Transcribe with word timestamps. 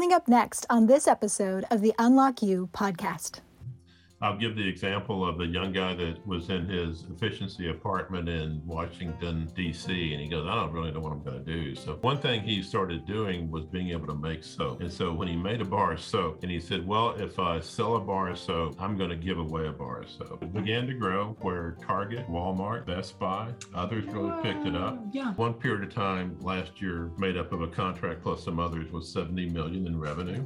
Coming 0.00 0.14
up 0.14 0.28
next 0.28 0.64
on 0.70 0.86
this 0.86 1.06
episode 1.06 1.66
of 1.70 1.82
the 1.82 1.92
Unlock 1.98 2.40
You 2.40 2.70
podcast. 2.72 3.40
I'll 4.22 4.36
give 4.36 4.54
the 4.54 4.68
example 4.68 5.26
of 5.26 5.38
the 5.38 5.46
young 5.46 5.72
guy 5.72 5.94
that 5.94 6.26
was 6.26 6.50
in 6.50 6.68
his 6.68 7.04
efficiency 7.10 7.70
apartment 7.70 8.28
in 8.28 8.60
Washington, 8.66 9.50
D.C., 9.56 10.12
and 10.12 10.20
he 10.20 10.28
goes, 10.28 10.46
I 10.46 10.56
don't 10.56 10.72
really 10.72 10.90
know 10.90 11.00
what 11.00 11.12
I'm 11.12 11.22
going 11.22 11.42
to 11.42 11.52
do. 11.52 11.74
So, 11.74 11.96
one 12.02 12.18
thing 12.18 12.42
he 12.42 12.62
started 12.62 13.06
doing 13.06 13.50
was 13.50 13.64
being 13.64 13.90
able 13.90 14.06
to 14.08 14.14
make 14.14 14.44
soap. 14.44 14.82
And 14.82 14.92
so, 14.92 15.10
when 15.14 15.26
he 15.26 15.36
made 15.36 15.62
a 15.62 15.64
bar 15.64 15.92
of 15.92 16.02
soap, 16.02 16.42
and 16.42 16.50
he 16.50 16.60
said, 16.60 16.86
Well, 16.86 17.12
if 17.12 17.38
I 17.38 17.60
sell 17.60 17.96
a 17.96 18.00
bar 18.00 18.28
of 18.28 18.38
soap, 18.38 18.76
I'm 18.78 18.98
going 18.98 19.08
to 19.08 19.16
give 19.16 19.38
away 19.38 19.68
a 19.68 19.72
bar 19.72 20.02
of 20.02 20.10
soap. 20.10 20.42
It 20.42 20.52
began 20.52 20.86
to 20.88 20.94
grow 20.94 21.34
where 21.40 21.78
Target, 21.80 22.28
Walmart, 22.28 22.86
Best 22.86 23.18
Buy, 23.18 23.52
others 23.74 24.04
really 24.06 24.32
picked 24.42 24.66
it 24.66 24.76
up. 24.76 25.02
Yeah. 25.12 25.32
One 25.34 25.54
period 25.54 25.82
of 25.84 25.94
time 25.94 26.36
last 26.40 26.82
year, 26.82 27.10
made 27.16 27.38
up 27.38 27.52
of 27.52 27.62
a 27.62 27.68
contract 27.68 28.22
plus 28.22 28.44
some 28.44 28.60
others, 28.60 28.92
was 28.92 29.10
70 29.10 29.48
million 29.48 29.86
in 29.86 29.98
revenue. 29.98 30.44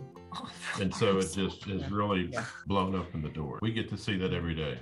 And 0.81 0.95
so 0.95 1.19
it 1.19 1.33
just 1.35 1.65
has 1.65 1.91
really 1.91 2.29
Yeah. 2.33 2.45
blown 2.67 2.95
open 2.95 3.23
the 3.23 3.29
door. 3.29 3.59
We 3.63 3.73
get 3.73 3.89
to 3.91 3.97
see 3.97 4.17
that 4.19 4.33
every 4.33 4.55
day. 4.55 4.79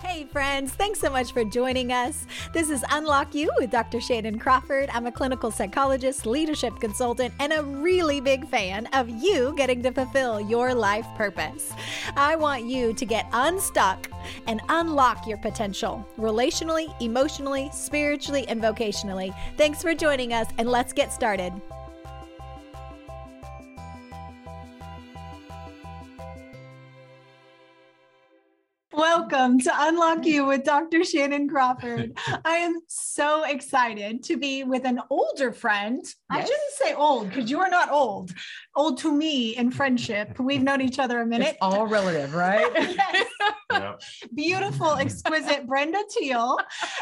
Hey, 0.00 0.24
friends, 0.26 0.72
thanks 0.72 1.00
so 1.00 1.08
much 1.08 1.32
for 1.32 1.44
joining 1.44 1.90
us. 1.90 2.26
This 2.52 2.68
is 2.68 2.84
Unlock 2.90 3.34
You 3.34 3.50
with 3.58 3.70
Dr. 3.70 4.02
Shannon 4.02 4.38
Crawford. 4.38 4.90
I'm 4.92 5.06
a 5.06 5.12
clinical 5.12 5.50
psychologist, 5.50 6.26
leadership 6.26 6.78
consultant, 6.78 7.32
and 7.40 7.54
a 7.54 7.62
really 7.62 8.20
big 8.20 8.46
fan 8.46 8.86
of 8.92 9.08
you 9.08 9.54
getting 9.56 9.82
to 9.82 9.90
fulfill 9.92 10.42
your 10.42 10.74
life 10.74 11.06
purpose. 11.16 11.72
I 12.16 12.36
want 12.36 12.64
you 12.64 12.92
to 12.92 13.06
get 13.06 13.26
unstuck 13.32 14.10
and 14.46 14.60
unlock 14.68 15.26
your 15.26 15.38
potential 15.38 16.06
relationally, 16.18 16.94
emotionally, 17.00 17.70
spiritually, 17.72 18.46
and 18.46 18.60
vocationally. 18.60 19.34
Thanks 19.56 19.80
for 19.80 19.94
joining 19.94 20.34
us, 20.34 20.48
and 20.58 20.68
let's 20.68 20.92
get 20.92 21.14
started. 21.14 21.52
Welcome 29.30 29.58
to 29.60 29.70
Unlock 29.74 30.26
You 30.26 30.44
with 30.44 30.64
Dr. 30.64 31.02
Shannon 31.02 31.48
Crawford. 31.48 32.12
I 32.44 32.56
am 32.56 32.78
so 32.88 33.44
excited 33.44 34.22
to 34.24 34.36
be 34.36 34.64
with 34.64 34.84
an 34.84 35.00
older 35.08 35.50
friend. 35.50 36.04
I 36.28 36.38
Yes. 36.40 36.48
shouldn't 36.48 36.72
say 36.72 36.94
old 36.94 37.30
because 37.30 37.50
you 37.50 37.58
are 37.60 37.70
not 37.70 37.90
old. 37.90 38.32
Old 38.76 38.98
to 38.98 39.10
me 39.10 39.56
in 39.56 39.70
friendship. 39.70 40.38
We've 40.38 40.62
known 40.62 40.82
each 40.82 40.98
other 40.98 41.22
a 41.22 41.26
minute. 41.26 41.48
It's 41.52 41.58
all 41.62 41.86
relative, 41.86 42.34
right? 42.34 42.70
Yes. 42.76 43.26
Beautiful, 44.34 44.92
exquisite 44.94 45.66
Brenda 45.66 46.02
Teele 46.10 46.56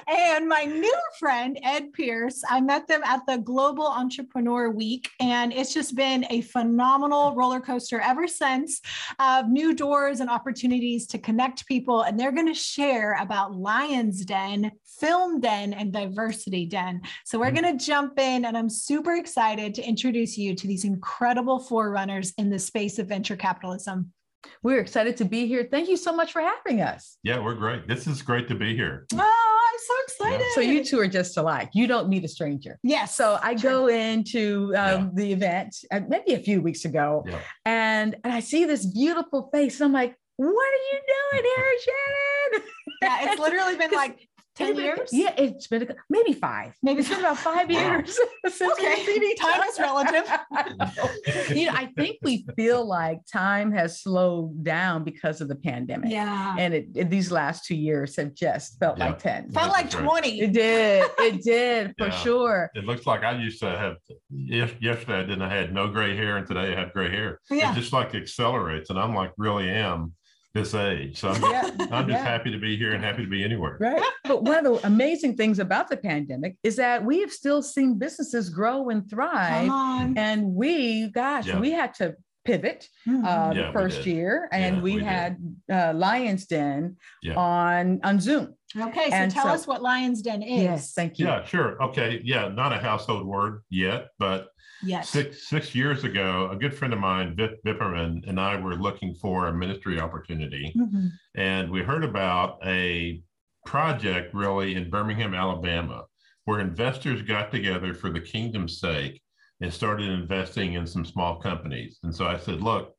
and 0.08 0.48
my 0.48 0.64
new 0.64 1.00
friend, 1.18 1.58
Ed 1.62 1.92
Pearce. 1.92 2.42
I 2.48 2.60
met 2.60 2.86
them 2.86 3.02
at 3.04 3.20
the 3.26 3.38
Global 3.38 3.86
Entrepreneur 3.86 4.70
Week, 4.70 5.10
and 5.20 5.52
it's 5.52 5.74
just 5.74 5.94
been 5.94 6.26
a 6.30 6.40
phenomenal 6.42 7.34
roller 7.34 7.60
coaster 7.60 8.00
ever 8.00 8.26
since 8.26 8.80
of 9.18 9.48
new 9.48 9.74
doors 9.74 10.20
and 10.20 10.30
opportunities 10.30 11.06
to 11.08 11.18
connect 11.18 11.66
people. 11.66 12.02
And 12.02 12.18
they're 12.18 12.32
going 12.32 12.52
to 12.52 12.54
share 12.54 13.16
about 13.20 13.54
Lion's 13.54 14.24
Den, 14.24 14.72
Film 15.00 15.40
Den, 15.40 15.72
and 15.72 15.92
Diversity 15.92 16.66
Den. 16.66 17.02
So 17.24 17.38
we're 17.38 17.50
mm. 17.50 17.62
going 17.62 17.78
to 17.78 17.84
jump 17.84 18.18
in, 18.18 18.44
and 18.44 18.56
I'm 18.56 18.70
super 18.70 19.16
excited 19.16 19.74
to 19.74 19.82
introduce 19.82 20.38
you 20.38 20.54
to 20.54 20.66
these 20.66 20.84
incredible 20.84 21.58
forerunners 21.58 22.32
in 22.38 22.50
the 22.50 22.58
space 22.58 22.98
of 22.98 23.08
venture 23.08 23.36
capitalism. 23.36 24.12
We're 24.62 24.78
excited 24.80 25.16
to 25.18 25.24
be 25.24 25.46
here. 25.46 25.66
Thank 25.70 25.88
you 25.88 25.96
so 25.96 26.12
much 26.14 26.32
for 26.32 26.40
having 26.40 26.80
us. 26.80 27.18
Yeah, 27.22 27.38
we're 27.40 27.54
great. 27.54 27.88
This 27.88 28.06
is 28.06 28.22
great 28.22 28.48
to 28.48 28.54
be 28.54 28.74
here. 28.76 29.06
Oh, 29.14 29.18
I'm 29.18 29.78
so 29.78 29.94
excited. 30.04 30.46
So 30.54 30.60
you 30.60 30.84
two 30.84 30.98
are 31.00 31.08
just 31.08 31.36
alike. 31.36 31.70
You 31.74 31.86
don't 31.86 32.08
meet 32.08 32.24
a 32.24 32.28
stranger. 32.28 32.78
Yes. 32.82 33.16
So 33.16 33.38
I 33.42 33.56
Sure. 33.56 33.70
go 33.70 33.86
into 33.88 34.66
um, 34.66 34.72
Yeah. 34.74 35.08
the 35.14 35.32
event 35.32 35.76
uh, 35.90 36.00
maybe 36.08 36.34
a 36.34 36.38
few 36.38 36.60
weeks 36.60 36.84
ago, 36.84 37.24
Yeah. 37.26 37.38
and 37.66 38.16
and 38.24 38.32
I 38.32 38.40
see 38.40 38.64
this 38.64 38.86
beautiful 38.86 39.48
face. 39.52 39.80
And 39.80 39.86
I'm 39.88 39.92
like, 39.92 40.16
"What 40.36 40.48
are 40.48 40.84
you 40.92 41.00
doing 41.14 41.44
here, 41.56 41.72
Shannon?" 41.84 42.68
Yeah, 43.02 43.18
it's 43.32 43.40
literally 43.40 43.76
been 43.76 43.90
like 44.04 44.28
10 44.54 44.66
Anybody- 44.66 44.84
years. 44.86 45.08
Yeah, 45.12 45.34
it's 45.38 45.66
been 45.66 45.82
a, 45.82 45.94
maybe 46.10 46.34
five. 46.34 46.74
Maybe 46.82 47.00
it's 47.00 47.08
been 47.08 47.20
about 47.20 47.38
five 47.38 47.70
Wow. 47.70 47.78
years 47.78 48.18
since 48.48 48.72
Okay. 48.72 48.94
we've 48.96 49.06
seen 49.06 49.22
each 49.22 49.38
Time 49.38 49.60
other. 49.60 49.66
is 49.66 49.78
relative. 49.78 50.24
I 50.52 50.68
know. 50.78 51.54
you 51.54 51.66
know, 51.66 51.72
I 51.74 51.86
think 51.96 52.18
we 52.22 52.44
feel 52.54 52.84
like 52.84 53.20
time 53.32 53.72
has 53.72 54.02
slowed 54.02 54.62
down 54.62 55.04
because 55.04 55.40
of 55.40 55.48
the 55.48 55.54
pandemic. 55.56 56.10
Yeah. 56.10 56.54
And 56.58 56.74
it, 56.74 56.88
it- 56.94 57.08
these 57.10 57.32
last 57.32 57.64
two 57.64 57.74
years 57.74 58.14
have 58.16 58.34
just 58.34 58.78
felt 58.78 58.98
Yeah. 58.98 59.06
like 59.06 59.18
10. 59.20 59.52
Felt 59.52 59.70
like 59.70 59.88
20. 59.90 60.40
It 60.40 60.52
did. 60.52 61.10
It 61.18 61.42
did 61.42 61.94
for 61.96 62.08
Yeah. 62.08 62.10
sure. 62.22 62.70
It 62.74 62.84
looks 62.84 63.06
like 63.06 63.22
I 63.24 63.32
used 63.38 63.60
to 63.60 63.70
have, 63.70 63.96
yesterday 64.30 65.20
I 65.20 65.22
didn't, 65.22 65.42
I 65.42 65.54
had 65.54 65.72
no 65.72 65.88
gray 65.88 66.14
hair 66.14 66.36
and 66.36 66.46
today 66.46 66.72
I 66.72 66.78
have 66.78 66.92
gray 66.92 67.10
hair. 67.10 67.40
Yeah. 67.50 67.72
It 67.72 67.76
just 67.76 67.92
like 67.94 68.14
accelerates 68.14 68.90
and 68.90 68.98
I'm 68.98 69.14
like, 69.14 69.32
really 69.38 69.70
am 69.70 70.12
this 70.54 70.74
age. 70.74 71.18
So 71.18 71.30
I'm, 71.30 71.42
Yeah. 71.42 71.62
I'm 71.90 72.06
just 72.08 72.10
yeah. 72.10 72.24
happy 72.24 72.50
to 72.50 72.58
be 72.58 72.76
here 72.76 72.92
and 72.92 73.02
happy 73.02 73.24
to 73.24 73.30
be 73.30 73.42
anywhere. 73.44 73.76
Right. 73.80 74.02
But 74.24 74.42
one 74.44 74.64
of 74.66 74.80
the 74.80 74.86
amazing 74.86 75.36
things 75.36 75.58
about 75.58 75.88
the 75.88 75.96
pandemic 75.96 76.56
is 76.62 76.76
that 76.76 77.04
we 77.04 77.20
have 77.20 77.32
still 77.32 77.62
seen 77.62 77.98
businesses 77.98 78.48
grow 78.50 78.90
and 78.90 79.08
thrive. 79.08 79.66
Come 79.66 79.70
on. 79.70 80.18
And 80.18 80.54
we, 80.54 81.08
gosh, 81.10 81.46
Yeah. 81.46 81.58
we 81.58 81.70
had 81.70 81.94
to 81.94 82.16
pivot 82.44 82.88
Mhm. 83.08 83.24
uh, 83.24 83.54
Yeah, 83.54 83.66
the 83.68 83.72
first 83.72 84.04
year, 84.04 84.48
and 84.52 84.76
Yeah, 84.76 84.82
we, 84.82 84.96
we 84.96 85.02
had 85.04 85.36
uh, 85.72 85.92
Lions 85.94 86.46
Den 86.46 86.96
Yeah. 87.22 87.34
on 87.36 88.00
on 88.02 88.18
Zoom. 88.20 88.54
okay, 88.76 89.10
so 89.10 89.14
and 89.16 89.30
tell 89.30 89.44
so- 89.44 89.50
us 89.52 89.66
what 89.66 89.80
Lion's 89.80 90.22
Den 90.22 90.42
is. 90.42 90.62
Yes, 90.62 90.92
thank 90.92 91.18
you. 91.20 91.26
Yeah, 91.26 91.44
sure. 91.44 91.80
Okay. 91.82 92.20
Yeah, 92.24 92.48
not 92.48 92.72
a 92.72 92.78
household 92.78 93.26
word 93.26 93.60
yet, 93.70 94.08
but 94.18 94.48
Yes. 94.82 95.08
six 95.10 95.48
six 95.48 95.74
years 95.74 96.04
ago, 96.04 96.48
a 96.50 96.56
good 96.56 96.74
friend 96.74 96.92
of 96.92 97.00
mine, 97.00 97.36
Vip 97.36 97.62
Vipperman, 97.64 98.26
and 98.28 98.40
I 98.40 98.56
were 98.60 98.74
looking 98.74 99.14
for 99.14 99.46
a 99.46 99.52
ministry 99.52 99.98
opportunity. 100.00 100.72
Mhm. 100.76 101.10
and 101.34 101.70
we 101.70 101.82
heard 101.82 102.04
about 102.04 102.58
a 102.64 103.22
project 103.64 104.34
really 104.34 104.74
in 104.74 104.90
Birmingham, 104.90 105.34
Alabama, 105.34 106.04
where 106.44 106.60
investors 106.60 107.22
got 107.22 107.50
together 107.50 107.94
for 107.94 108.10
the 108.10 108.20
kingdom's 108.20 108.80
sake 108.80 109.22
and 109.60 109.72
started 109.72 110.08
investing 110.10 110.74
in 110.74 110.86
some 110.86 111.04
small 111.04 111.36
companies. 111.40 112.00
And 112.02 112.12
so 112.14 112.26
I 112.26 112.36
said, 112.36 112.60
look, 112.60 112.94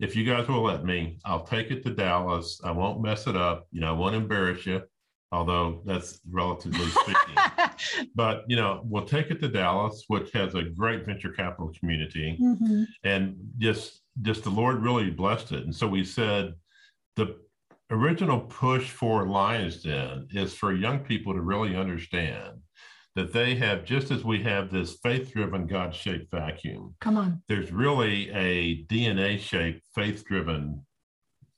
if 0.00 0.16
you 0.16 0.24
guys 0.24 0.48
will 0.48 0.62
let 0.62 0.84
me, 0.84 1.18
I'll 1.24 1.44
take 1.46 1.70
it 1.70 1.84
to 1.84 1.94
Dallas. 1.94 2.60
I 2.64 2.72
won't 2.72 3.00
mess 3.00 3.26
it 3.28 3.36
up. 3.36 3.66
You 3.70 3.80
know, 3.80 3.88
I 3.88 3.92
won't 3.96 4.16
embarrass 4.16 4.66
you, 4.66 4.82
although 5.32 5.82
that's 5.84 6.20
relatively 6.30 6.86
speaking. 6.86 8.08
but, 8.14 8.44
you 8.48 8.56
know, 8.56 8.80
we'll 8.84 9.04
take 9.04 9.30
it 9.30 9.40
to 9.40 9.48
Dallas, 9.48 10.04
which 10.08 10.32
has 10.32 10.54
a 10.54 10.62
great 10.62 11.04
venture 11.04 11.30
capital 11.32 11.72
community 11.78 12.38
Mhm. 12.40 12.86
and 13.04 13.36
just 13.58 14.02
just 14.22 14.42
the 14.42 14.50
lord 14.50 14.82
really 14.82 15.10
blessed 15.10 15.52
it 15.52 15.62
and 15.62 15.72
so 15.72 15.86
we 15.86 16.02
said 16.04 16.52
the 17.14 17.36
original 17.90 18.40
push 18.40 18.90
for 18.90 19.28
lions 19.28 19.84
den 19.84 20.26
is 20.32 20.52
for 20.54 20.72
young 20.74 20.98
people 20.98 21.32
to 21.32 21.40
really 21.40 21.76
understand 21.76 22.58
that 23.14 23.32
they 23.32 23.54
have 23.54 23.84
just 23.84 24.10
as 24.10 24.24
we 24.24 24.42
have 24.42 24.72
this 24.72 24.98
faith-driven 25.04 25.68
god-shaped 25.68 26.28
vacuum 26.32 26.96
Come 27.00 27.16
on. 27.16 27.40
there's 27.46 27.70
really 27.70 28.28
a 28.30 28.84
dna-shaped 28.86 29.86
faith-driven 29.94 30.84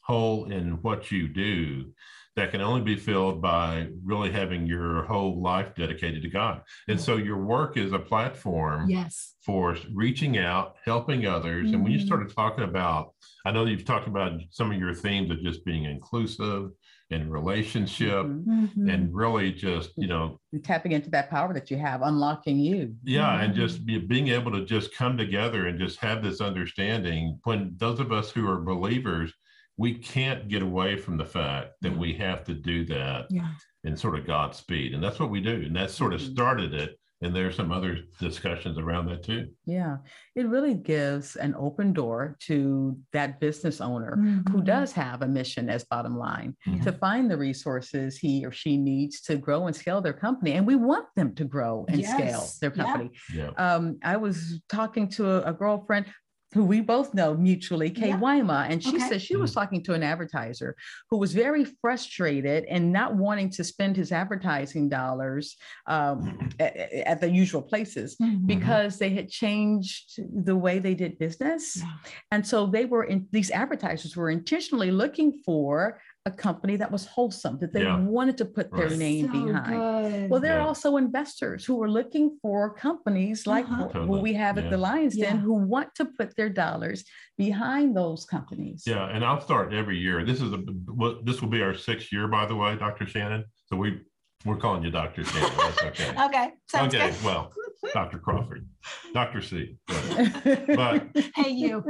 hole 0.03 0.45
in 0.53 0.83
what 0.83 1.11
you 1.11 1.29
do 1.29 1.91
that 2.37 2.51
can 2.51 2.61
only 2.61 2.81
be 2.83 2.97
filled 2.97 3.43
by 3.43 3.89
really 4.05 4.31
having 4.31 4.67
your 4.67 5.03
whole 5.05 5.43
life 5.43 5.75
dedicated 5.75 6.23
to 6.23 6.29
god 6.31 6.63
and 6.89 7.01
so 7.01 7.17
your 7.17 7.45
work 7.45 7.77
is 7.77 7.93
a 7.93 7.99
platform 7.99 8.89
Yes. 8.89 9.35
for 9.45 9.77
reaching 9.95 10.37
out, 10.39 10.77
helping 10.85 11.27
others. 11.27 11.73
And 11.73 11.83
when 11.83 11.93
you 11.93 11.99
Mhm. 11.99 12.07
started 12.07 12.35
talking 12.35 12.65
about, 12.65 13.15
I 13.47 13.51
know 13.53 13.65
you've 13.65 13.85
talked 13.87 14.07
about 14.07 14.39
some 14.51 14.71
of 14.71 14.79
your 14.79 14.93
themes 14.95 15.31
of 15.31 15.41
just 15.43 15.65
being 15.65 15.85
inclusive 15.85 16.71
and 17.11 17.33
relationship 17.33 18.27
Mhm. 18.27 18.45
Mhm. 18.77 18.93
and 18.93 19.15
really 19.15 19.51
just, 19.53 19.93
you 19.97 20.07
know, 20.09 20.39
And 20.53 20.63
tapping 20.63 20.93
into 20.93 21.11
that 21.11 21.31
power 21.31 21.53
that 21.55 21.71
you 21.71 21.79
have, 21.79 22.03
unlocking 22.03 22.59
you. 22.59 22.97
yeah, 23.03 23.41
and 23.43 23.53
Mhm. 23.55 23.57
just 23.57 23.85
be, 23.87 23.99
being 23.99 24.29
able 24.29 24.53
to 24.53 24.65
just 24.65 24.95
come 24.95 25.17
together 25.17 25.67
and 25.67 25.79
just 25.79 25.99
have 26.01 26.23
this 26.23 26.41
understanding. 26.41 27.39
When 27.45 27.73
those 27.77 27.99
of 28.01 28.13
us 28.13 28.31
who 28.31 28.47
are 28.49 28.61
believers, 28.61 29.33
we 29.81 29.95
can't 29.95 30.47
get 30.49 30.61
away 30.61 30.95
from 30.95 31.17
the 31.17 31.25
fact 31.25 31.71
that 31.81 31.93
Yeah. 31.93 31.99
we 31.99 32.13
have 32.13 32.45
to 32.45 32.53
do 32.53 32.85
that 32.85 33.27
yeah. 33.31 33.49
in 33.83 33.97
sort 33.97 34.19
of 34.19 34.27
God's 34.27 34.59
speed. 34.59 34.93
And 34.93 35.03
that's 35.03 35.19
what 35.19 35.31
we 35.31 35.41
do. 35.41 35.63
And 35.67 35.75
that 35.75 35.91
sort 35.91 36.13
of 36.13 36.21
Mhm. 36.21 36.33
started 36.33 36.75
it. 36.75 36.99
And 37.23 37.35
there's 37.35 37.57
some 37.57 37.73
other 37.73 37.99
discussions 38.19 38.77
around 38.79 39.07
that 39.07 39.23
too. 39.23 39.49
Yeah, 39.65 39.99
it 40.35 40.47
really 40.47 40.75
gives 40.75 41.37
an 41.37 41.55
open 41.55 41.95
door 41.95 42.37
to 42.49 42.99
that 43.13 43.41
business 43.41 43.81
owner 43.81 44.17
who 44.51 44.61
Mhm. 44.61 44.65
does 44.65 44.93
have 44.93 45.23
a 45.23 45.29
mission 45.29 45.71
as 45.71 45.85
bottom 45.85 46.17
line 46.17 46.57
Mhm. 46.67 46.83
to 46.85 46.93
find 46.93 47.31
the 47.31 47.39
resources 47.39 48.19
he 48.19 48.45
or 48.45 48.53
she 48.53 48.77
needs 48.77 49.23
to 49.23 49.37
grow 49.37 49.67
and 49.67 49.75
scale 49.77 50.03
their 50.03 50.13
company. 50.15 50.53
And 50.53 50.67
we 50.67 50.77
want 50.77 51.07
them 51.17 51.35
to 51.37 51.45
grow 51.45 51.87
and 51.89 52.05
scale 52.05 52.19
Yes, 52.43 52.59
their 52.59 52.73
yeah. 52.75 52.85
company. 52.85 53.11
Yeah. 53.35 53.51
Um, 53.57 53.99
I 54.03 54.19
was 54.19 54.61
talking 54.69 55.09
to 55.17 55.31
a, 55.31 55.51
a 55.51 55.55
girlfriend 55.55 56.05
who 56.53 56.65
we 56.65 56.81
both 56.81 57.15
know 57.15 57.35
mutually, 57.35 57.91
Kay 57.91 58.09
Yeah. 58.09 58.19
Wyma, 58.21 58.67
and 58.69 58.83
she 58.83 58.97
Okay. 58.97 59.09
said 59.09 59.23
she 59.23 59.37
was 59.37 59.53
talking 59.53 59.83
to 59.85 59.95
an 59.95 60.03
advertiser 60.03 60.75
who 61.09 61.17
was 61.19 61.33
very 61.33 61.65
frustrated 61.65 62.65
and 62.65 62.93
not 62.93 63.15
wanting 63.17 63.51
to 63.51 63.63
spend 63.63 63.97
his 63.97 64.11
advertising 64.11 64.89
dollars 64.89 65.57
um, 65.87 66.51
at, 66.59 66.77
at 66.77 67.21
the 67.21 67.31
usual 67.31 67.63
places 67.63 68.17
Mhm. 68.21 68.47
because 68.47 68.99
they 68.99 69.11
had 69.11 69.29
changed 69.29 70.19
the 70.45 70.57
way 70.57 70.79
they 70.81 70.95
did 70.95 71.19
business. 71.19 71.77
Yeah. 71.79 71.85
And 72.33 72.45
so 72.47 72.67
they 72.67 72.85
were 72.85 73.05
in 73.05 73.29
these 73.31 73.51
advertisers 73.53 74.17
were 74.17 74.31
intentionally 74.31 74.91
looking 74.91 75.33
for 75.45 76.01
a 76.27 76.31
company 76.31 76.77
that 76.77 76.93
was 76.93 77.07
wholesome, 77.07 77.59
that 77.61 77.73
they 77.73 77.83
Yeah. 77.83 77.99
wanted 77.99 78.37
to 78.39 78.45
put 78.45 78.71
their 78.77 78.91
name 78.91 79.27
So 79.27 79.33
behind. 79.33 80.13
good. 80.13 80.31
Well, 80.31 80.41
there 80.41 80.55
are 80.57 80.61
Yeah. 80.61 80.67
also 80.67 80.99
investors 80.99 81.65
who 81.65 81.83
are 81.83 81.91
looking 81.91 82.39
for 82.43 82.75
companies 82.75 83.47
like 83.47 83.65
Uh-huh. 83.65 83.85
what 83.85 83.93
Totally. 83.95 84.21
we 84.21 84.35
have 84.35 84.59
at 84.59 84.69
the 84.69 84.77
Lions 84.77 85.17
Den 85.17 85.37
Yeah. 85.37 85.43
who 85.43 85.55
want 85.55 85.95
to 85.95 86.05
put 86.05 86.37
their 86.37 86.51
dollars 86.51 87.05
behind 87.39 87.97
those 87.97 88.27
companies. 88.27 88.83
Yeah, 88.87 89.07
and 89.07 89.25
I'll 89.25 89.41
start 89.41 89.73
every 89.73 89.99
year. 89.99 90.23
This 90.23 90.43
is 90.43 90.53
a 90.53 90.59
what 91.03 91.25
this 91.25 91.41
will 91.41 91.49
be 91.49 91.63
our 91.63 91.75
sixth 91.75 92.13
year, 92.13 92.29
by 92.29 92.45
the 92.45 92.55
way, 92.55 92.77
Dr. 92.77 93.07
Shannon. 93.07 93.45
So 93.67 93.77
we 93.77 94.01
we're 94.45 94.57
calling 94.57 94.83
you 94.83 94.91
Dr. 94.91 95.25
Shannon. 95.25 95.51
That's 95.57 95.83
okay. 95.85 96.11
Okay. 96.27 96.53
Sounds 96.69 96.95
okay, 96.95 97.11
good. 97.13 97.25
well, 97.25 97.51
Dr. 97.95 98.19
Crawford, 98.19 98.69
Dr. 99.15 99.41
C. 99.41 99.77
But 99.89 101.07
Hey, 101.35 101.51
you. 101.51 101.83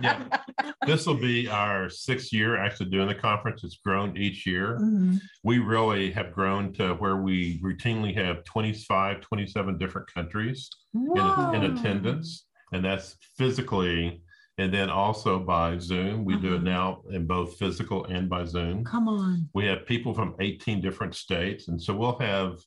Yeah. 0.00 0.24
this 0.86 1.06
will 1.06 1.14
be 1.14 1.48
our 1.48 1.88
sixth 1.88 2.32
year 2.32 2.56
actually 2.58 2.90
doing 2.90 3.08
the 3.08 3.14
conference. 3.14 3.64
It's 3.64 3.78
grown 3.84 4.16
each 4.16 4.46
year. 4.46 4.78
Mhm. 4.80 5.20
We 5.44 5.58
really 5.58 6.10
have 6.12 6.32
grown 6.32 6.72
to 6.74 6.94
where 6.94 7.16
we 7.16 7.60
routinely 7.60 8.14
have 8.14 8.44
25, 8.44 9.20
27 9.22 9.78
different 9.78 10.12
countries 10.12 10.68
in, 10.94 11.02
in 11.02 11.06
Whoa. 11.08 11.74
attendance, 11.74 12.46
and 12.72 12.84
that's 12.84 13.16
physically. 13.36 14.22
And 14.60 14.74
then 14.74 14.90
also 14.90 15.38
by 15.38 15.78
Zoom. 15.78 16.24
We 16.24 16.34
do 16.36 16.54
it 16.54 16.56
Uh-huh. 16.56 16.64
now 16.64 17.02
in 17.10 17.28
both 17.28 17.56
physical 17.58 18.04
and 18.06 18.28
by 18.28 18.44
Zoom. 18.44 18.82
Come 18.84 19.06
on. 19.08 19.48
We 19.54 19.64
have 19.66 19.86
people 19.86 20.12
from 20.12 20.34
18 20.40 20.80
different 20.80 21.14
states. 21.14 21.68
And 21.68 21.80
so 21.80 21.94
we'll 21.94 22.18
have 22.18 22.58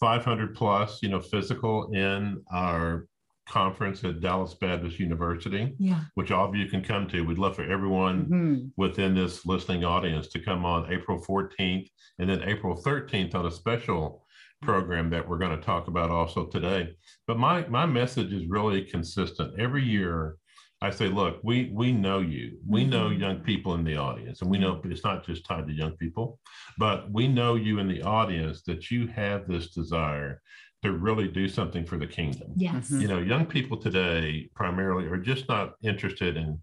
500 0.00 0.54
plus, 0.54 1.02
you 1.02 1.08
know, 1.08 1.20
physical 1.20 1.92
in 1.92 2.42
our 2.52 3.06
conference 3.46 4.02
at 4.04 4.20
Dallas 4.20 4.54
Baptist 4.54 4.98
University, 4.98 5.74
Yeah. 5.78 6.00
which 6.14 6.30
all 6.30 6.48
of 6.48 6.54
you 6.54 6.66
can 6.66 6.82
come 6.82 7.06
to. 7.08 7.20
We'd 7.22 7.38
love 7.38 7.56
for 7.56 7.62
everyone 7.62 8.26
Mhm. 8.26 8.70
within 8.76 9.14
this 9.14 9.44
listening 9.44 9.84
audience 9.84 10.28
to 10.28 10.38
come 10.40 10.64
on 10.64 10.90
April 10.90 11.18
14th 11.22 11.88
and 12.18 12.28
then 12.28 12.42
April 12.42 12.74
13th 12.74 13.34
on 13.34 13.44
a 13.46 13.50
special 13.50 14.26
program 14.62 15.10
that 15.10 15.28
we're 15.28 15.36
going 15.38 15.54
to 15.58 15.62
talk 15.62 15.88
about 15.88 16.10
also 16.10 16.46
today. 16.46 16.94
But 17.26 17.38
my 17.38 17.66
my 17.68 17.84
message 17.84 18.32
is 18.32 18.46
really 18.46 18.82
consistent. 18.82 19.60
Every 19.60 19.84
year 19.84 20.36
I 20.84 20.90
say, 20.90 21.08
look, 21.08 21.40
we 21.42 21.70
we 21.72 21.92
know 21.92 22.18
you. 22.20 22.58
We 22.68 22.84
know 22.84 23.08
Mhm. 23.08 23.18
young 23.18 23.40
people 23.40 23.74
in 23.74 23.84
the 23.84 23.96
audience 23.96 24.42
and 24.42 24.50
we 24.50 24.58
know 24.58 24.80
it's 24.84 25.02
not 25.02 25.24
just 25.24 25.46
tied 25.46 25.66
to 25.66 25.72
young 25.72 25.92
people, 25.96 26.38
but 26.78 27.10
we 27.10 27.26
know 27.26 27.54
you 27.54 27.78
in 27.78 27.88
the 27.88 28.02
audience 28.02 28.62
that 28.64 28.90
you 28.90 29.06
have 29.06 29.48
this 29.48 29.70
desire 29.70 30.42
to 30.82 30.92
really 30.92 31.28
do 31.28 31.48
something 31.48 31.86
for 31.86 31.96
the 31.96 32.06
kingdom 32.06 32.52
Yes. 32.56 32.90
You 32.90 33.08
know 33.08 33.18
young 33.18 33.46
people 33.46 33.78
today 33.78 34.50
primarily 34.54 35.06
are 35.06 35.16
just 35.32 35.48
not 35.48 35.72
interested 35.82 36.36
in 36.36 36.60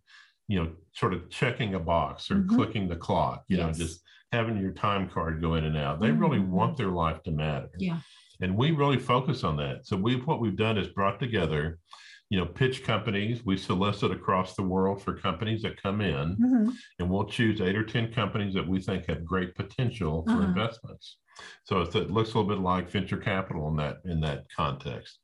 you 0.47 0.57
know 0.59 0.71
sort 0.91 1.13
of 1.15 1.27
checking 1.31 1.73
a 1.73 1.79
box 1.79 2.29
or 2.29 2.35
Mhm. 2.35 2.49
clicking 2.55 2.87
the 2.87 2.95
clock 3.07 3.43
you 3.47 3.57
know 3.57 3.71
just 3.73 4.03
having 4.31 4.57
your 4.61 4.73
time 4.73 5.09
card 5.09 5.41
go 5.41 5.55
in 5.55 5.63
and 5.65 5.75
out 5.75 5.99
they 5.99 6.11
really 6.11 6.37
Mhm. 6.37 6.49
want 6.49 6.77
their 6.77 6.93
life 7.05 7.23
to 7.23 7.31
matter 7.31 7.71
Yeah. 7.79 7.99
and 8.41 8.55
we 8.55 8.69
really 8.69 8.99
focus 8.99 9.43
on 9.43 9.57
that 9.57 9.87
so 9.87 9.97
we've 9.97 10.23
what 10.27 10.39
we've 10.39 10.55
done 10.67 10.77
is 10.77 10.89
brought 10.89 11.19
together 11.19 11.79
you 12.31 12.39
know 12.39 12.45
pitch 12.45 12.83
companies 12.85 13.45
we 13.45 13.57
solicit 13.57 14.09
across 14.09 14.55
the 14.55 14.63
world 14.63 15.03
for 15.03 15.13
companies 15.13 15.61
that 15.61 15.81
come 15.83 15.99
in 15.99 16.37
Mhm. 16.37 16.73
and 16.97 17.09
we'll 17.09 17.25
choose 17.25 17.59
eight 17.59 17.75
or 17.75 17.83
10 17.83 18.13
companies 18.13 18.53
that 18.53 18.65
we 18.67 18.79
think 18.79 19.05
have 19.07 19.25
great 19.25 19.53
potential 19.53 20.23
for 20.23 20.31
Uh-huh. 20.39 20.47
investments. 20.47 21.17
So 21.65 21.81
it's, 21.81 21.93
it 21.95 22.09
looks 22.09 22.33
a 22.33 22.37
little 22.39 22.55
bit 22.55 22.63
like 22.63 22.89
venture 22.89 23.17
capital 23.17 23.67
in 23.67 23.75
that, 23.77 23.97
in 24.05 24.21
that 24.21 24.45
context. 24.55 25.19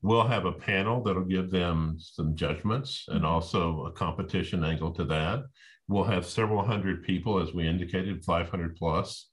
We'll 0.00 0.26
have 0.26 0.46
a 0.46 0.52
panel 0.52 1.02
that'll 1.02 1.24
give 1.36 1.50
them 1.50 1.96
some 1.98 2.34
judgments 2.34 3.04
and 3.08 3.26
also 3.26 3.84
a 3.86 3.92
competition 3.92 4.64
angle 4.64 4.92
to 4.94 5.04
that. 5.04 5.44
We'll 5.86 6.04
have 6.04 6.24
several 6.24 6.64
hundred 6.64 7.02
people, 7.02 7.40
as 7.40 7.52
we 7.52 7.66
indicated, 7.68 8.24
500 8.24 8.76
plus, 8.76 9.27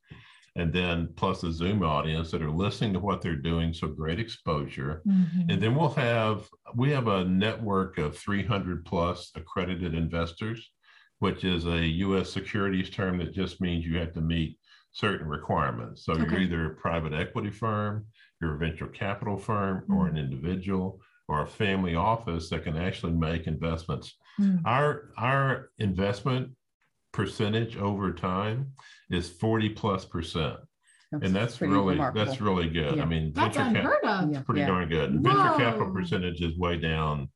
and 0.55 0.71
then 0.71 1.09
plus 1.15 1.41
the 1.41 1.51
Zoom 1.51 1.83
audience 1.83 2.31
that 2.31 2.41
are 2.41 2.51
listening 2.51 2.93
to 2.93 2.99
what 2.99 3.21
they're 3.21 3.35
doing. 3.35 3.73
So 3.73 3.87
great 3.87 4.19
exposure. 4.19 5.01
Mhm. 5.05 5.51
And 5.51 5.61
then 5.61 5.75
we'll 5.75 5.89
have 5.93 6.47
we 6.75 6.89
have 6.91 7.07
a 7.07 7.25
network 7.25 7.97
of 7.97 8.17
300 8.17 8.85
plus 8.85 9.31
accredited 9.35 9.93
investors, 9.93 10.71
which 11.19 11.43
is 11.43 11.65
a 11.65 11.85
U.S. 12.05 12.29
securities 12.29 12.89
term 12.89 13.17
that 13.17 13.33
just 13.33 13.59
means 13.61 13.85
you 13.85 13.97
have 13.97 14.13
to 14.13 14.21
meet 14.21 14.57
certain 14.91 15.27
requirements. 15.27 16.05
So 16.05 16.15
you're 16.15 16.39
either 16.39 16.71
a 16.71 16.75
private 16.75 17.11
equity 17.13 17.51
firm, 17.51 18.05
you're 18.39 18.55
a 18.55 18.57
venture 18.57 18.87
capital 18.87 19.37
firm, 19.37 19.83
or 19.89 20.05
Mm-hmm. 20.05 20.15
an 20.15 20.23
individual, 20.23 21.01
or 21.27 21.41
a 21.41 21.47
family 21.47 21.95
office 21.95 22.49
that 22.49 22.63
can 22.63 22.77
actually 22.77 23.11
make 23.13 23.45
investments. 23.47 24.15
Mm. 24.39 24.61
Our 24.65 25.09
our 25.17 25.71
investment 25.79 26.51
percentage 27.11 27.75
over 27.77 28.11
time 28.13 28.71
is 29.09 29.29
40 29.29 29.69
plus 29.69 30.05
percent. 30.05 30.57
And 31.21 31.33
that's 31.35 31.61
really 31.61 31.93
remarkable. 31.93 32.25
that's 32.25 32.41
really 32.41 32.69
good. 32.69 32.97
Yeah. 32.97 33.03
I 33.03 33.05
mean, 33.05 33.31
That's 33.33 33.55
venture 33.55 33.73
cap- 33.73 33.85
unheard 33.85 34.03
of. 34.03 34.31
Yeah. 34.33 34.41
pretty 34.41 34.61
Yeah. 34.61 34.67
darn 34.67 34.89
good. 34.89 35.09
And 35.11 35.23
venture 35.23 35.53
capital 35.57 35.91
percentage 35.93 36.41
is 36.41 36.57
way 36.57 36.77
down, 36.77 37.29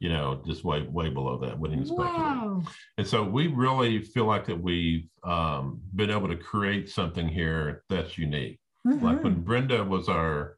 you 0.00 0.08
know, 0.08 0.40
just 0.46 0.64
way 0.64 0.82
way 0.90 1.10
below 1.10 1.38
that. 1.40 1.58
Wouldn't 1.58 1.80
expect 1.82 2.00
it. 2.00 2.04
Wow. 2.18 2.62
And 2.96 3.06
so 3.06 3.22
we 3.24 3.48
really 3.48 4.00
feel 4.00 4.24
like 4.24 4.46
that 4.46 4.58
we've 4.58 5.08
um, 5.24 5.80
been 5.94 6.10
able 6.10 6.28
to 6.28 6.36
create 6.36 6.88
something 6.88 7.28
here 7.28 7.82
that's 7.90 8.16
unique. 8.16 8.60
Like 8.86 9.18
Mhm. 9.18 9.24
when 9.24 9.40
Brenda 9.42 9.84
was 9.84 10.08
our 10.08 10.56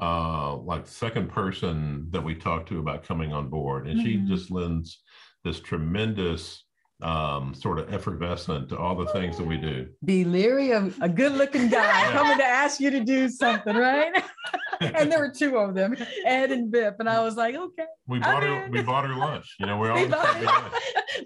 uh, 0.00 0.56
like 0.56 0.86
second 0.86 1.28
person 1.30 2.06
that 2.10 2.22
we 2.22 2.34
talked 2.34 2.68
to 2.68 2.78
about 2.78 3.02
coming 3.04 3.32
on 3.32 3.48
board, 3.48 3.86
and 3.88 4.00
she 4.00 4.16
Mhm. 4.16 4.26
just 4.28 4.50
lends 4.50 5.00
this 5.44 5.60
tremendous 5.60 6.64
um, 7.02 7.54
sort 7.54 7.78
of 7.78 7.92
effervescent 7.92 8.68
to 8.70 8.78
all 8.78 8.94
the 8.94 9.06
things 9.06 9.36
that 9.36 9.46
we 9.46 9.56
do. 9.56 9.88
Be 10.04 10.24
leery 10.24 10.72
of 10.72 10.96
a 11.00 11.08
good 11.08 11.32
looking 11.32 11.68
guy 11.68 11.82
Yeah. 12.06 12.12
coming 12.12 12.38
to 12.38 12.44
ask 12.44 12.80
you 12.80 12.90
to 12.90 13.00
do 13.04 13.28
something, 13.28 13.74
right? 13.76 14.22
and 14.80 15.10
there 15.10 15.18
were 15.18 15.30
two 15.36 15.56
of 15.58 15.74
them, 15.74 15.96
Ed 16.24 16.50
and 16.52 16.70
Vip. 16.72 16.96
And 17.00 17.08
I 17.08 17.22
was 17.22 17.36
like, 17.36 17.54
okay. 17.54 17.84
We 18.06 18.18
I 18.18 18.20
bought 18.32 18.42
her 18.42 18.60
mean- 18.62 18.70
we 18.70 18.82
bought 18.82 19.06
her 19.06 19.14
lunch. 19.14 19.54
You 19.58 19.66
know, 19.66 19.78
we're 19.78 19.94
We 19.94 20.06
bought- 20.06 20.26
having 20.26 20.44
lunch. 20.46 20.74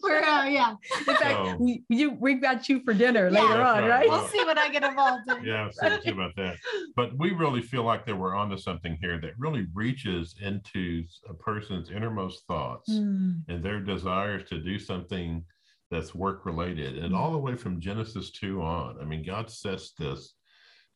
We're, 0.02 0.22
uh, 0.22 0.44
yeah. 0.46 0.74
In 0.98 1.04
fact, 1.04 1.20
So- 1.20 1.56
we, 1.60 1.82
you, 1.88 2.16
we 2.20 2.34
got 2.34 2.68
you 2.68 2.80
for 2.84 2.92
dinner 2.94 3.28
Yeah. 3.30 3.40
later 3.42 3.62
on, 3.62 3.82
right. 3.84 3.88
right? 3.88 4.08
We'll 4.08 4.26
see 4.28 4.44
what 4.44 4.58
I 4.58 4.68
get 4.70 4.82
involved 4.82 5.30
in. 5.30 5.44
Yeah, 5.44 5.68
so 5.70 5.96
too 5.98 6.12
about 6.12 6.34
that. 6.36 6.56
But 6.96 7.16
we 7.18 7.30
really 7.32 7.62
feel 7.62 7.82
like 7.84 8.04
that 8.06 8.16
we're 8.16 8.34
onto 8.34 8.56
something 8.58 8.96
here 9.00 9.18
that 9.20 9.32
really 9.38 9.66
reaches 9.74 10.34
into 10.42 11.04
a 11.28 11.34
person's 11.34 11.90
innermost 11.90 12.46
thoughts 12.46 12.90
Mm. 12.90 13.42
and 13.48 13.62
their 13.62 13.80
desires 13.80 14.48
to 14.50 14.58
do 14.58 14.78
something 14.78 15.44
that's 15.90 16.14
work 16.14 16.44
related 16.46 16.98
and 16.98 17.14
all 17.14 17.30
the 17.32 17.38
way 17.38 17.54
from 17.54 17.80
Genesis 17.80 18.30
2 18.32 18.60
on. 18.62 18.98
I 19.00 19.04
mean, 19.04 19.24
God 19.24 19.50
sets 19.50 19.92
this 19.92 20.34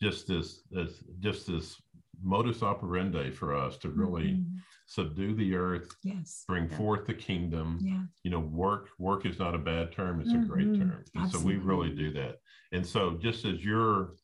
just 0.03 0.27
this, 0.27 0.63
this 0.71 1.03
just 1.21 1.47
this 1.47 1.81
modus 2.23 2.63
operandi 2.63 3.31
for 3.31 3.55
us 3.55 3.77
to 3.79 3.91
really 3.91 4.33
Mhm. 4.35 4.57
subdue 4.87 5.35
the 5.35 5.55
earth, 5.55 5.95
Yes. 6.03 6.45
bring 6.49 6.69
Yeah. 6.69 6.77
forth 6.77 7.07
the 7.07 7.15
kingdom. 7.15 7.79
Yeah. 7.83 8.05
You 8.25 8.31
know, 8.31 8.41
work 8.41 8.89
work 8.99 9.25
is 9.27 9.39
not 9.39 9.55
a 9.55 9.59
bad 9.59 9.93
term; 9.93 10.21
it's 10.21 10.33
a 10.33 10.39
great 10.39 10.75
term, 10.75 11.05
and 11.15 11.31
so 11.31 11.41
we 11.41 11.57
really 11.57 11.95
do 11.95 12.11
that. 12.13 12.39
And 12.73 12.85
so, 12.87 13.17
just 13.17 13.45
as 13.45 13.65
your 13.65 14.15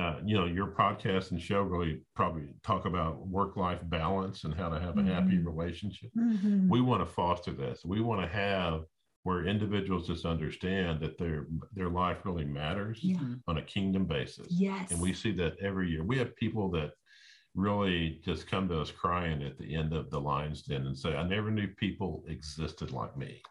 uh, 0.00 0.20
you 0.24 0.34
know, 0.34 0.46
your 0.46 0.68
podcast 0.68 1.32
and 1.32 1.40
show 1.40 1.60
really 1.62 2.00
probably 2.14 2.54
talk 2.62 2.86
about 2.86 3.26
work-life 3.28 3.80
balance 3.90 4.44
and 4.44 4.54
how 4.54 4.70
to 4.70 4.80
have 4.80 4.96
a 4.96 5.02
happy 5.02 5.36
Mhm. 5.36 5.44
relationship 5.44 6.10
Mhm. 6.16 6.66
we 6.70 6.80
want 6.80 7.06
to 7.06 7.06
foster 7.14 7.52
this. 7.52 7.84
We 7.84 8.00
want 8.00 8.22
to 8.22 8.26
have 8.26 8.86
where 9.24 9.46
individuals 9.46 10.06
just 10.08 10.24
understand 10.24 11.00
that 11.00 11.16
their 11.18 11.46
their 11.72 11.88
life 11.88 12.18
really 12.24 12.44
matters 12.44 12.98
Yeah. 13.02 13.18
on 13.46 13.58
a 13.58 13.62
kingdom 13.62 14.04
basis. 14.06 14.48
Yes. 14.50 14.90
And 14.90 15.00
we 15.00 15.12
see 15.12 15.32
that 15.32 15.56
every 15.60 15.88
year. 15.90 16.02
We 16.04 16.18
have 16.18 16.34
people 16.36 16.70
that 16.72 16.92
really 17.54 18.20
just 18.24 18.46
come 18.46 18.68
to 18.68 18.80
us 18.80 18.90
crying 18.90 19.42
at 19.42 19.58
the 19.58 19.74
end 19.74 19.92
of 19.92 20.10
the 20.10 20.20
Lions 20.20 20.62
Den 20.62 20.86
and 20.86 20.98
say, 20.98 21.14
"I 21.16 21.22
never 21.26 21.50
knew 21.50 21.68
people 21.68 22.24
existed 22.26 22.90
like 22.92 23.16
me." 23.16 23.42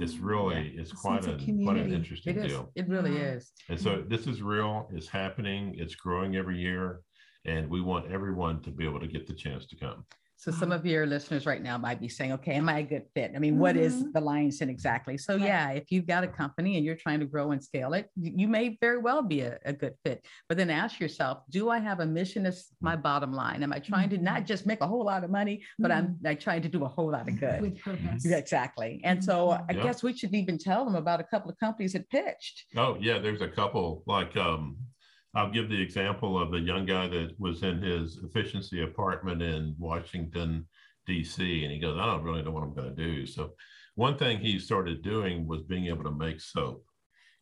It's 0.00 0.14
Oh, 0.16 0.24
really 0.24 0.68
it's 0.76 0.92
quite 0.92 1.24
sense 1.24 1.42
a 1.42 1.64
quite 1.64 1.78
an 1.78 1.92
interesting 1.92 2.36
It 2.36 2.44
is. 2.44 2.52
deal. 2.52 2.70
It 2.74 2.88
really 2.88 3.14
Yeah. 3.14 3.32
is. 3.34 3.52
And 3.68 3.80
so 3.80 4.02
this 4.02 4.26
is 4.26 4.42
real. 4.42 4.88
It's 4.92 5.08
happening. 5.08 5.74
It's 5.78 5.94
growing 5.94 6.36
every 6.36 6.60
year, 6.60 7.00
and 7.46 7.70
we 7.70 7.80
want 7.80 8.10
everyone 8.10 8.60
to 8.62 8.70
be 8.70 8.84
able 8.84 9.00
to 9.00 9.08
get 9.08 9.26
the 9.26 9.34
chance 9.34 9.66
to 9.68 9.76
come. 9.76 10.04
So 10.38 10.52
some 10.52 10.70
of 10.70 10.86
your 10.86 11.04
listeners 11.04 11.46
right 11.46 11.60
now 11.60 11.76
might 11.78 12.00
be 12.00 12.08
saying, 12.08 12.30
okay, 12.34 12.52
am 12.52 12.68
I 12.68 12.78
a 12.78 12.82
good 12.84 13.06
fit? 13.12 13.32
I 13.34 13.40
mean, 13.40 13.58
what 13.58 13.76
is 13.76 14.04
Mhm. 14.04 14.12
the 14.12 14.20
Lion's 14.20 14.56
Den 14.56 14.70
exactly? 14.70 15.18
So 15.18 15.34
Right. 15.34 15.44
yeah, 15.44 15.70
if 15.70 15.90
you've 15.90 16.06
got 16.06 16.22
a 16.22 16.28
company 16.28 16.76
and 16.76 16.86
you're 16.86 16.94
trying 16.94 17.18
to 17.18 17.26
grow 17.26 17.50
and 17.50 17.62
scale 17.62 17.92
it, 17.92 18.08
you 18.14 18.46
may 18.46 18.78
very 18.80 18.98
well 18.98 19.20
be 19.20 19.40
a, 19.40 19.58
a 19.64 19.72
good 19.72 19.94
fit. 20.04 20.24
But 20.48 20.56
then 20.56 20.70
ask 20.70 21.00
yourself, 21.00 21.42
do 21.50 21.70
I 21.70 21.78
have 21.80 21.98
a 21.98 22.06
mission 22.06 22.46
as 22.46 22.68
my 22.80 22.94
bottom 22.94 23.32
line? 23.32 23.64
Am 23.64 23.72
I 23.72 23.80
trying 23.80 24.10
to 24.10 24.18
not 24.18 24.46
just 24.46 24.64
make 24.64 24.80
a 24.80 24.86
whole 24.86 25.04
lot 25.04 25.24
of 25.24 25.30
money, 25.30 25.64
but 25.80 25.90
I'm 25.90 26.16
like 26.22 26.38
trying 26.38 26.62
to 26.62 26.68
do 26.68 26.84
a 26.84 26.88
whole 26.88 27.10
lot 27.10 27.26
of 27.28 27.40
good? 27.40 27.60
With 27.60 27.80
purpose. 27.80 28.24
Exactly. 28.24 29.00
And 29.02 29.22
so 29.22 29.50
I 29.50 29.72
Yeah. 29.72 29.82
guess 29.82 30.04
we 30.04 30.16
should 30.16 30.32
even 30.36 30.56
tell 30.56 30.84
them 30.84 30.94
about 30.94 31.18
a 31.18 31.24
couple 31.24 31.50
of 31.50 31.58
companies 31.58 31.94
that 31.94 32.08
pitched. 32.10 32.66
Oh 32.76 32.96
yeah, 33.00 33.18
there's 33.18 33.42
a 33.42 33.48
couple 33.48 34.04
like 34.06 34.36
um 34.36 34.76
I'll 35.34 35.50
give 35.50 35.68
the 35.68 35.80
example 35.80 36.40
of 36.40 36.50
the 36.50 36.60
young 36.60 36.86
guy 36.86 37.08
that 37.08 37.38
was 37.38 37.62
in 37.62 37.82
his 37.82 38.18
efficiency 38.24 38.82
apartment 38.82 39.42
in 39.42 39.74
Washington 39.78 40.66
DC 41.08 41.62
and 41.62 41.72
he 41.72 41.78
goes, 41.78 41.98
I 41.98 42.06
don't 42.06 42.22
really 42.22 42.42
know 42.42 42.50
what 42.50 42.62
I'm 42.62 42.74
going 42.74 42.94
to 42.94 43.02
do. 43.02 43.26
So 43.26 43.52
one 43.94 44.16
thing 44.16 44.38
he 44.38 44.58
started 44.58 45.02
doing 45.02 45.46
was 45.46 45.62
being 45.62 45.86
able 45.86 46.04
to 46.04 46.10
make 46.10 46.40
soap. 46.40 46.84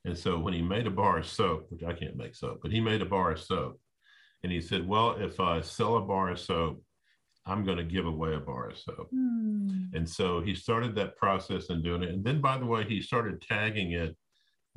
And 0.05 0.17
so 0.17 0.39
when 0.39 0.55
he 0.55 0.63
made 0.63 0.87
a 0.87 0.91
bar 0.91 1.19
of 1.19 1.27
soap, 1.27 1.67
which 1.69 1.83
I 1.83 1.93
can't 1.93 2.17
make 2.17 2.35
soap, 2.35 2.61
but 2.63 2.73
he 2.73 2.81
made 2.81 3.03
a 3.03 3.07
bar 3.07 3.33
of 3.33 3.41
soap. 3.41 3.81
And 4.43 4.53
he 4.53 4.61
said, 4.61 4.87
Well, 4.87 5.17
if 5.19 5.41
I 5.41 5.61
sell 5.61 5.97
a 5.97 6.03
bar 6.03 6.31
of 6.31 6.39
soap, 6.39 6.83
I'm 7.47 7.65
going 7.65 7.79
to 7.79 7.85
give 7.85 8.07
away 8.07 8.35
a 8.35 8.41
bar 8.41 8.71
of 8.71 8.79
soap. 8.79 9.09
Hmm. 9.11 9.87
And 9.95 10.09
so 10.09 10.41
he 10.41 10.55
started 10.55 10.95
that 10.95 11.17
process 11.17 11.71
and 11.71 11.83
doing 11.83 12.03
it. 12.03 12.11
And 12.11 12.25
then, 12.25 12.41
by 12.41 12.59
the 12.59 12.67
way, 12.67 12.85
he 12.85 13.01
started 13.01 13.41
tagging 13.41 13.93
it 13.93 14.17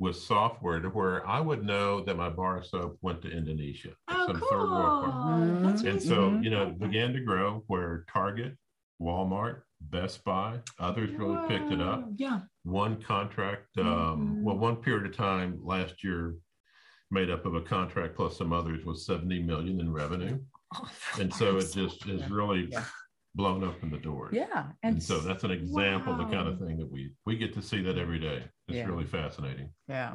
with 0.00 0.16
software 0.16 0.80
to 0.80 0.88
where 0.88 1.24
I 1.28 1.40
would 1.40 1.62
know 1.62 2.00
that 2.00 2.16
my 2.16 2.30
bar 2.30 2.56
of 2.58 2.66
soap 2.66 2.96
went 3.02 3.20
to 3.22 3.30
Indonesia. 3.30 3.90
Oh, 4.08 4.26
some 4.26 4.40
third 4.40 4.70
world 4.70 5.00
part. 5.00 5.12
cool. 5.12 5.58
That's 5.62 5.82
And 5.82 5.94
really 5.94 6.00
so, 6.00 6.38
you 6.40 6.48
know, 6.50 6.62
it 6.68 6.78
began 6.78 7.12
to 7.12 7.20
grow 7.20 7.62
where 7.66 8.04
Target, 8.10 8.56
Walmart, 9.00 9.60
Best 9.82 10.24
Buy, 10.24 10.58
others 10.78 11.10
really 11.18 11.36
picked 11.48 11.70
it 11.70 11.82
up. 11.82 12.08
Yeah. 12.16 12.40
One 12.64 13.00
contract, 13.02 13.76
um, 13.78 13.84
Mhm. 13.84 14.42
well, 14.42 14.56
one 14.58 14.76
period 14.76 15.04
of 15.04 15.14
time 15.14 15.60
last 15.62 16.02
year 16.02 16.34
made 17.10 17.28
up 17.28 17.44
of 17.44 17.54
a 17.54 17.60
contract 17.60 18.14
plus 18.16 18.38
some 18.38 18.54
others 18.54 18.84
was 18.86 19.04
70 19.04 19.42
million 19.42 19.80
in 19.80 19.92
revenue. 19.92 20.40
And 21.20 21.34
so 21.34 21.58
it 21.58 21.72
just 21.74 22.06
is 22.06 22.30
really 22.30 22.68
Yeah. 22.70 22.84
Blown 23.34 23.62
open 23.64 23.90
the 23.90 23.98
doors. 23.98 24.34
Yeah. 24.34 24.66
And 24.82 25.02
so 25.02 25.20
that's 25.20 25.44
an 25.44 25.50
example 25.52 26.12
of 26.12 26.18
the 26.18 26.24
kind 26.36 26.48
of 26.48 26.58
thing 26.58 26.78
that 26.78 26.90
we 26.90 27.12
we 27.26 27.36
get 27.36 27.52
to 27.54 27.62
see 27.62 27.80
that 27.82 27.96
every 27.98 28.18
day. 28.18 28.44
It's 28.68 28.76
Yeah. 28.76 28.86
really 28.86 29.06
fascinating. 29.06 29.70
yeah. 29.88 30.14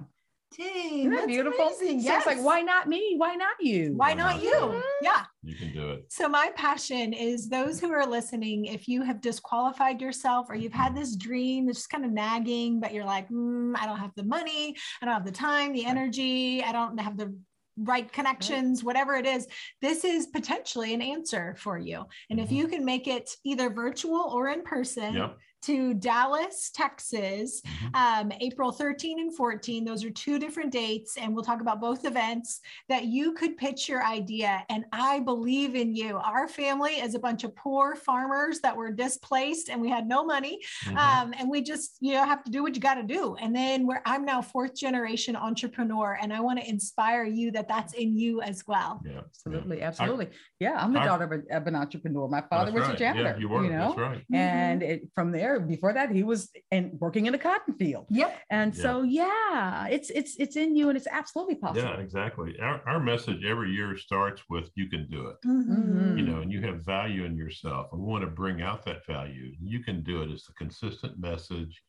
Dang, 0.55 1.00
Isn't 1.00 1.10
that 1.10 1.15
that's 1.17 1.27
beautiful? 1.27 1.65
amazing. 1.65 2.01
So 2.01 2.15
it's 2.15 2.25
like, 2.27 2.38
Yes. 2.38 2.45
why 2.45 2.62
not 2.62 2.88
me? 2.88 3.15
Why 3.17 3.36
not 3.36 3.55
you? 3.60 3.93
Why 3.95 4.10
Why 4.10 4.13
not 4.13 4.36
not? 4.36 4.43
you? 4.43 4.84
Yeah. 5.01 5.24
You 5.43 5.55
can 5.55 5.74
do 5.74 5.89
it. 5.91 6.05
So, 6.10 6.29
my 6.29 6.51
passion 6.55 7.12
is 7.13 7.50
those 7.50 7.79
who 7.81 7.91
are 7.91 8.05
listening, 8.05 8.65
if 8.65 8.88
you 8.88 9.01
have 9.01 9.19
disqualified 9.22 10.00
yourself 10.01 10.45
or 10.50 10.55
you've 10.55 10.72
had 10.72 10.91
Mm-hmm. 10.91 11.00
this 11.00 11.15
dream 11.17 11.65
that's 11.65 11.79
just 11.79 11.89
kind 11.89 12.05
of 12.05 12.12
nagging, 12.12 12.79
but 12.79 12.93
you're 12.93 13.03
like, 13.05 13.27
"Mm, 13.29 13.75
I 13.75 13.86
don't 13.86 13.98
have 14.00 14.12
the 14.15 14.24
money, 14.24 14.75
I 15.01 15.05
don't 15.05 15.15
have 15.15 15.25
the 15.25 15.31
time, 15.31 15.74
the 15.74 15.86
energy, 15.86 16.63
I 16.63 16.72
don't 16.72 16.98
have 17.00 17.17
the 17.17 17.36
right 17.77 18.12
connections, 18.12 18.84
whatever 18.84 19.15
it 19.15 19.25
is, 19.25 19.48
this 19.82 20.03
is 20.05 20.27
potentially 20.27 20.94
an 20.94 21.01
answer 21.01 21.55
for 21.58 21.77
you. 21.77 22.05
And 22.29 22.39
if 22.39 22.50
Mhm. 22.50 22.55
you 22.55 22.67
can 22.67 22.86
make 22.86 23.08
it 23.08 23.29
either 23.44 23.70
virtual 23.70 24.22
or 24.22 24.50
in 24.50 24.63
person, 24.63 25.13
Yep. 25.15 25.38
To 25.65 25.93
Dallas, 25.95 26.69
Texas, 26.72 27.62
Mhm. 27.62 27.95
um, 27.95 28.31
April 28.39 28.72
13 28.72 29.19
and 29.19 29.36
14. 29.36 29.84
Those 29.84 30.03
are 30.05 30.10
two 30.12 30.38
different 30.38 30.72
dates, 30.72 31.17
and 31.17 31.34
we'll 31.34 31.43
talk 31.43 31.62
about 31.62 31.81
both 31.81 32.05
events 32.05 32.62
that 32.89 33.05
you 33.05 33.34
could 33.34 33.57
pitch 33.57 33.89
your 33.89 34.03
idea. 34.03 34.63
And 34.69 34.86
I 34.91 35.19
believe 35.22 35.75
in 35.75 35.95
you. 35.95 36.17
Our 36.17 36.48
family 36.48 36.93
is 36.93 37.15
a 37.15 37.19
bunch 37.19 37.43
of 37.43 37.55
poor 37.55 37.95
farmers 37.95 38.60
that 38.62 38.75
were 38.75 38.91
displaced 38.91 39.69
and 39.69 39.81
we 39.81 39.89
had 39.89 40.07
no 40.07 40.24
money. 40.24 40.60
Mhm. 40.86 40.98
Um, 40.98 41.34
and 41.38 41.50
we 41.50 41.62
just, 41.62 41.98
you 42.00 42.13
know, 42.13 42.24
have 42.25 42.43
to 42.43 42.51
do 42.51 42.62
what 42.62 42.75
you 42.75 42.81
got 42.81 42.95
to 42.95 43.03
do. 43.03 43.36
And 43.36 43.55
then 43.55 43.88
where 43.88 44.01
I'm 44.05 44.24
now 44.25 44.41
fourth 44.41 44.75
generation 44.75 45.36
entrepreneur, 45.36 46.17
and 46.22 46.31
I 46.34 46.39
want 46.41 46.60
to 46.60 46.69
inspire 46.69 47.24
you 47.24 47.51
that 47.51 47.67
that's 47.67 47.93
in 47.93 48.15
you 48.17 48.41
as 48.41 48.65
well. 48.67 49.01
yeah. 49.05 49.22
Absolutely, 49.25 49.81
absolutely. 49.81 50.29
Yeah, 50.60 50.74
I'm 50.77 50.91
the 50.93 51.00
our- 51.00 51.05
daughter 51.05 51.24
of, 51.25 51.31
a, 51.31 51.55
of 51.57 51.67
an 51.67 51.75
entrepreneur. 51.75 52.27
My 52.27 52.41
father 52.41 52.72
was 52.72 52.84
right. 52.84 52.95
a 52.95 52.98
janitor. 52.98 53.24
Yeah, 53.29 53.38
you 53.38 53.48
were. 53.50 53.63
You 53.63 53.72
know, 53.72 53.88
That's 53.89 53.98
right. 54.00 54.24
and 54.34 54.81
it, 54.84 55.10
from 55.13 55.31
there, 55.31 55.55
before 55.60 55.94
that, 55.94 56.12
he 56.12 56.24
was 56.24 56.50
in 56.72 56.98
working 57.00 57.26
in 57.26 57.34
a 57.36 57.38
cotton 57.38 57.74
field. 57.76 58.08
Yep. 58.10 58.40
And 58.50 58.76
Yeah. 58.76 58.82
so, 58.82 59.02
yeah, 59.04 59.88
it's 59.88 60.10
it's 60.10 60.36
it's 60.40 60.56
in 60.56 60.76
you, 60.76 60.90
and 60.90 60.98
it's 60.98 61.08
absolutely 61.08 61.56
possible. 61.56 61.90
Yeah, 61.90 62.00
exactly. 62.00 62.60
Our, 62.60 62.82
our 62.88 63.00
message 63.00 63.44
every 63.46 63.72
year 63.72 63.98
starts 63.98 64.42
with 64.50 64.70
you 64.76 64.90
can 64.90 65.08
do 65.10 65.28
it. 65.28 65.38
Mhm. 65.46 66.18
You 66.18 66.26
know, 66.26 66.42
and 66.42 66.52
you 66.52 66.62
have 66.62 66.86
value 66.86 67.24
in 67.26 67.36
yourself. 67.38 67.88
And 67.92 68.02
we 68.02 68.08
want 68.08 68.24
to 68.24 68.30
bring 68.30 68.62
out 68.62 68.84
that 68.86 69.06
value. 69.06 69.54
You 69.62 69.84
can 69.84 70.04
do 70.04 70.22
it. 70.22 70.32
It's 70.32 70.48
the 70.48 70.54
consistent 70.54 71.20
message 71.20 71.82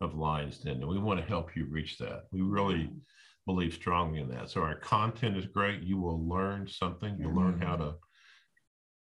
of 0.00 0.14
Lions 0.14 0.58
Den. 0.58 0.76
And 0.76 0.88
we 0.88 0.98
want 0.98 1.20
to 1.20 1.26
help 1.26 1.54
you 1.56 1.66
reach 1.66 1.98
that. 1.98 2.24
We 2.32 2.40
really 2.42 2.90
believe 3.46 3.74
strongly 3.74 4.20
in 4.20 4.28
that. 4.30 4.50
So 4.50 4.62
our 4.62 4.76
content 4.76 5.36
is 5.36 5.46
great. 5.46 5.82
You 5.82 5.96
will 5.98 6.26
learn 6.28 6.66
something. 6.68 7.16
You'll 7.18 7.34
learn 7.34 7.60
how 7.60 7.76
to 7.76 7.94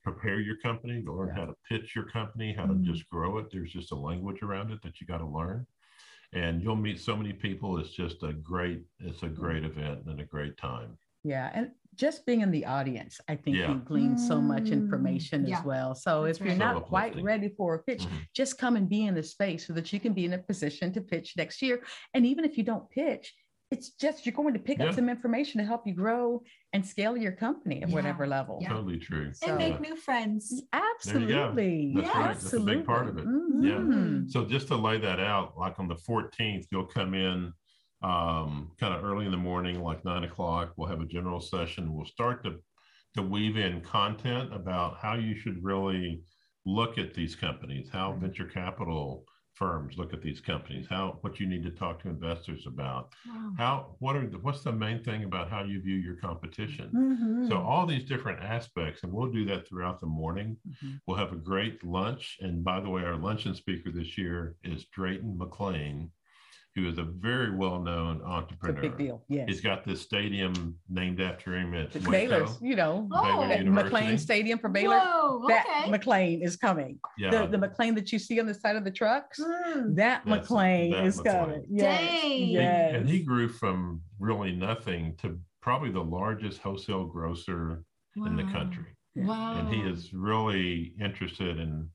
prepare 0.03 0.39
your 0.39 0.57
company, 0.57 1.01
you'll 1.03 1.15
learn 1.17 1.29
Yeah. 1.29 1.35
how 1.35 1.45
to 1.45 1.55
pitch 1.69 1.95
your 1.95 2.05
company, 2.05 2.53
how 2.53 2.65
to 2.65 2.73
Mhm. 2.73 2.83
just 2.83 3.07
grow 3.09 3.37
it. 3.37 3.51
There's 3.51 3.71
just 3.71 3.91
a 3.91 3.95
language 3.95 4.41
around 4.41 4.71
it 4.71 4.81
that 4.81 4.99
you 4.99 5.07
got 5.07 5.19
to 5.19 5.25
learn. 5.25 5.65
And 6.33 6.61
you'll 6.63 6.75
meet 6.77 6.99
so 6.99 7.15
many 7.17 7.33
people. 7.33 7.77
It's 7.77 7.91
just 7.91 8.23
a 8.23 8.33
great, 8.33 8.85
it's 8.99 9.23
a 9.23 9.29
great 9.29 9.63
event 9.65 10.05
and 10.05 10.19
a 10.21 10.25
great 10.25 10.57
time. 10.57 10.97
Yeah, 11.23 11.51
and 11.53 11.71
just 11.95 12.25
being 12.25 12.41
in 12.41 12.49
the 12.51 12.65
audience, 12.65 13.19
I 13.27 13.35
think 13.35 13.57
Yeah. 13.57 13.73
you 13.73 13.79
glean 13.81 14.17
so 14.17 14.41
much 14.41 14.69
Mm, 14.69 14.71
information 14.73 15.45
yeah. 15.45 15.59
as 15.59 15.65
well. 15.65 15.93
So 15.93 16.23
That's 16.23 16.39
if 16.39 16.45
you're 16.45 16.53
right. 16.55 16.59
So 16.61 16.73
not 16.79 16.83
quite 16.85 17.21
ready 17.21 17.49
for 17.49 17.75
a 17.75 17.83
pitch, 17.83 18.05
Mhm. 18.05 18.27
just 18.33 18.57
come 18.57 18.75
and 18.77 18.89
be 18.89 19.05
in 19.05 19.13
the 19.13 19.21
space 19.23 19.67
so 19.67 19.73
that 19.73 19.91
you 19.93 19.99
can 19.99 20.13
be 20.13 20.25
in 20.25 20.33
a 20.33 20.39
position 20.39 20.91
to 20.93 21.01
pitch 21.01 21.35
next 21.37 21.61
year. 21.61 21.83
And 22.13 22.25
even 22.25 22.43
if 22.45 22.57
you 22.57 22.63
don't 22.63 22.89
pitch, 22.89 23.35
it's 23.71 23.91
just 23.91 24.25
you're 24.25 24.33
going 24.35 24.53
to 24.53 24.59
pick 24.59 24.77
Yeah. 24.79 24.87
up 24.89 24.95
some 24.95 25.09
information 25.09 25.59
to 25.59 25.65
help 25.65 25.87
you 25.87 25.93
grow 25.93 26.43
and 26.73 26.85
scale 26.85 27.15
your 27.17 27.31
company 27.31 27.81
at 27.81 27.89
Yeah, 27.89 27.95
whatever 27.95 28.27
level. 28.27 28.59
yeah. 28.61 28.69
Totally 28.69 28.99
true. 28.99 29.33
So- 29.33 29.47
And 29.47 29.57
make 29.57 29.79
new 29.79 29.95
friends. 29.95 30.49
There 30.49 30.81
you. 30.81 30.87
Absolutely. 30.95 31.93
That's 31.95 32.07
right. 32.15 32.23
That's 32.27 32.53
a 32.53 32.59
big 32.59 32.85
part 32.85 33.07
of 33.07 33.17
it. 33.17 33.21
Absolutely. 33.21 33.69
Yeah. 33.69 34.23
So 34.27 34.45
just 34.45 34.67
to 34.67 34.75
lay 34.75 34.97
that 34.99 35.19
out, 35.21 35.57
like 35.57 35.79
on 35.79 35.87
the 35.87 35.95
14th, 35.95 36.65
you'll 36.71 36.85
come 36.85 37.13
in 37.13 37.53
um, 38.03 38.71
kind 38.79 38.95
of 38.95 39.03
early 39.03 39.25
in 39.25 39.31
the 39.31 39.37
morning, 39.37 39.81
like 39.83 40.03
nine 40.03 40.23
o'clock. 40.23 40.73
We'll 40.75 40.87
have 40.89 41.01
a 41.01 41.05
general 41.05 41.39
session. 41.39 41.93
We'll 41.93 42.05
start 42.05 42.43
to 42.43 42.59
to 43.13 43.21
weave 43.21 43.57
in 43.57 43.81
content 43.81 44.53
about 44.53 44.97
how 45.01 45.15
you 45.15 45.35
should 45.35 45.61
really 45.61 46.23
look 46.65 46.97
at 46.97 47.13
these 47.13 47.35
companies, 47.35 47.89
how 47.91 48.13
Mhm. 48.13 48.21
venture 48.21 48.45
capital 48.45 49.25
firms 49.61 49.97
look 49.97 50.11
at 50.13 50.21
these 50.23 50.41
companies, 50.41 50.87
how 50.89 51.19
what 51.21 51.39
you 51.39 51.45
need 51.45 51.63
to 51.63 51.69
talk 51.83 51.95
to 52.01 52.09
investors 52.09 52.63
about, 52.73 53.03
Wow. 53.27 53.53
how 53.61 53.73
what 53.99 54.15
are 54.15 54.27
the, 54.27 54.39
what's 54.45 54.63
the 54.63 54.71
main 54.85 54.99
thing 55.07 55.23
about 55.23 55.49
how 55.53 55.61
you 55.63 55.77
view 55.87 55.97
your 56.07 56.15
competition. 56.27 56.87
Mhm. 56.91 57.47
So 57.49 57.55
all 57.71 57.85
these 57.85 58.05
different 58.13 58.39
aspects, 58.57 59.03
and 59.03 59.13
we'll 59.13 59.31
do 59.39 59.45
that 59.45 59.67
throughout 59.67 59.99
the 59.99 60.07
morning. 60.21 60.57
Mhm. 60.67 60.99
We'll 61.05 61.17
have 61.23 61.33
a 61.33 61.43
great 61.51 61.83
lunch. 61.83 62.25
And 62.41 62.63
by 62.63 62.79
the 62.81 62.89
way, 62.89 63.03
our 63.03 63.17
luncheon 63.27 63.53
speaker 63.55 63.91
this 63.91 64.17
year 64.17 64.55
is 64.63 64.85
Drayton 64.97 65.37
McLane, 65.37 66.09
who 66.75 66.87
is 66.87 66.97
a 66.97 67.03
very 67.03 67.53
well-known 67.55 68.17
It's 68.17 68.25
a 68.25 68.27
entrepreneur. 68.29 68.81
big 68.81 68.97
deal. 68.97 69.23
Yes. 69.27 69.45
He's 69.49 69.61
got 69.61 69.85
this 69.85 70.01
stadium 70.01 70.75
named 70.89 71.19
after 71.19 71.53
him 71.57 71.73
at 71.73 71.91
The 71.91 71.99
Waco. 71.99 72.11
Baylor's, 72.11 72.57
you 72.61 72.75
know, 72.77 73.09
Oh, 73.11 73.23
Baylor 73.23 73.47
that 73.49 73.65
McLane 73.65 74.17
Stadium 74.19 74.57
for 74.57 74.69
Baylor. 74.69 74.97
Whoa, 74.99 75.47
That. 75.49 75.87
McLane 75.89 76.43
is 76.43 76.55
coming. 76.55 76.97
Yeah, 77.17 77.45
The, 77.45 77.57
the 77.57 77.67
McLane 77.67 77.95
that 77.95 78.11
you 78.13 78.19
see 78.19 78.39
on 78.39 78.45
the 78.45 78.53
side 78.53 78.77
of 78.77 78.85
the 78.85 78.91
trucks, 78.91 79.39
Mm. 79.39 79.95
that 79.97 80.23
That's- 80.25 80.47
McLane 80.47 80.91
that 80.93 81.05
is 81.05 81.19
McLane. 81.19 81.31
coming. 81.39 81.65
Yes. 81.69 82.21
Dang. 82.21 82.47
Yes. 82.47 82.95
and 82.95 83.09
he 83.09 83.19
grew 83.23 83.49
from 83.49 84.01
really 84.19 84.53
nothing 84.55 85.15
to 85.17 85.37
probably 85.61 85.91
the 85.91 86.03
largest 86.03 86.61
wholesale 86.61 87.05
grocer 87.05 87.83
in 88.15 88.35
the 88.37 88.43
country. 88.43 88.85
Wow. 89.15 89.59
And 89.59 89.67
he 89.73 89.81
is 89.81 90.13
really 90.13 90.93
interested 91.01 91.59
in 91.59 91.89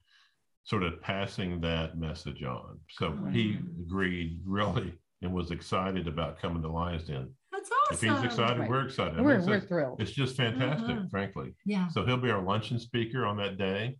sort 0.66 0.82
of 0.82 1.00
passing 1.00 1.61
that 1.61 1.96
message 1.96 2.42
on. 2.42 2.78
So 2.90 3.16
he 3.30 3.58
agreed 3.80 4.40
really 4.44 4.92
and 5.23 5.32
was 5.32 5.52
excited 5.52 6.08
about 6.08 6.40
coming 6.40 6.61
to 6.62 6.68
Lions 6.68 7.04
Den. 7.04 7.30
That's 7.52 7.70
If 7.92 7.99
awesome. 8.11 8.16
he's 8.16 8.25
excited, 8.25 8.58
Right. 8.61 8.68
we're 8.68 8.85
excited. 8.85 9.20
We're, 9.20 9.37
it's, 9.37 9.46
we're 9.46 9.56
just- 9.58 9.68
thrilled. 9.68 10.00
it's 10.02 10.11
just 10.11 10.37
fantastic, 10.37 10.96
Mhm. 10.96 11.11
frankly. 11.11 11.54
Yeah. 11.64 11.87
So 11.88 12.04
he'll 12.04 12.16
be 12.16 12.30
our 12.30 12.42
luncheon 12.42 12.78
speaker 12.80 13.25
on 13.25 13.37
that 13.38 13.56
day. 13.58 13.96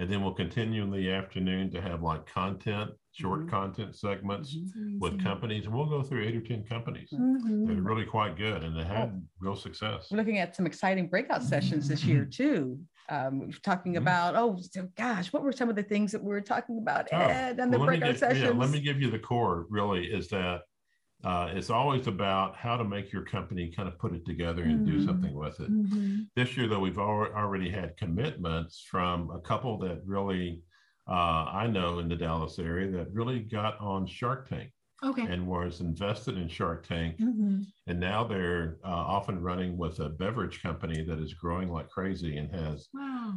And 0.00 0.10
then 0.10 0.22
we'll 0.22 0.34
continue 0.34 0.82
in 0.82 0.90
the 0.90 1.12
afternoon 1.12 1.70
to 1.70 1.80
have 1.80 2.02
like 2.02 2.26
content, 2.26 2.90
short 3.12 3.42
Mhm. 3.46 3.48
content 3.50 3.94
segments 3.94 4.56
Mhm. 4.56 4.98
with 4.98 5.22
companies. 5.22 5.66
And 5.66 5.74
we'll 5.74 5.86
go 5.88 6.02
through 6.02 6.24
eight 6.24 6.34
or 6.34 6.40
10 6.40 6.64
companies. 6.64 7.10
They're 7.12 7.20
Mhm. 7.20 7.86
really 7.86 8.04
quite 8.04 8.36
good 8.36 8.64
and 8.64 8.76
they 8.76 8.82
had 8.82 9.24
real 9.38 9.54
success. 9.54 10.08
We're 10.10 10.18
looking 10.18 10.38
at 10.38 10.56
some 10.56 10.66
exciting 10.66 11.08
breakout 11.08 11.44
sessions 11.44 11.86
this 11.86 12.04
year 12.04 12.24
too. 12.24 12.80
Um, 13.08 13.50
talking 13.62 13.92
Mhm. 13.94 13.98
about, 13.98 14.34
oh 14.34 14.56
so 14.58 14.88
gosh, 14.96 15.32
what 15.32 15.44
were 15.44 15.52
some 15.52 15.68
of 15.70 15.76
the 15.76 15.82
things 15.82 16.10
that 16.10 16.22
we 16.24 16.30
were 16.30 16.40
talking 16.40 16.78
about, 16.78 17.06
Oh, 17.12 17.16
Ed, 17.20 17.60
and 17.60 17.72
the 17.72 17.78
Well, 17.78 17.86
me 17.88 17.98
breakout 17.98 18.16
gi- 18.16 18.20
yeah, 18.26 18.32
sessions? 18.32 18.58
let 18.58 18.70
me 18.70 18.80
give 18.80 19.00
you 19.00 19.10
the 19.10 19.18
core 19.18 19.66
really 19.70 20.06
is 20.12 20.26
that 20.28 20.62
uh, 21.24 21.50
it's 21.54 21.70
always 21.70 22.06
about 22.06 22.54
how 22.56 22.76
to 22.76 22.84
make 22.84 23.12
your 23.12 23.22
company 23.24 23.72
kind 23.74 23.88
of 23.88 23.98
put 23.98 24.12
it 24.12 24.24
together 24.26 24.62
and 24.62 24.86
do 24.86 24.98
Mhm. 24.98 25.04
something 25.06 25.34
with 25.34 25.58
it. 25.60 25.70
Mhm. 25.70 26.26
This 26.36 26.56
year, 26.56 26.68
though, 26.68 26.80
we've 26.80 26.98
al- 26.98 27.32
already 27.34 27.70
had 27.70 27.96
commitments 27.96 28.80
from 28.90 29.30
a 29.30 29.40
couple 29.40 29.78
that 29.78 30.02
really 30.04 30.62
uh, 31.06 31.44
I 31.52 31.66
know 31.66 31.98
in 31.98 32.08
the 32.08 32.16
Dallas 32.16 32.58
area 32.58 32.90
that 32.92 33.12
really 33.12 33.40
got 33.40 33.78
on 33.78 34.06
Shark 34.06 34.48
Tank 34.48 34.70
Okay. 35.04 35.22
and 35.22 35.46
was 35.46 35.80
invested 35.80 36.38
in 36.38 36.48
Shark 36.48 36.86
Tank. 36.86 37.18
Mhm. 37.18 37.64
And 37.86 38.00
now 38.00 38.24
they're 38.24 38.78
uh, 38.84 38.88
off 38.88 39.28
and 39.28 39.42
running 39.44 39.76
with 39.76 40.00
a 40.00 40.08
beverage 40.08 40.62
company 40.62 41.02
that 41.04 41.18
is 41.18 41.34
growing 41.34 41.70
like 41.70 41.90
crazy 41.90 42.36
and 42.38 42.50
has 42.54 42.88
Wow. 42.94 43.34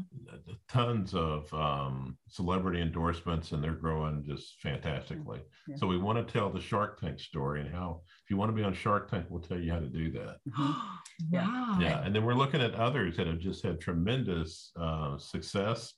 tons 0.69 1.13
of 1.13 1.53
um, 1.53 2.17
celebrity 2.29 2.81
endorsements 2.81 3.51
and 3.51 3.63
they're 3.63 3.73
growing 3.75 4.23
just 4.23 4.59
fantastically. 4.61 5.41
Yeah. 5.67 5.75
So 5.77 5.87
we 5.87 5.97
want 5.97 6.25
to 6.25 6.31
tell 6.31 6.49
the 6.49 6.61
Shark 6.61 6.99
Tank 6.99 7.19
story 7.19 7.61
and 7.61 7.69
how, 7.73 8.01
if 8.23 8.29
you 8.29 8.37
want 8.37 8.49
to 8.49 8.55
be 8.55 8.63
on 8.63 8.73
Shark 8.73 9.09
Tank, 9.09 9.25
we'll 9.29 9.41
tell 9.41 9.59
you 9.59 9.71
how 9.71 9.79
to 9.79 9.89
do 9.89 10.11
that. 10.11 10.37
Yeah. 11.31 11.47
Wow. 11.47 11.79
Yeah. 11.81 12.03
And 12.05 12.15
then 12.15 12.23
we're 12.25 12.35
looking 12.35 12.61
at 12.61 12.75
others 12.75 13.17
that 13.17 13.25
have 13.25 13.39
just 13.39 13.63
had 13.63 13.81
tremendous 13.81 14.71
uh, 14.79 15.17
success. 15.17 15.93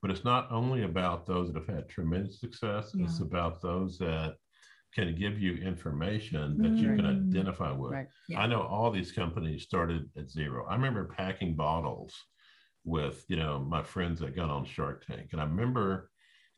But 0.00 0.10
it's 0.10 0.24
not 0.24 0.50
only 0.50 0.82
about 0.84 1.26
those 1.26 1.52
that 1.52 1.58
have 1.60 1.68
had 1.76 1.88
tremendous 1.90 2.40
success, 2.40 2.92
it's 2.98 3.20
about 3.20 3.60
those 3.60 3.98
that 3.98 4.34
can 4.94 5.14
give 5.14 5.40
you 5.40 5.54
information 5.54 6.58
that 6.58 6.76
you 6.76 6.94
can 6.96 7.04
Mm. 7.04 7.28
identify 7.28 7.72
with. 7.72 7.92
Right. 7.92 8.08
Yeah. 8.28 8.40
I 8.40 8.46
know 8.46 8.62
all 8.62 8.90
these 8.90 9.12
companies 9.12 9.62
started 9.62 10.10
at 10.16 10.30
zero. 10.30 10.66
I 10.66 10.74
remember 10.74 11.06
packing 11.06 11.54
bottles 11.56 12.14
with, 12.84 13.24
you 13.28 13.36
know, 13.36 13.58
my 13.60 13.82
friends 13.82 14.20
that 14.20 14.36
got 14.36 14.50
on 14.50 14.64
Shark 14.64 15.06
Tank. 15.06 15.28
And 15.32 15.40
I 15.40 15.44
remember 15.44 16.10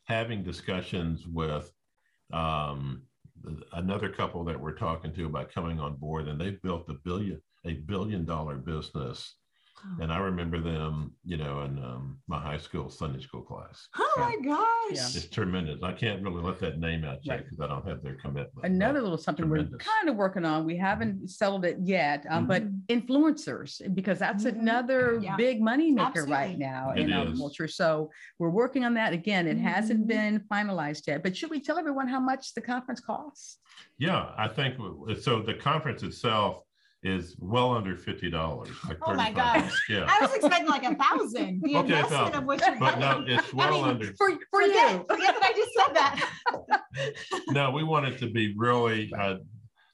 having 0.03 0.43
discussions 0.43 1.25
with 1.27 1.71
um, 2.33 3.03
another 3.73 4.09
couple 4.09 4.43
that 4.45 4.59
we're 4.59 4.73
talking 4.77 5.13
to 5.13 5.25
about 5.25 5.51
coming 5.51 5.79
on 5.79 5.95
board 5.95 6.27
and 6.27 6.39
they've 6.39 6.61
built 6.61 6.89
a 6.89 6.93
billion, 6.93 7.41
a 7.65 7.73
billion 7.73 8.25
dollar 8.25 8.57
business. 8.57 9.35
And 10.01 10.11
I 10.11 10.17
remember 10.17 10.59
them, 10.61 11.13
you 11.23 11.37
know, 11.37 11.61
in 11.61 11.77
um, 11.83 12.17
my 12.27 12.39
high 12.39 12.57
school 12.57 12.89
Sunday 12.89 13.21
school 13.21 13.41
class. 13.41 13.87
Oh 13.97 14.13
my 14.17 14.35
gosh. 14.43 15.15
It's 15.15 15.27
tremendous. 15.29 15.81
I 15.83 15.93
can't 15.93 16.21
really 16.21 16.41
let 16.41 16.59
that 16.59 16.79
name 16.79 17.05
out 17.05 17.19
yet 17.21 17.35
Right. 17.35 17.43
because 17.43 17.59
I 17.61 17.67
don't 17.67 17.87
have 17.87 18.01
their 18.03 18.15
commitment. 18.15 18.65
Another 18.65 19.01
little 19.01 19.17
something 19.17 19.47
we're 19.49 19.63
kind 19.77 20.09
of 20.09 20.15
working 20.15 20.43
on. 20.43 20.65
We 20.65 20.75
haven't 20.77 21.29
settled 21.29 21.65
it 21.65 21.77
yet, 21.81 22.25
um, 22.29 22.45
but 22.47 22.63
Mhm. 22.63 22.85
influencers, 22.87 23.81
because 23.95 24.19
that's 24.19 24.43
Mhm. 24.43 24.59
another 24.59 25.19
Yeah. 25.21 25.35
big 25.37 25.61
money 25.61 25.91
maker 25.91 26.25
right 26.25 26.57
now 26.57 26.91
It 26.91 27.01
in 27.01 27.13
our 27.13 27.31
culture. 27.33 27.67
So 27.67 28.11
we're 28.39 28.49
working 28.49 28.83
on 28.83 28.93
that. 28.95 29.13
Again, 29.13 29.47
it 29.47 29.57
hasn't 29.57 30.03
Mhm. 30.03 30.07
been 30.07 30.39
finalized 30.51 31.07
yet, 31.07 31.23
but 31.23 31.37
should 31.37 31.49
we 31.49 31.61
tell 31.61 31.77
everyone 31.77 32.07
how 32.07 32.19
much 32.19 32.53
the 32.53 32.61
conference 32.61 32.99
costs? 32.99 33.59
Yeah, 33.97 34.33
I 34.37 34.47
think 34.49 34.75
so. 35.21 35.41
The 35.41 35.53
conference 35.53 36.03
itself 36.03 36.64
is 37.05 37.35
well 37.39 37.71
under 37.71 37.95
fifty 37.95 38.29
dollars. 38.31 38.69
Like 38.87 38.97
Oh 39.05 39.13
my 39.13 39.31
gosh. 39.31 39.71
Yeah, 39.87 40.05
I 40.09 40.19
was 40.21 40.33
expecting 40.33 40.67
like 40.67 40.83
a 40.83 40.95
thousand. 40.95 41.61
The 41.63 41.75
Okay, 41.77 41.79
investment 41.79 42.09
thousand. 42.11 42.35
of 42.35 42.43
what 42.45 42.65
you're 42.65 42.79
but 42.79 42.99
no, 42.99 43.19
getting. 43.21 43.37
it's 43.39 43.53
well 43.53 43.71
mean, 43.71 43.83
under. 43.85 44.05
For, 44.17 44.31
for 44.31 44.61
forget, 44.63 44.91
you. 44.93 45.05
forget 45.09 45.35
that 45.35 45.43
I 45.43 45.53
just 45.53 45.71
said 45.77 45.95
that. 45.95 46.81
No, 47.49 47.71
we 47.71 47.83
want 47.83 48.05
it 48.07 48.17
to 48.19 48.29
be 48.31 48.53
really. 48.57 49.11
Uh, 49.17 49.35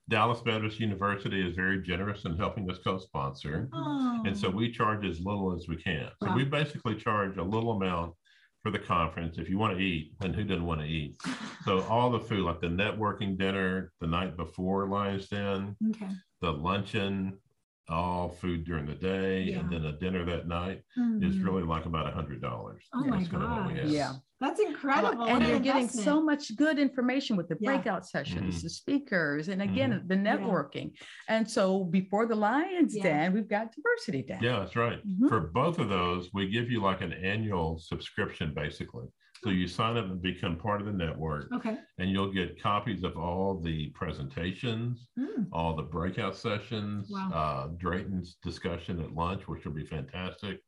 Dallas 0.10 0.41
Baptist 0.41 0.80
University 0.80 1.46
is 1.48 1.56
very 1.56 1.82
generous 1.82 2.25
in 2.25 2.36
helping 2.38 2.70
us 2.70 2.77
co-sponsor, 2.84 3.70
and 3.72 4.38
so 4.38 4.48
Oh. 4.50 4.51
we 4.51 4.70
charge 4.72 5.06
as 5.06 5.20
little 5.22 5.56
as 5.56 5.68
we 5.70 5.77
can. 5.77 6.10
So 6.22 6.30
Wow. 6.30 6.36
we 6.36 6.44
basically 6.44 6.96
charge 6.96 7.38
a 7.38 7.44
little 7.44 7.72
amount 7.72 8.13
for 8.62 8.72
the 8.72 8.80
conference. 8.80 9.38
If 9.38 9.50
you 9.50 9.58
want 9.58 9.77
to 9.77 9.82
eat, 9.84 10.12
and 10.22 10.36
who 10.36 10.44
doesn't 10.44 10.65
want 10.65 10.82
to 10.82 10.88
eat? 10.88 11.15
So 11.65 11.82
all 11.84 12.10
the 12.10 12.20
food, 12.20 12.39
like 12.44 12.60
the 12.60 12.68
networking 12.68 13.38
dinner 13.38 13.91
the 14.01 14.08
night 14.08 14.36
before 14.36 14.88
Lions 14.89 15.27
Den, 15.30 15.75
Okay. 15.91 16.08
The 16.42 16.52
luncheon, 16.52 17.38
all 17.88 18.30
food 18.30 18.64
during 18.64 18.86
the 18.86 18.96
day, 18.96 19.44
Yeah. 19.44 19.60
and 19.60 19.70
then 19.72 19.86
a 19.86 19.92
dinner 19.98 20.24
that 20.26 20.48
night 20.48 20.84
is 21.20 21.36
Mm. 21.38 21.44
really 21.46 21.64
like 21.64 21.86
about 21.86 22.08
a 22.08 22.12
hundred 22.12 22.42
dollars. 22.42 22.84
Oh 22.94 23.04
my 23.04 23.18
That's 23.18 23.30
kinda 23.30 23.46
what 23.48 23.68
we 23.68 23.74
gosh. 23.74 23.82
have. 23.84 23.90
Yeah. 23.92 24.14
That's 24.40 24.60
incredible. 24.60 25.10
Well, 25.20 25.28
What 25.28 25.42
and 25.42 25.48
you're 25.48 25.60
getting 25.60 25.88
so 25.88 26.22
much 26.24 26.56
good 26.56 26.80
information 26.80 27.36
with 27.38 27.48
the 27.48 27.58
Yeah. 27.60 27.74
breakout 27.76 28.08
sessions, 28.08 28.60
Mhm. 28.60 28.64
the 28.64 28.70
speakers, 28.70 29.50
and 29.50 29.62
again, 29.62 29.92
Mhm. 29.92 30.08
the 30.08 30.16
networking. 30.16 30.98
And 31.28 31.48
so 31.50 31.84
before 31.84 32.26
the 32.26 32.36
Lions 32.36 32.96
Yeah. 32.96 33.04
Den, 33.04 33.34
we've 33.34 33.48
got 33.48 33.72
diversity 33.76 34.24
den. 34.24 34.42
Yeah, 34.42 34.60
that's 34.60 34.76
right. 34.76 35.06
Mhm. 35.06 35.28
For 35.30 35.42
both 35.42 35.78
of 35.78 35.90
those, 35.90 36.34
we 36.34 36.50
give 36.50 36.72
you 36.72 36.82
like 36.82 37.02
an 37.02 37.14
annual 37.14 37.78
subscription, 37.78 38.54
basically. 38.54 39.08
So 39.44 39.50
you 39.50 39.68
sign 39.68 39.98
up 39.98 40.06
and 40.06 40.22
become 40.22 40.56
part 40.56 40.82
of 40.82 40.88
the 40.88 40.94
network, 40.94 41.52
Okay. 41.52 41.78
and 41.98 42.12
you'll 42.12 42.32
get 42.32 42.62
copies 42.62 43.04
of 43.04 43.18
all 43.18 43.60
the 43.60 43.90
presentations, 43.90 45.08
Mm. 45.18 45.48
all 45.52 45.76
the 45.76 45.82
breakout 45.82 46.36
sessions, 46.36 47.10
Wow. 47.10 47.32
uh, 47.34 47.68
Drayton's 47.78 48.36
discussion 48.36 49.00
at 49.02 49.16
lunch, 49.16 49.48
which 49.48 49.66
will 49.66 49.74
be 49.74 49.86
fantastic. 49.86 50.62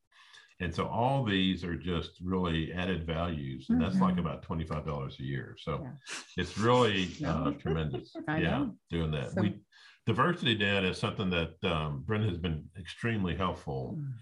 And 0.60 0.74
so 0.74 0.88
all 0.88 1.24
these 1.24 1.64
are 1.64 1.76
just 1.76 2.20
really 2.22 2.74
added 2.74 3.06
values, 3.06 3.70
and 3.70 3.80
that's 3.82 4.00
like 4.00 4.16
Mhm. 4.16 4.20
about 4.20 4.42
twenty-five 4.44 4.86
dollars 4.86 5.20
a 5.20 5.24
year. 5.24 5.56
So 5.60 5.82
Yeah. 5.84 5.94
it's 6.38 6.58
really 6.58 7.10
uh, 7.24 7.52
tremendous. 7.52 8.16
I 8.28 8.42
yeah, 8.42 8.58
know. 8.60 8.78
doing 8.90 9.12
that. 9.12 9.32
So- 9.32 9.42
we 9.42 9.60
diversity, 10.06 10.56
Den, 10.56 10.84
is 10.84 10.98
something 10.98 11.30
that 11.30 11.64
um, 11.64 12.02
Brent 12.04 12.26
has 12.26 12.38
been 12.38 12.70
extremely 12.78 13.36
helpful 13.36 13.98
Mm. 14.00 14.14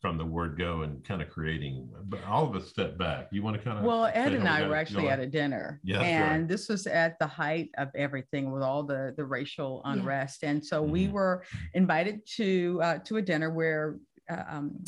From 0.00 0.16
the 0.16 0.24
word 0.24 0.58
go 0.58 0.82
and 0.82 1.04
kind 1.04 1.20
of 1.20 1.28
creating. 1.28 1.88
But 2.06 2.24
all 2.24 2.46
of 2.46 2.56
us 2.56 2.68
step 2.68 2.96
back. 2.96 3.28
You 3.32 3.42
want 3.42 3.56
to 3.56 3.62
kind 3.62 3.78
of 3.78 3.84
Well, 3.84 4.06
Ed 4.06 4.32
and 4.32 4.42
we 4.44 4.48
I 4.48 4.66
were 4.66 4.74
actually 4.74 5.02
going? 5.02 5.12
at 5.12 5.20
a 5.20 5.26
dinner, 5.26 5.80
Yeah, 5.84 5.98
that's 5.98 6.04
right. 6.20 6.32
and 6.36 6.48
this 6.48 6.68
was 6.68 6.86
at 6.86 7.18
the 7.18 7.26
height 7.26 7.70
of 7.76 7.88
everything 7.94 8.50
with 8.50 8.62
all 8.62 8.82
the 8.82 9.14
the 9.16 9.24
racial 9.24 9.82
Yeah. 9.84 9.92
unrest, 9.92 10.42
and 10.42 10.64
so 10.64 10.82
we 10.82 11.06
Mhm. 11.08 11.12
were 11.12 11.44
invited 11.74 12.20
to 12.36 12.80
uh, 12.82 12.98
to 13.00 13.16
a 13.18 13.22
dinner 13.22 13.50
where. 13.50 13.98
Uh, 14.30 14.44
um, 14.48 14.84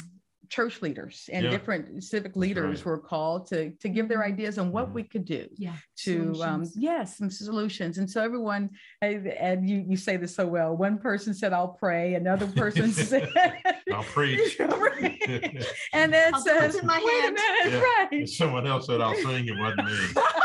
church 0.53 0.83
leaders 0.83 1.31
and 1.33 1.45
Yeah. 1.45 1.51
different 1.51 2.05
civic 2.05 2.37
leaders 2.37 2.81
right. 2.81 2.87
were 2.87 2.99
called 2.99 3.47
to 3.49 3.71
to 3.83 3.89
give 3.89 4.07
their 4.07 4.23
ideas 4.23 4.59
on 4.59 4.71
what 4.71 4.93
we 4.93 5.03
could 5.03 5.25
do 5.25 5.49
Yeah. 5.57 5.77
to 6.05 6.13
um 6.21 6.35
Solutions. 6.35 6.77
yes 6.77 7.17
some 7.17 7.31
solutions 7.31 7.97
and 7.97 8.09
so 8.11 8.21
everyone 8.23 8.69
and 9.01 9.59
you 9.71 9.79
you 9.89 9.97
say 9.97 10.19
this 10.19 10.35
so 10.37 10.47
well 10.47 10.77
one 10.77 10.99
person 10.99 11.33
said 11.33 11.55
i'll 11.55 11.75
pray 11.85 12.15
another 12.23 12.47
person 12.63 12.93
said 12.93 13.31
I'll 13.95 14.03
preach. 14.05 14.57
and 15.93 16.13
then 16.13 16.35
I'll 16.35 16.43
do 16.43 16.51
what's 16.55 16.75
says 16.75 16.75
in 16.77 16.87
my 16.87 17.01
wait 17.03 17.19
a 17.19 17.23
hand." 17.23 17.35
minute 17.35 17.73
Yeah. 17.73 17.81
right 17.81 18.09
If 18.13 18.35
someone 18.35 18.67
else 18.67 18.87
said 18.89 19.01
I'll 19.01 19.15
sing, 19.27 19.47
it 19.49 19.57
wasn't 19.59 19.87
me. 19.87 19.99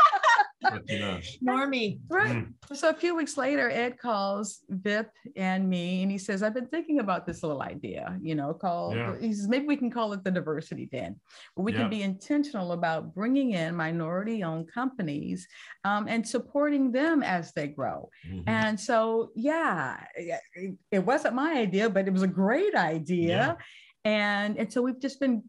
but 0.60 0.82
you 0.88 0.98
know, 0.98 1.18
Normie. 1.42 2.00
right 2.08 2.36
Mm. 2.36 2.52
so 2.76 2.88
a 2.90 2.94
few 2.94 3.14
weeks 3.16 3.36
later 3.36 3.70
ed 3.70 3.98
calls 3.98 4.60
vip 4.68 5.10
and 5.36 5.68
me 5.68 6.02
and 6.02 6.10
he 6.10 6.18
says 6.18 6.42
i've 6.42 6.54
been 6.54 6.66
thinking 6.66 6.98
about 7.00 7.26
this 7.26 7.42
little 7.42 7.62
idea 7.62 8.18
you 8.20 8.34
know 8.34 8.52
called 8.52 8.96
Yeah. 8.96 9.16
he 9.20 9.32
says 9.32 9.48
maybe 9.48 9.66
we 9.66 9.76
can 9.76 9.90
call 9.90 10.12
it 10.12 10.24
the 10.24 10.30
diversity 10.30 10.86
den 10.86 11.18
we 11.56 11.72
Yeah. 11.72 11.78
can 11.80 11.90
be 11.90 12.02
intentional 12.02 12.72
about 12.72 13.14
bringing 13.14 13.52
in 13.52 13.74
minority 13.76 14.42
owned 14.42 14.70
companies 14.72 15.46
um, 15.84 16.08
and 16.08 16.26
supporting 16.26 16.90
them 16.92 17.22
as 17.22 17.52
they 17.52 17.68
grow 17.68 18.10
Mhm. 18.28 18.42
and 18.46 18.78
so, 18.80 19.30
yeah, 19.34 20.04
it, 20.16 20.76
it 20.90 20.98
wasn't 21.04 21.34
my 21.34 21.52
idea, 21.54 21.88
but 21.88 22.06
it 22.08 22.12
was 22.12 22.22
a 22.22 22.26
great 22.28 22.74
idea. 22.74 23.28
Yeah. 23.28 23.54
And, 24.04 24.56
and 24.58 24.72
so 24.72 24.82
we've 24.82 25.00
just 25.00 25.20
been 25.20 25.42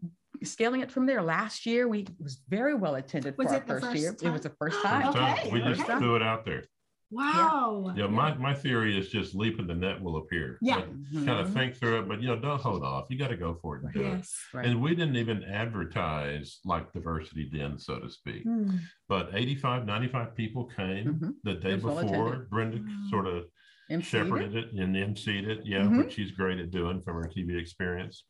scaling 0.44 0.82
it 0.82 0.92
from 0.92 1.06
there. 1.06 1.22
Last 1.22 1.66
year, 1.66 1.88
we 1.88 2.00
it 2.02 2.10
was 2.20 2.42
very 2.50 2.74
well 2.76 2.96
attended 2.96 3.38
Was 3.38 3.48
for 3.48 3.54
it 3.56 3.58
our 3.62 3.68
first, 3.80 3.86
first 3.86 3.98
year. 4.00 4.16
It 4.22 4.30
was 4.32 4.42
the 4.42 4.50
first 4.50 4.78
First 4.78 4.86
time. 4.86 5.14
time, 5.14 5.38
Okay, 5.40 5.52
we 5.52 5.60
just 5.62 5.82
okay. 5.82 5.98
threw 6.00 6.16
it 6.16 6.22
out 6.24 6.46
there. 6.46 6.64
Wow. 7.12 7.92
Yeah, 7.98 8.06
my, 8.06 8.36
my 8.36 8.54
theory 8.54 8.96
is 8.96 9.10
just 9.10 9.34
leap 9.34 9.58
and 9.58 9.68
the 9.68 9.74
net 9.74 10.00
will 10.00 10.18
appear. 10.18 10.60
Yeah. 10.62 10.82
Kind 11.12 11.30
of 11.30 11.52
think 11.54 11.76
through 11.76 12.02
it, 12.02 12.08
but 12.08 12.22
you 12.22 12.28
know, 12.28 12.36
don't 12.40 12.62
hold 12.62 12.84
off. 12.84 13.06
You 13.10 13.18
got 13.18 13.30
to 13.30 13.36
go 13.38 13.58
for 13.64 13.78
it 13.78 13.84
and 13.84 13.92
do 13.92 14.02
it. 14.02 14.10
Yes. 14.18 14.36
Right. 14.54 14.68
And 14.68 14.80
we 14.80 14.92
didn't 14.94 15.16
even 15.16 15.44
advertise 15.44 16.60
like 16.66 16.94
diversity 16.94 17.46
den, 17.50 17.80
so 17.80 17.98
to 18.00 18.10
speak. 18.12 18.46
Mm. 18.46 18.80
But 19.08 19.30
85, 19.34 19.86
95 19.88 20.36
people 20.36 20.66
came 20.66 21.16
Mhm. 21.16 21.34
the 21.44 21.56
day 21.56 21.72
It 21.74 21.84
was 21.84 21.96
well 21.96 22.04
before. 22.04 22.48
Brenda 22.52 22.78
Wow. 22.78 23.08
sort 23.10 23.26
of 23.28 23.46
MC 23.90 24.04
shepherded 24.08 24.56
it 24.56 24.74
and 24.74 24.96
emceed 24.96 25.48
it. 25.48 25.66
Yeah, 25.66 25.82
Mhm. 25.86 25.98
which 25.98 26.14
she's 26.14 26.30
great 26.32 26.60
at 26.60 26.70
doing 26.70 27.02
from 27.02 27.16
her 27.16 27.28
TV 27.28 27.58
experience. 27.58 28.24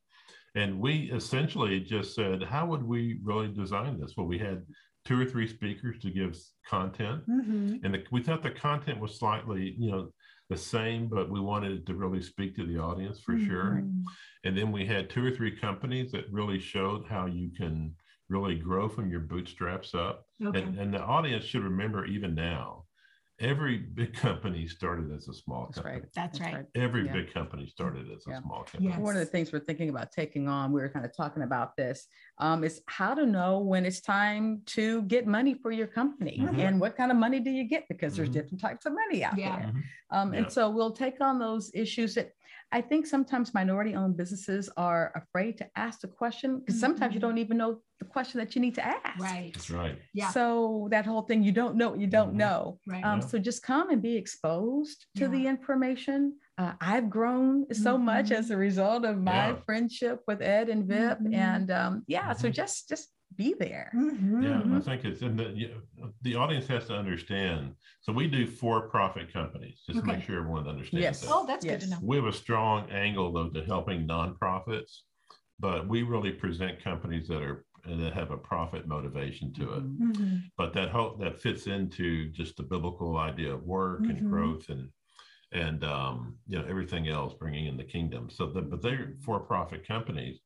And 0.56 0.80
we 0.80 1.12
essentially 1.12 1.80
just 1.80 2.16
said, 2.16 2.44
how 2.44 2.66
would 2.68 2.84
we 2.84 3.20
really 3.24 3.48
design 3.48 4.00
this? 4.00 4.14
Well, 4.18 4.28
we 4.28 4.40
had 4.40 4.64
two 5.06 5.20
or 5.20 5.26
three 5.26 5.48
speakers 5.48 6.00
to 6.00 6.10
give 6.12 6.38
content. 6.68 7.28
Mhm. 7.28 7.80
And 7.84 7.94
the, 7.94 8.04
we 8.12 8.22
thought 8.22 8.44
the 8.44 8.52
content 8.52 9.00
was 9.00 9.18
slightly, 9.18 9.76
you 9.78 9.92
know, 9.92 10.12
the 10.50 10.58
same, 10.58 11.08
but 11.08 11.30
we 11.30 11.40
wanted 11.40 11.72
it 11.72 11.86
to 11.86 11.94
really 11.96 12.22
speak 12.22 12.56
to 12.56 12.66
the 12.66 12.80
audience 12.80 13.20
for 13.20 13.38
sure. 13.38 13.84
Mhm. 13.84 14.04
And 14.44 14.58
then 14.58 14.72
we 14.72 14.86
had 14.86 15.10
two 15.10 15.24
or 15.26 15.32
three 15.32 15.56
companies 15.56 16.12
that 16.12 16.32
really 16.32 16.60
showed 16.60 17.06
how 17.08 17.28
you 17.28 17.52
can 17.52 17.96
really 18.30 18.58
grow 18.58 18.90
from 18.90 19.10
your 19.10 19.22
bootstraps 19.22 19.94
up. 19.94 20.26
Okay. 20.44 20.62
And, 20.62 20.80
and 20.80 20.94
the 20.94 21.02
audience 21.02 21.46
should 21.46 21.64
remember 21.64 22.06
even 22.06 22.34
now, 22.36 22.86
every 23.40 23.78
big 23.78 24.14
company 24.14 24.68
started 24.68 25.12
as 25.14 25.28
a 25.30 25.34
small 25.34 25.66
That's 25.68 25.76
company. 25.78 26.02
right. 26.02 26.10
That's 26.14 26.40
right. 26.42 26.66
Every 26.76 27.06
Yeah. 27.06 27.14
big 27.14 27.34
company 27.34 27.68
started 27.68 28.12
as 28.12 28.28
a 28.28 28.42
small 28.42 28.64
company. 28.64 28.90
Yes. 28.90 29.00
One 29.00 29.16
of 29.16 29.20
the 29.22 29.26
things 29.26 29.52
we're 29.54 29.60
thinking 29.60 29.90
about 29.90 30.12
taking 30.12 30.48
on, 30.48 30.72
we 30.74 30.82
were 30.82 30.90
kind 30.90 31.06
of 31.06 31.16
talking 31.16 31.44
about 31.44 31.78
this, 31.78 32.08
um, 32.40 32.64
is 32.64 32.82
how 32.88 33.14
to 33.14 33.26
know 33.26 33.60
when 33.60 33.86
it's 33.86 34.02
time 34.02 34.62
to 34.68 35.04
get 35.04 35.26
money 35.26 35.54
for 35.54 35.72
your 35.72 35.88
company 35.88 36.38
Mhm. 36.40 36.60
and 36.60 36.80
what 36.82 36.98
kind 36.98 37.12
of 37.12 37.18
money 37.18 37.40
do 37.40 37.50
you 37.50 37.64
get 37.64 37.86
because 37.88 38.16
there's 38.16 38.30
Mhm. 38.30 38.34
different 38.34 38.60
types 38.62 38.86
of 38.86 38.94
money 38.94 39.24
out 39.24 39.38
Yeah. 39.38 39.58
there. 39.60 39.68
Mhm. 39.72 39.84
Um, 40.12 40.34
Yeah. 40.34 40.40
And 40.40 40.52
so 40.52 40.70
we'll 40.70 40.92
take 40.92 41.22
on 41.22 41.40
those 41.40 41.72
issues 41.74 42.16
that 42.16 42.32
I 42.72 42.82
think 42.82 43.08
sometimes 43.08 43.54
minority 43.54 43.96
owned 43.96 44.16
businesses 44.16 44.70
are 44.78 45.12
afraid 45.16 45.58
to 45.58 45.68
ask 45.76 46.02
the 46.02 46.08
question 46.08 46.60
because 46.60 46.80
sometimes 46.80 47.14
you 47.16 47.20
Mhm. 47.20 47.28
don't 47.28 47.38
even 47.40 47.58
know 47.58 47.82
the 48.00 48.06
question 48.06 48.38
that 48.40 48.56
you 48.56 48.62
need 48.62 48.76
to 48.76 48.86
ask. 48.86 49.20
Right. 49.20 49.52
That's 49.54 49.72
right. 49.72 50.00
Yeah. 50.14 50.30
So 50.30 50.88
that 50.92 51.06
whole 51.06 51.24
thing, 51.24 51.42
you 51.44 51.52
don't 51.52 51.76
know 51.76 51.90
what 51.90 52.00
you 52.00 52.08
don't 52.08 52.34
Mhm. 52.34 52.44
know. 52.46 52.80
Right. 52.88 53.04
Um, 53.04 53.20
Yeah. 53.20 53.26
So 53.26 53.40
just 53.40 53.64
come 53.64 53.90
and 53.90 54.02
be 54.02 54.16
exposed 54.16 55.08
to 55.16 55.28
the 55.28 55.48
information. 55.48 56.38
Uh, 56.60 56.74
I've 56.80 57.10
grown 57.10 57.74
so 57.74 57.98
much 57.98 58.32
as 58.32 58.52
a 58.52 58.58
result 58.58 59.04
of 59.04 59.18
my 59.18 59.48
Yeah. 59.50 59.56
friendship 59.66 60.22
with 60.28 60.42
Ed 60.42 60.70
and 60.70 60.86
Vip, 60.86 61.20
Mhm. 61.20 61.34
and 61.34 61.72
um, 61.72 62.04
yeah. 62.08 62.34
So 62.34 62.50
just 62.50 62.88
just 62.88 63.10
be 63.36 63.54
there. 63.54 63.92
Mhm. 63.96 64.44
Yeah, 64.44 64.60
I 64.60 64.64
Mhm. 64.64 64.84
think 64.86 65.06
it's 65.06 65.22
in 65.22 65.36
the 65.36 65.50
you 65.50 65.82
know, 65.98 66.14
the 66.22 66.36
audience 66.36 66.68
has 66.68 66.86
to 66.88 66.96
understand. 66.96 67.76
So 68.02 68.12
we 68.14 68.28
do 68.28 68.48
for-profit 68.48 69.32
companies, 69.32 69.84
just 69.86 70.00
to 70.00 70.06
make 70.06 70.24
sure 70.24 70.40
everyone 70.40 70.68
understands 70.68 71.04
Yes. 71.04 71.22
that. 71.22 71.30
Oh, 71.32 71.46
that's 71.46 71.66
good 71.66 71.82
to 71.82 71.88
know. 71.88 72.00
We 72.02 72.16
have 72.16 72.26
a 72.26 72.34
strong 72.34 72.90
angle 72.90 73.32
though 73.32 73.50
to 73.50 73.64
helping 73.66 74.08
nonprofits, 74.08 75.02
but 75.60 75.88
we 75.88 76.04
really 76.04 76.32
present 76.32 76.82
companies 76.84 77.28
that 77.28 77.42
are 77.42 77.66
that 77.86 78.14
have 78.14 78.32
a 78.32 78.38
profit 78.38 78.88
motivation 78.88 79.54
to 79.54 79.74
it. 79.74 79.84
Mhm. 79.84 79.98
Mhm. 80.16 80.52
But 80.58 80.74
that 80.74 80.90
hope 80.90 81.20
that 81.22 81.40
fits 81.42 81.68
into 81.68 82.30
just 82.32 82.58
the 82.58 82.64
biblical 82.64 83.18
idea 83.18 83.54
of 83.54 83.64
work 83.64 84.02
and 84.10 84.20
Mhm. 84.22 84.30
growth 84.30 84.70
and 84.70 84.90
and 85.52 85.84
um, 85.84 86.38
you 86.48 86.60
know 86.60 86.66
everything 86.66 87.08
else 87.08 87.34
bringing 87.34 87.66
in 87.68 87.78
the 87.78 87.84
kingdom. 87.84 88.30
So 88.30 88.48
the, 88.52 88.62
but 88.62 88.82
they're 88.82 89.16
for-profit 89.24 89.88
companies, 89.88 90.42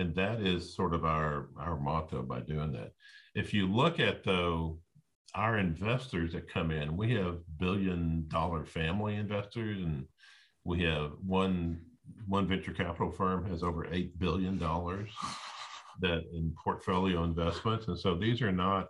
and 0.00 0.14
that 0.14 0.40
is 0.40 0.74
sort 0.74 0.94
of 0.94 1.04
our 1.04 1.48
our 1.58 1.78
motto 1.78 2.22
by 2.22 2.40
doing 2.40 2.72
that. 2.72 2.92
If 3.34 3.52
you 3.52 3.66
look 3.70 4.00
at 4.00 4.24
though 4.24 4.78
our 5.34 5.58
investors 5.58 6.32
that 6.32 6.52
come 6.52 6.70
in, 6.70 6.96
we 6.96 7.12
have 7.14 7.38
billion 7.58 8.26
dollar 8.28 8.64
family 8.64 9.16
investors, 9.16 9.78
and 9.78 10.06
we 10.64 10.82
have 10.82 11.12
one 11.24 11.82
one 12.26 12.48
venture 12.48 12.72
capital 12.72 13.12
firm 13.12 13.48
has 13.50 13.62
over 13.62 13.92
eight 13.92 14.18
billion 14.18 14.58
dollars 14.58 15.10
that 16.00 16.22
in 16.32 16.54
portfolio 16.64 17.22
investments, 17.22 17.88
and 17.88 17.98
so 17.98 18.16
these 18.16 18.40
are 18.40 18.52
not 18.52 18.88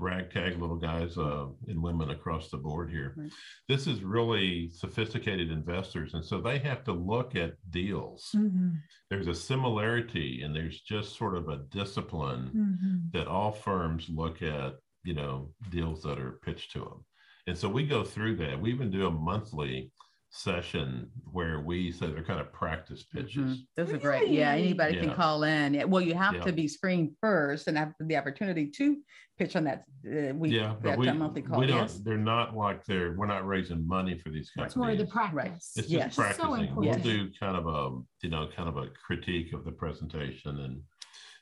ragtag 0.00 0.58
little 0.60 0.76
guys 0.76 1.16
uh, 1.18 1.46
and 1.68 1.82
women 1.82 2.10
across 2.10 2.50
the 2.50 2.56
board 2.56 2.90
here. 2.90 3.14
Right. 3.16 3.30
This 3.68 3.86
is 3.86 4.02
really 4.02 4.70
sophisticated 4.70 5.50
investors, 5.50 6.14
and 6.14 6.24
so 6.24 6.40
they 6.40 6.58
have 6.60 6.82
to 6.84 6.92
look 6.92 7.36
at 7.36 7.54
deals. 7.70 8.30
Mhm. 8.34 8.76
There's 9.10 9.28
a 9.28 9.34
similarity, 9.34 10.42
and 10.42 10.54
there's 10.54 10.80
just 10.80 11.16
sort 11.16 11.36
of 11.36 11.48
a 11.48 11.64
discipline 11.70 12.50
Mhm. 12.54 13.12
that 13.12 13.28
all 13.28 13.52
firms 13.52 14.08
look 14.08 14.42
at, 14.42 14.76
you 15.04 15.14
know, 15.14 15.52
deals 15.70 16.02
that 16.02 16.18
are 16.18 16.38
pitched 16.42 16.72
to 16.72 16.80
them. 16.80 17.04
And 17.46 17.56
so 17.58 17.68
we 17.68 17.86
go 17.86 18.04
through 18.04 18.36
that. 18.36 18.60
We 18.60 18.70
even 18.72 18.90
do 18.90 19.06
a 19.06 19.10
monthly 19.10 19.92
session 20.36 21.10
where 21.30 21.60
we 21.60 21.92
say 21.92 22.06
they're 22.10 22.24
kind 22.24 22.40
of 22.40 22.50
practice 22.54 23.02
pitches. 23.04 23.36
Mhm. 23.58 23.66
Those 23.76 23.92
are 23.92 23.98
great. 23.98 24.30
Yeah, 24.30 24.50
Really? 24.52 24.64
anybody 24.68 24.96
can 24.98 25.14
call 25.14 25.42
in. 25.44 25.74
Yeah, 25.74 25.84
Well, 25.84 26.00
you 26.00 26.14
have 26.14 26.34
Yeah. 26.36 26.40
to 26.44 26.52
be 26.52 26.66
screened 26.66 27.14
first 27.20 27.68
and 27.68 27.76
have 27.76 27.92
the 28.00 28.16
opportunity 28.16 28.66
to 28.78 28.96
pitch 29.38 29.56
on 29.56 29.64
that 29.64 29.84
uh, 30.06 30.34
week. 30.34 30.52
Yeah, 30.54 30.74
but 30.80 30.82
that 30.90 30.98
we, 30.98 31.12
monthly 31.12 31.42
call. 31.42 31.60
we 31.60 31.66
don't, 31.66 31.76
yes. 31.82 31.98
they're 31.98 32.16
not 32.16 32.56
like 32.56 32.82
they're, 32.86 33.12
we're 33.12 33.26
not 33.26 33.46
raising 33.46 33.86
money 33.86 34.16
for 34.18 34.30
these 34.30 34.50
Right. 34.56 34.64
It's 34.66 34.74
more 34.76 34.86
the 34.96 35.06
companies. 35.06 35.12
practice. 35.34 35.72
It's 35.76 35.90
Yes. 35.90 36.16
just 36.16 36.16
So 36.16 36.22
practicing. 36.22 36.74
We'll 36.76 36.88
important. 36.88 37.04
do 37.04 37.30
kind 37.38 37.56
of 37.56 37.66
a, 37.66 38.00
you 38.22 38.30
know, 38.30 38.48
kind 38.56 38.70
of 38.70 38.78
a 38.78 38.88
critique 39.06 39.52
of 39.52 39.64
the 39.66 39.72
presentation 39.72 40.60
and 40.60 40.82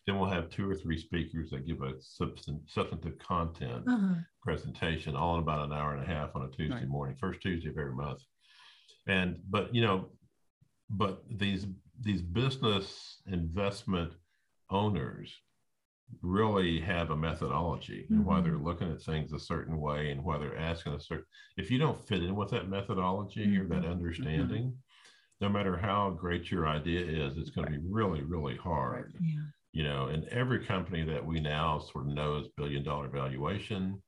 then 0.07 0.19
we'll 0.19 0.31
have 0.31 0.49
two 0.49 0.69
or 0.69 0.75
three 0.75 0.99
speakers 0.99 1.51
that 1.51 1.65
give 1.67 1.83
a 1.83 1.93
substan- 1.93 2.69
substantive 2.69 3.19
content 3.19 3.85
Uh-huh. 3.87 4.15
presentation 4.43 5.15
all 5.15 5.35
in 5.37 5.43
about 5.43 5.65
an 5.65 5.73
hour 5.73 5.95
and 5.95 6.03
a 6.03 6.07
half 6.07 6.35
on 6.35 6.43
a 6.43 6.49
Tuesday 6.49 6.75
Right. 6.75 6.89
morning, 6.89 7.17
first 7.21 7.41
Tuesday 7.41 7.69
of 7.69 7.79
every 7.79 7.95
month. 7.95 8.21
And 9.07 9.41
but 9.49 9.75
you 9.75 9.83
know, 9.83 10.11
but 10.91 11.23
these 11.29 11.67
these 12.01 12.23
business 12.23 13.21
investment 13.27 14.13
owners 14.71 15.35
really 16.23 16.81
have 16.81 17.11
a 17.11 17.17
methodology 17.17 18.07
and 18.11 18.25
why 18.27 18.41
they're 18.41 18.57
looking 18.59 18.91
at 18.91 19.01
things 19.01 19.33
a 19.33 19.39
certain 19.39 19.79
way 19.81 20.11
and 20.11 20.25
why 20.25 20.39
they're 20.39 20.59
asking 20.59 20.93
a 20.95 21.01
certain 21.01 21.25
if 21.57 21.71
you 21.71 21.79
don't 21.79 22.01
fit 22.09 22.23
in 22.25 22.35
with 22.35 22.51
that 22.51 22.69
methodology 22.69 23.57
or 23.57 23.65
that 23.69 23.83
Mhm. 23.83 23.91
understanding 23.93 24.77
no 25.41 25.49
matter 25.49 25.77
how 25.77 26.11
great 26.11 26.51
your 26.51 26.67
idea 26.67 27.01
is 27.01 27.37
it's 27.39 27.51
going 27.51 27.67
to 27.67 27.79
be 27.79 27.87
really 27.89 28.23
really 28.23 28.57
hard 28.57 29.15
Yeah. 29.21 29.43
you 29.73 29.85
know, 29.85 30.07
and 30.09 30.25
every 30.25 30.65
company 30.67 31.05
that 31.05 31.25
we 31.25 31.39
now 31.39 31.79
sort 31.79 32.07
of 32.07 32.13
know 32.13 32.39
is 32.39 32.49
billion 32.57 32.83
dollar 32.83 33.09
valuation. 33.09 34.03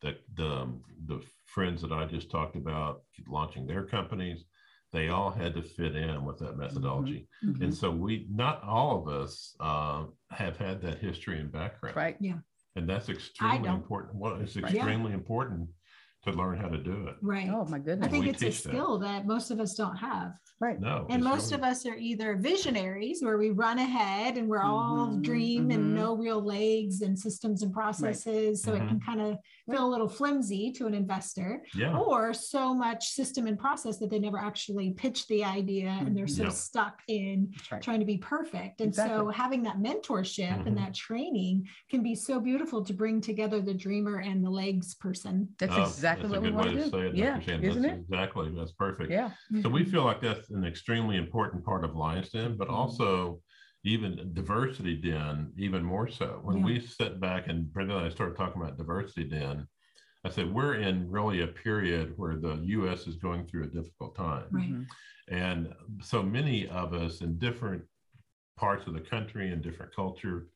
That 0.00 0.18
the 0.36 0.80
the 1.06 1.20
friends 1.48 1.80
that 1.82 1.92
I 1.92 2.04
just 2.04 2.30
talked 2.30 2.56
about 2.56 3.02
launching 3.26 3.66
their 3.66 3.84
companies, 3.84 4.44
they 4.92 5.08
all 5.08 5.30
had 5.30 5.54
to 5.54 5.62
fit 5.62 5.96
in 5.96 6.24
with 6.24 6.38
that 6.38 6.56
methodology. 6.56 7.28
Mhm. 7.42 7.62
And 7.62 7.74
so 7.74 7.90
we, 7.90 8.26
not 8.30 8.62
all 8.62 9.00
of 9.00 9.08
us, 9.08 9.56
uh, 9.60 10.06
have 10.30 10.56
had 10.56 10.80
that 10.82 10.98
history 10.98 11.40
and 11.40 11.50
background, 11.50 11.96
Right. 11.96 12.16
Yeah. 12.20 12.38
And 12.76 12.88
that's 12.88 13.08
extremely 13.08 13.68
important. 13.68 14.16
Well, 14.16 14.40
it's 14.40 14.56
Right. 14.56 14.72
Extremely 14.74 15.12
important 15.12 15.70
to 16.24 16.32
learn 16.32 16.58
how 16.58 16.68
to 16.68 16.78
do 16.78 17.06
it. 17.06 17.16
Right. 17.22 17.48
Oh 17.48 17.64
my 17.66 17.78
goodness. 17.78 18.06
I 18.06 18.10
think 18.10 18.24
we 18.24 18.30
it's 18.30 18.42
a 18.42 18.46
teach 18.46 18.62
that. 18.64 18.70
skill 18.70 18.98
that 18.98 19.26
most 19.26 19.50
of 19.50 19.60
us 19.60 19.74
don't 19.74 19.96
have. 19.96 20.32
right. 20.60 20.80
No, 20.80 21.06
And 21.08 21.22
most 21.22 21.52
really- 21.52 21.62
of 21.62 21.68
us 21.70 21.86
are 21.86 21.94
either 21.94 22.34
visionaries 22.36 23.22
where 23.22 23.38
we 23.38 23.50
run 23.50 23.78
ahead 23.78 24.36
and 24.36 24.48
we're 24.48 24.62
all 24.64 25.06
Mhm, 25.06 25.22
dream 25.22 25.68
mhm. 25.68 25.74
and 25.74 25.94
no 25.94 26.16
real 26.16 26.42
legs 26.42 27.02
and 27.02 27.16
systems 27.16 27.62
and 27.62 27.72
processes. 27.72 28.60
So 28.64 28.74
it 28.74 28.78
Mm-hmm. 28.80 28.88
can 28.88 29.00
kind 29.00 29.20
of 29.20 29.38
feel 29.70 29.86
a 29.86 29.88
little 29.88 30.08
flimsy 30.08 30.72
to 30.72 30.86
an 30.88 30.94
investor 30.94 31.62
yeah, 31.76 31.96
or 31.96 32.34
so 32.34 32.74
much 32.74 33.08
system 33.10 33.46
and 33.46 33.56
process 33.56 33.98
that 33.98 34.10
they 34.10 34.18
never 34.18 34.38
actually 34.38 34.90
pitch 34.94 35.28
the 35.28 35.44
idea 35.44 35.90
and 36.00 36.16
they're 36.16 36.26
so 36.26 36.44
Yeah. 36.44 36.48
stuck 36.48 37.02
in 37.06 37.52
right. 37.70 37.80
trying 37.80 38.00
to 38.00 38.06
be 38.06 38.18
perfect. 38.18 38.80
And 38.80 38.92
so 38.92 39.28
having 39.28 39.62
that 39.62 39.78
mentorship 39.78 40.66
and 40.66 40.76
that 40.76 40.92
training 40.92 41.68
can 41.88 42.02
be 42.02 42.16
so 42.16 42.40
beautiful 42.40 42.82
to 42.84 42.92
bring 42.92 43.20
together 43.20 43.60
the 43.60 43.74
dreamer 43.74 44.16
and 44.18 44.44
the 44.44 44.50
legs 44.50 44.96
person. 44.96 45.48
That's 45.60 45.72
Oh, 45.76 45.82
exactly 45.82 46.07
that's 46.16 46.30
what 46.30 46.38
a 46.38 46.40
we 46.40 46.46
good 46.48 46.54
want 46.54 46.68
way 46.68 46.74
to 46.74 46.78
to 46.78 46.84
do. 46.84 46.90
say 46.90 47.06
it. 47.08 47.14
yeah, 47.14 47.30
Dr. 47.34 47.42
Shannon. 47.42 47.64
isn't 47.64 47.82
That's 47.82 47.94
it? 47.94 48.00
Exactly, 48.00 48.54
that's 48.56 48.72
perfect. 48.72 49.10
Yeah. 49.10 49.30
So 49.62 49.68
we 49.68 49.84
feel 49.84 50.04
like 50.04 50.20
that's 50.20 50.50
an 50.50 50.64
extremely 50.64 51.16
important 51.16 51.64
part 51.64 51.84
of 51.84 51.94
Lions 51.96 52.30
Den, 52.30 52.56
but 52.56 52.68
Mhm. 52.68 52.74
also 52.74 53.40
even 53.84 54.32
diversity 54.34 54.96
den, 54.96 55.52
even 55.56 55.82
more 55.84 56.08
so. 56.08 56.40
When 56.42 56.58
Yeah. 56.58 56.64
we 56.64 56.80
sit 56.80 57.20
back 57.20 57.46
and 57.48 57.72
Brenda 57.72 57.96
and 57.96 58.06
I 58.06 58.08
started 58.10 58.36
talking 58.36 58.60
about 58.60 58.76
diversity 58.76 59.24
den, 59.28 59.66
I 60.24 60.30
said 60.30 60.52
we're 60.52 60.74
in 60.74 61.08
really 61.10 61.42
a 61.42 61.46
period 61.46 62.14
where 62.16 62.36
the 62.36 62.56
U.S. 62.78 63.06
is 63.06 63.16
going 63.16 63.46
through 63.46 63.64
a 63.64 63.68
difficult 63.68 64.16
time, 64.16 64.46
Right. 64.50 64.70
Mhm. 64.70 64.86
and 65.28 65.74
so 66.02 66.22
many 66.22 66.66
of 66.68 66.92
us 66.92 67.20
in 67.20 67.38
different 67.38 67.84
parts 68.56 68.86
of 68.88 68.94
the 68.94 69.00
country 69.00 69.52
and 69.52 69.62
different 69.62 69.94
culture, 69.94 70.48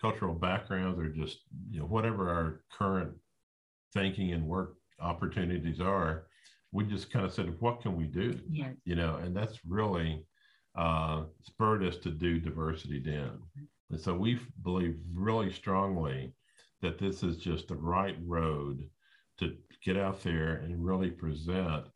cultural 0.00 0.34
backgrounds, 0.34 0.98
or 0.98 1.10
just 1.10 1.44
you 1.70 1.80
know 1.80 1.86
whatever 1.86 2.30
our 2.30 2.62
current 2.72 3.14
thinking 3.92 4.32
and 4.32 4.46
work 4.46 4.76
opportunities 5.00 5.80
are, 5.80 6.26
we 6.72 6.84
just 6.84 7.10
kind 7.10 7.24
of 7.24 7.32
said, 7.32 7.54
what 7.60 7.80
can 7.80 7.96
we 7.96 8.04
do? 8.04 8.38
Yeah. 8.48 8.72
you 8.84 8.94
know, 8.94 9.16
and 9.16 9.36
that's 9.36 9.58
really 9.66 10.24
uh, 10.76 11.24
spurred 11.42 11.82
us 11.82 11.96
to 11.98 12.10
do 12.10 12.38
Diversity 12.38 13.00
Den. 13.00 13.40
And 13.90 14.00
so 14.00 14.14
we 14.14 14.38
believe 14.62 14.98
really 15.12 15.52
strongly 15.52 16.32
that 16.80 16.98
this 16.98 17.22
is 17.22 17.38
just 17.38 17.68
the 17.68 17.74
right 17.76 18.16
road 18.24 18.88
to 19.38 19.56
get 19.84 19.96
out 19.96 20.22
there 20.22 20.56
and 20.56 20.84
really 20.84 21.10
present 21.10 21.86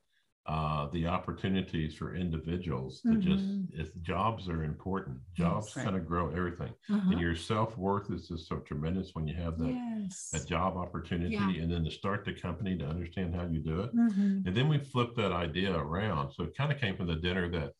uh, 0.46 0.88
the 0.88 1.06
opportunities 1.06 1.94
for 1.94 2.14
individuals 2.14 3.00
to 3.00 3.16
just, 3.16 3.44
Mhm. 3.44 3.80
if 3.80 3.98
jobs 4.02 4.46
are 4.48 4.64
important, 4.64 5.18
jobs 5.32 5.68
Yes. 5.68 5.76
Right. 5.76 5.84
kind 5.84 5.96
of 5.96 6.06
grow 6.06 6.28
everything. 6.30 6.74
Uh-huh. 6.90 7.12
And 7.12 7.20
your 7.20 7.34
self 7.34 7.78
worth 7.78 8.10
is 8.10 8.28
just 8.28 8.46
so 8.48 8.58
tremendous 8.58 9.14
when 9.14 9.26
you 9.26 9.34
have 9.36 9.56
that, 9.58 9.72
Yes. 10.04 10.30
that 10.32 10.46
job 10.46 10.76
opportunity 10.76 11.32
Yeah. 11.34 11.48
and 11.62 11.70
then 11.72 11.84
to 11.84 11.90
start 11.90 12.24
the 12.24 12.32
company 12.34 12.76
to 12.78 12.86
understand 12.86 13.34
how 13.34 13.46
you 13.46 13.60
do 13.60 13.80
it. 13.80 13.94
Mhm. 13.94 14.46
And 14.46 14.56
then 14.56 14.68
we 14.68 14.78
flipped 14.78 15.16
that 15.16 15.32
idea 15.32 15.74
around. 15.76 16.32
So 16.32 16.44
it 16.44 16.56
kind 16.56 16.70
of 16.72 16.78
came 16.78 16.96
from 16.96 17.06
the 17.06 17.16
dinner 17.16 17.48
that 17.50 17.72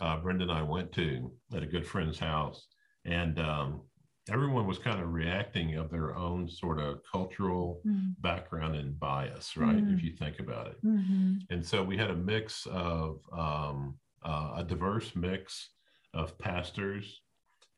uh, 0.00 0.16
Brenda 0.20 0.44
and 0.44 0.52
I 0.52 0.62
went 0.62 0.92
to 0.92 1.32
at 1.52 1.62
a 1.62 1.66
good 1.66 1.84
friend's 1.86 2.18
house. 2.18 2.68
And 3.04 3.38
um, 3.40 3.82
everyone 4.30 4.66
was 4.66 4.78
kind 4.78 5.00
of 5.00 5.12
reacting 5.12 5.74
of 5.74 5.90
their 5.90 6.14
own 6.14 6.48
sort 6.48 6.78
of 6.78 7.00
cultural 7.10 7.80
Mhm. 7.84 8.14
background 8.20 8.76
and 8.76 8.98
bias, 8.98 9.56
right? 9.56 9.82
Mm. 9.84 9.94
If 9.94 10.02
you 10.04 10.12
think 10.12 10.38
about 10.38 10.68
it. 10.68 10.78
Mhm. 10.84 11.40
And 11.50 11.64
so 11.66 11.82
we 11.82 11.96
had 11.96 12.10
a 12.10 12.16
mix 12.16 12.66
of 12.66 13.20
um, 13.32 13.98
uh, 14.22 14.54
a 14.56 14.64
diverse 14.64 15.14
mix 15.16 15.70
of 16.14 16.36
pastors. 16.38 17.22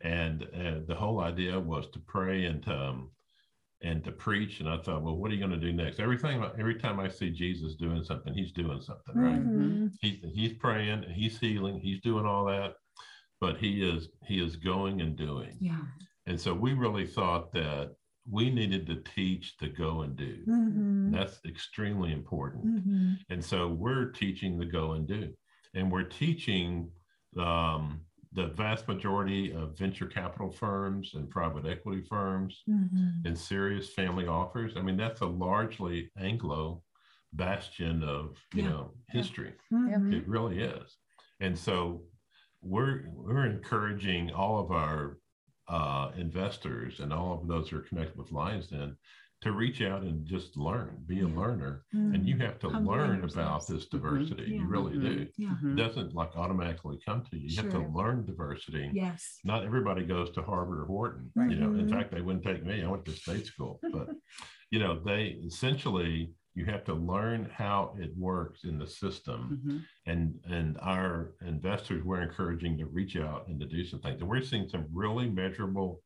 And 0.03 0.43
uh, 0.45 0.81
the 0.87 0.95
whole 0.95 1.21
idea 1.21 1.59
was 1.61 1.89
to 1.91 2.01
pray 2.01 2.47
and 2.47 2.63
to, 2.65 2.75
um, 2.89 3.11
and 3.83 4.05
to 4.05 4.13
preach. 4.13 4.61
And 4.61 4.69
I 4.69 4.77
thought, 4.79 5.03
well, 5.03 5.17
what 5.17 5.31
are 5.31 5.35
you 5.35 5.41
going 5.41 5.59
to 5.59 5.67
do 5.67 5.73
next? 5.73 6.01
Everything, 6.01 6.45
every 6.59 6.75
time 6.77 7.01
I 7.01 7.09
see 7.09 7.31
Jesus 7.31 7.75
doing 7.77 8.05
something, 8.05 8.35
he's 8.35 8.53
doing 8.53 8.81
something, 8.81 9.15
right? 9.17 9.41
Mhm. 9.43 9.91
He's 10.01 10.19
he's 10.35 10.53
praying, 10.55 11.05
he's 11.15 11.39
healing, 11.39 11.81
he's 11.81 12.01
doing 12.01 12.27
all 12.27 12.45
that, 12.47 12.75
but 13.41 13.57
he 13.57 13.83
is 13.89 14.09
he 14.27 14.45
is 14.45 14.57
going 14.57 15.01
and 15.01 15.17
doing. 15.17 15.57
Yeah. 15.61 15.81
And 16.27 16.39
so 16.41 16.53
we 16.55 16.75
really 16.75 17.07
thought 17.07 17.53
that 17.55 17.95
we 18.31 18.51
needed 18.51 18.87
to 18.87 18.97
teach 19.15 19.57
to 19.57 19.69
go 19.69 20.03
and 20.03 20.15
do. 20.15 20.45
Mhm. 20.47 21.11
That's 21.11 21.41
extremely 21.47 22.13
important. 22.13 22.65
Mhm. 22.67 23.19
And 23.31 23.43
so 23.45 23.69
we're 23.69 24.11
teaching 24.13 24.59
the 24.59 24.67
go 24.67 24.93
and 24.93 25.09
do. 25.09 25.33
And 25.75 25.91
we're 25.91 26.05
teaching 26.05 26.91
um, 27.39 28.01
the 28.33 28.47
vast 28.49 28.87
majority 28.87 29.53
of 29.53 29.77
venture 29.77 30.07
capital 30.07 30.51
firms 30.51 31.13
and 31.15 31.29
private 31.29 31.67
equity 31.67 32.03
firms 32.03 32.63
Mhm. 32.69 33.25
and 33.27 33.37
serious 33.37 33.93
family 33.93 34.27
offers. 34.27 34.77
I 34.77 34.83
mean, 34.83 34.97
that's 34.97 35.21
a 35.21 35.27
largely 35.27 36.11
Anglo 36.17 36.83
bastion 37.33 38.03
of 38.03 38.37
you 38.55 38.63
Yeah. 38.63 38.69
know 38.71 38.95
history. 39.09 39.55
Mhm. 39.73 40.13
It 40.13 40.27
really 40.29 40.61
is. 40.61 40.97
And 41.41 41.57
so 41.59 42.05
we're 42.61 43.09
we're 43.11 43.47
encouraging 43.47 44.31
all 44.33 44.59
of 44.61 44.71
our 44.71 45.19
uh, 45.69 46.11
investors 46.17 46.99
and 46.99 47.13
all 47.13 47.33
of 47.41 47.47
those 47.47 47.69
who 47.71 47.77
are 47.79 47.83
connected 47.83 48.17
with 48.17 48.33
Lions 48.33 48.67
Den 48.69 48.97
to 49.41 49.53
reach 49.53 49.81
out 49.81 50.03
and 50.03 50.27
just 50.27 50.57
learn, 50.57 51.03
be 51.07 51.21
a 51.21 51.27
learner. 51.27 51.83
Mhm. 51.95 52.15
And 52.15 52.29
you 52.29 52.37
have 52.39 52.59
to 52.59 52.69
Humbling 52.69 52.99
learn 52.99 53.25
about 53.25 53.67
this 53.67 53.87
diversity. 53.87 54.43
Yeah. 54.53 54.61
You 54.61 54.67
really 54.67 54.99
do. 54.99 55.27
Yeah. 55.39 55.57
It 55.65 55.77
doesn't 55.77 56.15
like 56.15 56.37
automatically 56.37 56.99
come 57.07 57.25
to 57.31 57.39
you. 57.39 57.49
You 57.49 57.63
have 57.63 57.71
to 57.73 57.89
learn 57.89 58.27
diversity. 58.27 58.91
Yes. 58.93 59.41
Not 59.45 59.65
everybody 59.65 60.05
goes 60.05 60.31
to 60.33 60.43
Harvard 60.43 60.81
or 60.81 60.87
Wharton. 60.87 61.33
Right. 61.35 61.51
You 61.51 61.57
know, 61.57 61.73
in 61.73 61.87
Mhm. 61.87 61.91
fact, 61.91 62.11
they 62.13 62.21
wouldn't 62.21 62.45
take 62.45 62.65
me. 62.65 62.83
I 62.83 62.91
went 62.91 63.07
to 63.07 63.13
state 63.13 63.47
school. 63.47 63.81
But 63.93 64.11
you 64.71 64.79
know, 64.79 65.01
they 65.03 65.29
essentially 65.45 66.35
you 66.55 66.65
have 66.67 66.85
to 66.85 66.93
learn 66.95 67.45
how 67.53 67.97
it 67.99 68.15
works 68.19 68.65
in 68.65 68.77
the 68.77 68.87
system 68.87 69.63
Mhm. 69.65 69.85
and 70.07 70.39
and 70.45 70.77
our 70.81 71.33
investors 71.41 72.05
we're 72.05 72.21
encouraging 72.23 72.77
to 72.79 72.87
reach 72.87 73.17
out 73.17 73.47
and 73.49 73.59
to 73.61 73.67
do 73.67 73.85
some 73.85 74.01
things 74.01 74.21
and 74.21 74.29
we're 74.29 74.43
seeing 74.43 74.69
some 74.69 74.85
really 74.93 75.31
measurable 75.31 76.03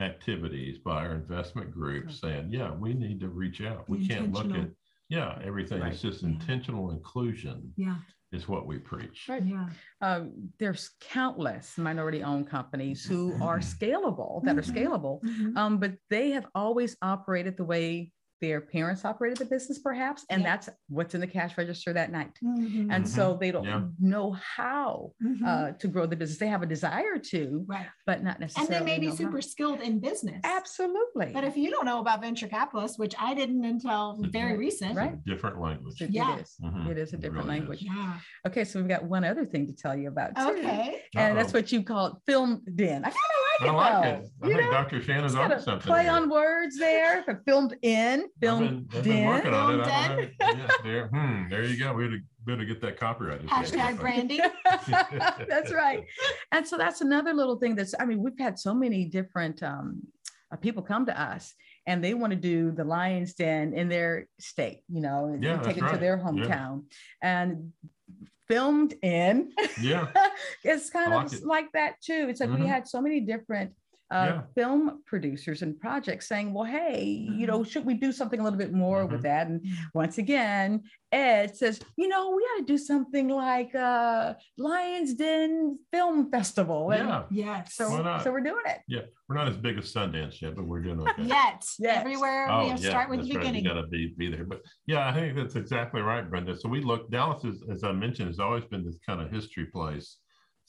activities 0.00 0.78
by 0.78 1.04
our 1.06 1.14
investment 1.14 1.70
group 1.72 2.06
Good. 2.06 2.16
saying 2.16 2.48
yeah 2.50 2.72
we 2.74 2.94
need 2.94 3.20
to 3.20 3.28
reach 3.28 3.60
out 3.62 3.88
we 3.88 4.06
can't 4.06 4.32
look 4.32 4.50
at 4.52 4.68
yeah 5.08 5.38
everything 5.44 5.80
it's 5.82 6.02
just 6.02 6.22
Yeah. 6.22 6.30
intentional 6.30 6.90
inclusion 6.90 7.72
Yeah. 7.76 7.98
is 8.32 8.48
what 8.48 8.66
we 8.66 8.78
preach 8.78 9.26
Right. 9.28 9.44
Yeah. 9.46 9.68
Um, 10.00 10.50
there's 10.58 10.90
countless 11.00 11.78
minority-owned 11.78 12.48
companies 12.48 13.04
who 13.04 13.34
are 13.40 13.60
scalable, 13.60 14.42
that 14.44 14.58
are 14.58 14.62
Mhm. 14.62 14.74
scalable, 14.74 15.22
Mhm. 15.22 15.56
um, 15.56 15.78
but 15.78 15.94
they 16.10 16.30
have 16.32 16.46
always 16.56 16.96
operated 17.00 17.56
the 17.56 17.64
way 17.64 18.10
their 18.44 18.60
parents 18.60 19.04
operated 19.06 19.38
the 19.38 19.46
business, 19.46 19.78
perhaps, 19.78 20.26
and 20.28 20.42
Yeah. 20.42 20.48
that's 20.50 20.68
what's 20.88 21.14
in 21.14 21.20
the 21.22 21.26
cash 21.26 21.56
register 21.56 21.92
that 21.94 22.12
night. 22.12 22.32
Mhm. 22.44 22.88
And 22.94 23.08
so 23.08 23.36
they 23.40 23.50
don't 23.50 23.64
Yeah. 23.64 23.84
know 23.98 24.32
how 24.56 25.12
Mhm. 25.22 25.42
uh, 25.50 25.72
to 25.78 25.88
grow 25.88 26.04
the 26.06 26.16
business. 26.16 26.38
They 26.38 26.48
have 26.48 26.62
a 26.62 26.66
desire 26.66 27.16
to, 27.32 27.64
right. 27.66 27.86
but 28.06 28.22
not 28.22 28.40
necessarily 28.40 28.76
And 28.76 28.86
they 28.86 28.90
may 28.92 28.98
be 28.98 29.06
know 29.06 29.12
how. 29.12 29.16
super 29.24 29.40
skilled 29.40 29.80
in 29.80 29.98
business. 29.98 30.40
Absolutely. 30.44 31.30
But 31.32 31.44
if 31.44 31.56
you 31.56 31.70
don't 31.70 31.86
know 31.86 32.00
about 32.00 32.20
venture 32.20 32.48
capitalists, 32.48 32.98
which 32.98 33.14
I 33.18 33.32
didn't 33.34 33.64
until 33.64 34.18
very 34.30 34.50
Right. 34.52 34.58
recent. 34.58 34.90
It's 34.92 34.98
a 34.98 35.02
Right. 35.02 35.24
different 35.24 35.60
language 35.60 36.02
It- 36.02 36.10
Yeah. 36.10 36.36
it 36.36 36.42
is. 36.42 36.56
Mhm. 36.62 36.88
It 36.90 36.98
is 36.98 37.12
a 37.14 37.16
different 37.16 37.46
really 37.46 37.58
language. 37.60 37.78
is. 37.82 37.86
Yeah. 37.86 38.18
Okay, 38.46 38.64
so 38.64 38.78
we've 38.78 38.88
got 38.88 39.04
one 39.04 39.24
other 39.24 39.46
thing 39.46 39.66
to 39.68 39.72
tell 39.74 39.96
you 39.96 40.08
about 40.08 40.36
too. 40.36 40.42
Okay. 40.58 41.02
And 41.16 41.36
that's 41.38 41.48
Uh-oh. 41.54 41.58
what 41.60 41.72
you 41.72 41.82
call 41.82 42.06
it, 42.08 42.14
film 42.26 42.62
den. 42.74 43.04
I 43.04 43.10
kind 43.10 43.16
I 43.60 43.66
of 43.66 43.74
like 43.74 43.94
like 43.94 44.04
it 44.04 44.08
it. 44.24 44.30
I 44.42 44.46
You 44.48 44.54
think 44.54 44.64
know, 44.66 44.70
Dr. 44.72 45.02
Shannon's 45.02 45.32
it's 45.34 45.36
on 45.36 45.60
something. 45.60 45.86
play 45.86 46.02
here. 46.04 46.12
on 46.12 46.28
words 46.30 46.78
there. 46.78 47.24
Filmed 47.46 47.76
in, 47.82 48.22
I've 48.22 48.28
filmed 48.40 48.88
been, 48.90 48.98
I've 48.98 49.04
been 49.04 49.26
working 49.26 49.54
on 49.54 49.80
it. 49.80 49.82
I 49.86 50.08
Filmed 50.08 50.38
don't 50.38 50.56
know. 50.56 50.62
Yeah, 50.64 50.68
there, 50.82 51.06
hmm, 51.08 51.48
there 51.48 51.64
you 51.64 51.78
go. 51.78 51.92
We 51.94 52.04
better, 52.04 52.20
better 52.44 52.64
get 52.64 52.80
that 52.82 52.98
copyrighted. 52.98 53.46
Hashtag 53.48 53.98
branding. 54.00 54.40
that's 55.48 55.72
right. 55.72 56.04
And 56.52 56.66
so 56.66 56.76
that's 56.76 57.00
another 57.00 57.32
little 57.32 57.56
thing 57.56 57.74
that's, 57.74 57.94
I 57.98 58.04
mean, 58.04 58.22
we've 58.22 58.38
had 58.38 58.58
so 58.58 58.74
many 58.74 59.04
different 59.06 59.62
um, 59.62 60.02
uh, 60.52 60.56
people 60.56 60.82
come 60.82 61.06
to 61.06 61.20
us 61.20 61.54
and 61.86 62.02
they 62.02 62.14
want 62.14 62.30
to 62.32 62.38
do 62.38 62.70
the 62.72 62.84
Lion's 62.84 63.34
Den 63.34 63.74
in 63.74 63.88
their 63.88 64.26
state, 64.40 64.80
you 64.88 65.00
know, 65.00 65.26
and 65.26 65.42
Yeah, 65.44 65.56
take 65.58 65.64
that's 65.64 65.76
it 65.76 65.80
to 65.80 65.86
right. 65.86 66.00
their 66.00 66.16
Yeah. 66.16 66.24
hometown. 66.24 66.84
And 67.22 67.72
filmed 68.48 68.94
in 69.02 69.50
Yeah. 69.80 70.08
it's 70.64 70.90
kind 70.90 71.12
I 71.12 71.22
of 71.24 71.32
like 71.32 71.42
like 71.44 71.72
that 71.72 72.00
too. 72.02 72.26
It's 72.28 72.40
like 72.40 72.50
we 72.50 72.60
Mhm. 72.60 72.68
had 72.68 72.88
so 72.88 73.00
many 73.00 73.20
different 73.20 73.72
uh, 74.14 74.24
Yeah. 74.26 74.42
film 74.54 75.02
producers 75.06 75.62
and 75.62 75.78
projects 75.80 76.28
saying, 76.28 76.52
well, 76.54 76.64
hey, 76.64 77.02
you 77.04 77.30
Mm-hmm. 77.32 77.46
know, 77.46 77.64
should 77.64 77.84
we 77.84 77.94
do 77.94 78.12
something 78.12 78.38
a 78.38 78.42
little 78.44 78.58
bit 78.58 78.72
more 78.72 79.06
with 79.06 79.20
Mhm. 79.20 79.24
that? 79.24 79.46
And 79.48 79.66
once 79.92 80.18
again, 80.18 80.84
Ed 81.10 81.56
says, 81.56 81.80
you 81.96 82.08
know, 82.08 82.30
we 82.30 82.42
ought 82.42 82.58
to 82.58 82.64
do 82.64 82.78
something 82.78 83.28
like 83.28 83.74
uh, 83.74 84.34
Lions 84.56 85.14
Den 85.14 85.78
Film 85.92 86.30
Festival. 86.30 86.90
And 86.92 87.08
Yeah. 87.08 87.24
Yes. 87.30 87.74
so, 87.74 87.84
so 88.22 88.30
we're 88.32 88.40
doing 88.40 88.62
it. 88.66 88.80
Yeah. 88.88 89.02
We're 89.28 89.36
not 89.36 89.48
as 89.48 89.56
big 89.56 89.78
as 89.78 89.92
Sundance 89.92 90.40
yet, 90.40 90.54
but 90.54 90.64
we're 90.66 90.80
doing 90.82 91.00
okay. 91.00 91.22
Yet. 91.22 91.64
Yes. 91.78 91.98
Everywhere 92.00 92.48
Oh, 92.50 92.62
we 92.64 92.68
have 92.70 92.80
yeah, 92.80 92.90
start 92.90 93.10
with 93.10 93.20
that's 93.20 93.28
the 93.30 93.34
right. 93.36 93.40
beginning. 93.42 93.64
You 93.64 93.70
got 93.74 93.80
to 93.80 93.86
be 93.88 94.14
be 94.16 94.28
there. 94.30 94.44
But 94.44 94.60
yeah, 94.86 95.08
I 95.08 95.12
think 95.12 95.36
that's 95.36 95.56
exactly 95.56 96.02
right, 96.02 96.28
Brenda. 96.28 96.56
So 96.56 96.68
we 96.68 96.80
look 96.80 97.10
Dallas 97.10 97.42
is, 97.44 97.62
as 97.70 97.82
I 97.84 97.92
mentioned, 97.92 98.28
has 98.28 98.38
always 98.38 98.64
been 98.64 98.84
this 98.84 98.98
kind 99.06 99.20
of 99.20 99.30
history 99.30 99.66
place 99.66 100.18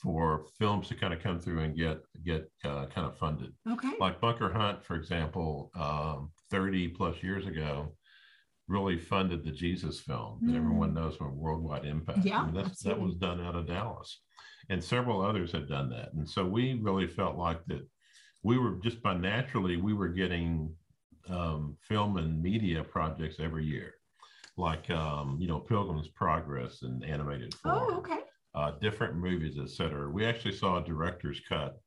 for 0.06 0.46
films 0.60 0.88
to 0.88 0.94
kind 0.96 1.14
of 1.16 1.20
come 1.22 1.40
through 1.40 1.60
and 1.62 1.76
get 1.76 1.98
get 2.24 2.50
uh, 2.64 2.86
kind 2.94 3.08
of 3.08 3.18
funded. 3.18 3.52
Okay. 3.70 3.94
Like 4.00 4.22
Bunker 4.22 4.54
Hunt, 4.54 4.86
for 4.86 4.96
example, 4.96 5.72
um, 5.76 6.32
30 6.52 6.90
plus 6.90 7.24
years 7.24 7.48
ago, 7.48 7.96
really 8.68 9.00
funded 9.00 9.44
the 9.44 9.52
Jesus 9.52 10.00
film 10.00 10.40
that 10.44 10.52
Mm. 10.54 10.58
everyone 10.58 10.94
knows 10.94 11.16
from 11.16 11.36
Worldwide 11.38 11.86
Impact. 11.86 12.24
Yeah, 12.24 12.42
I 12.42 12.46
mean, 12.46 12.54
that's, 12.54 12.84
that 12.84 13.00
was 13.00 13.16
done 13.16 13.42
out 13.42 13.56
of 13.56 13.68
Dallas. 13.68 14.22
And 14.70 14.84
several 14.84 15.22
others 15.22 15.52
have 15.54 15.68
done 15.68 15.90
that. 15.90 16.14
And 16.14 16.28
so 16.30 16.46
we 16.46 16.76
really 16.76 17.08
felt 17.08 17.36
like 17.36 17.66
that 17.66 17.88
we 18.44 18.60
were 18.60 18.76
just 18.84 19.02
by 19.02 19.16
naturally, 19.16 19.78
we 19.78 19.94
were 19.94 20.10
getting 20.10 20.72
um, 21.30 21.76
film 21.82 22.18
and 22.18 22.42
media 22.44 22.84
projects 22.84 23.38
every 23.40 23.66
year, 23.66 23.96
like, 24.56 24.88
um, 24.92 25.38
you 25.40 25.48
know, 25.48 25.60
Pilgrim's 25.60 26.10
Progress 26.10 26.84
and 26.84 27.04
animated 27.04 27.56
form 27.56 27.80
Oh, 27.90 27.98
okay. 27.98 28.20
Uh, 28.56 28.72
different 28.82 29.16
movies, 29.18 29.58
et 29.62 29.70
cetera. 29.70 30.10
We 30.10 30.26
actually 30.26 30.56
saw 30.56 30.78
a 30.78 30.84
director's 30.84 31.42
cut 31.48 31.78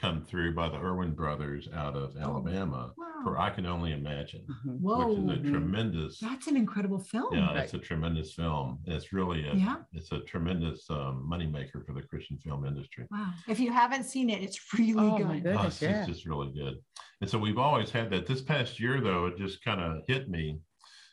come 0.00 0.22
through 0.22 0.54
by 0.54 0.68
the 0.68 0.76
Erwin 0.76 1.14
brothers 1.14 1.68
out 1.74 1.94
of 1.96 2.16
Alabama 2.18 2.92
for 3.22 3.38
I 3.38 3.48
Can 3.50 3.64
Only 3.66 3.92
Imagine. 3.92 4.44
Whoa. 4.64 5.08
which 5.08 5.18
is 5.40 5.46
a 5.48 5.50
tremendous, 5.50 6.18
That's 6.20 6.46
an 6.48 6.56
incredible 6.56 6.98
film. 6.98 7.34
yeah, 7.34 7.46
Right. 7.48 7.58
it's 7.64 7.72
a 7.74 7.78
tremendous 7.78 8.32
film. 8.34 8.78
It's 8.86 9.12
really 9.12 9.46
a, 9.48 9.54
Yeah. 9.54 9.76
it's 9.92 10.12
a 10.12 10.20
tremendous 10.20 10.88
um, 10.90 11.26
moneymaker 11.30 11.84
for 11.86 11.92
the 11.94 12.02
Christian 12.02 12.36
film 12.38 12.66
industry. 12.66 13.06
Wow. 13.10 13.32
If 13.48 13.58
you 13.58 13.72
haven't 13.72 14.04
seen 14.04 14.28
it, 14.30 14.42
it's 14.42 14.60
really 14.74 14.92
Oh, 14.98 15.18
my 15.18 15.34
good. 15.40 15.44
goodness. 15.44 15.60
Oh, 15.62 15.66
it's, 15.68 15.82
yeah. 15.82 15.98
it's 16.00 16.08
just 16.08 16.26
really 16.26 16.52
good. 16.52 16.74
And 17.22 17.28
so 17.30 17.38
we've 17.38 17.58
always 17.58 17.90
had 17.90 18.10
that. 18.10 18.26
This 18.26 18.42
past 18.42 18.78
year, 18.78 19.00
though, 19.00 19.26
it 19.26 19.38
just 19.38 19.64
kind 19.64 19.80
of 19.80 20.02
hit 20.06 20.28
me 20.28 20.58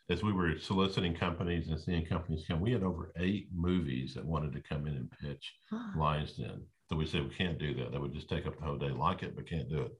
as 0.10 0.24
we 0.24 0.34
were 0.34 0.58
soliciting 0.60 1.16
companies 1.16 1.70
and 1.70 1.80
seeing 1.80 2.06
companies 2.06 2.44
come. 2.48 2.60
We 2.60 2.72
had 2.74 2.84
over 2.84 3.12
eight 3.18 3.48
movies 3.54 4.13
that 4.16 4.26
wanted 4.26 4.54
to 4.54 4.62
come 4.62 4.86
in 4.88 4.96
and 4.96 5.12
pitch 5.22 5.54
Lions 5.98 6.34
Den. 6.34 6.62
So 6.89 6.96
we 6.98 7.06
said 7.06 7.24
we 7.24 7.36
can't 7.36 7.58
do 7.58 7.74
that. 7.76 7.92
That 7.92 8.02
would 8.02 8.13
just 8.13 8.30
take 8.30 8.46
up 8.46 8.60
the 8.60 8.66
whole 8.66 8.78
day. 8.78 8.89
Like 8.89 9.24
it, 9.24 9.36
but 9.36 9.50
can't 9.50 9.70
do 9.70 9.84
it. 9.84 9.92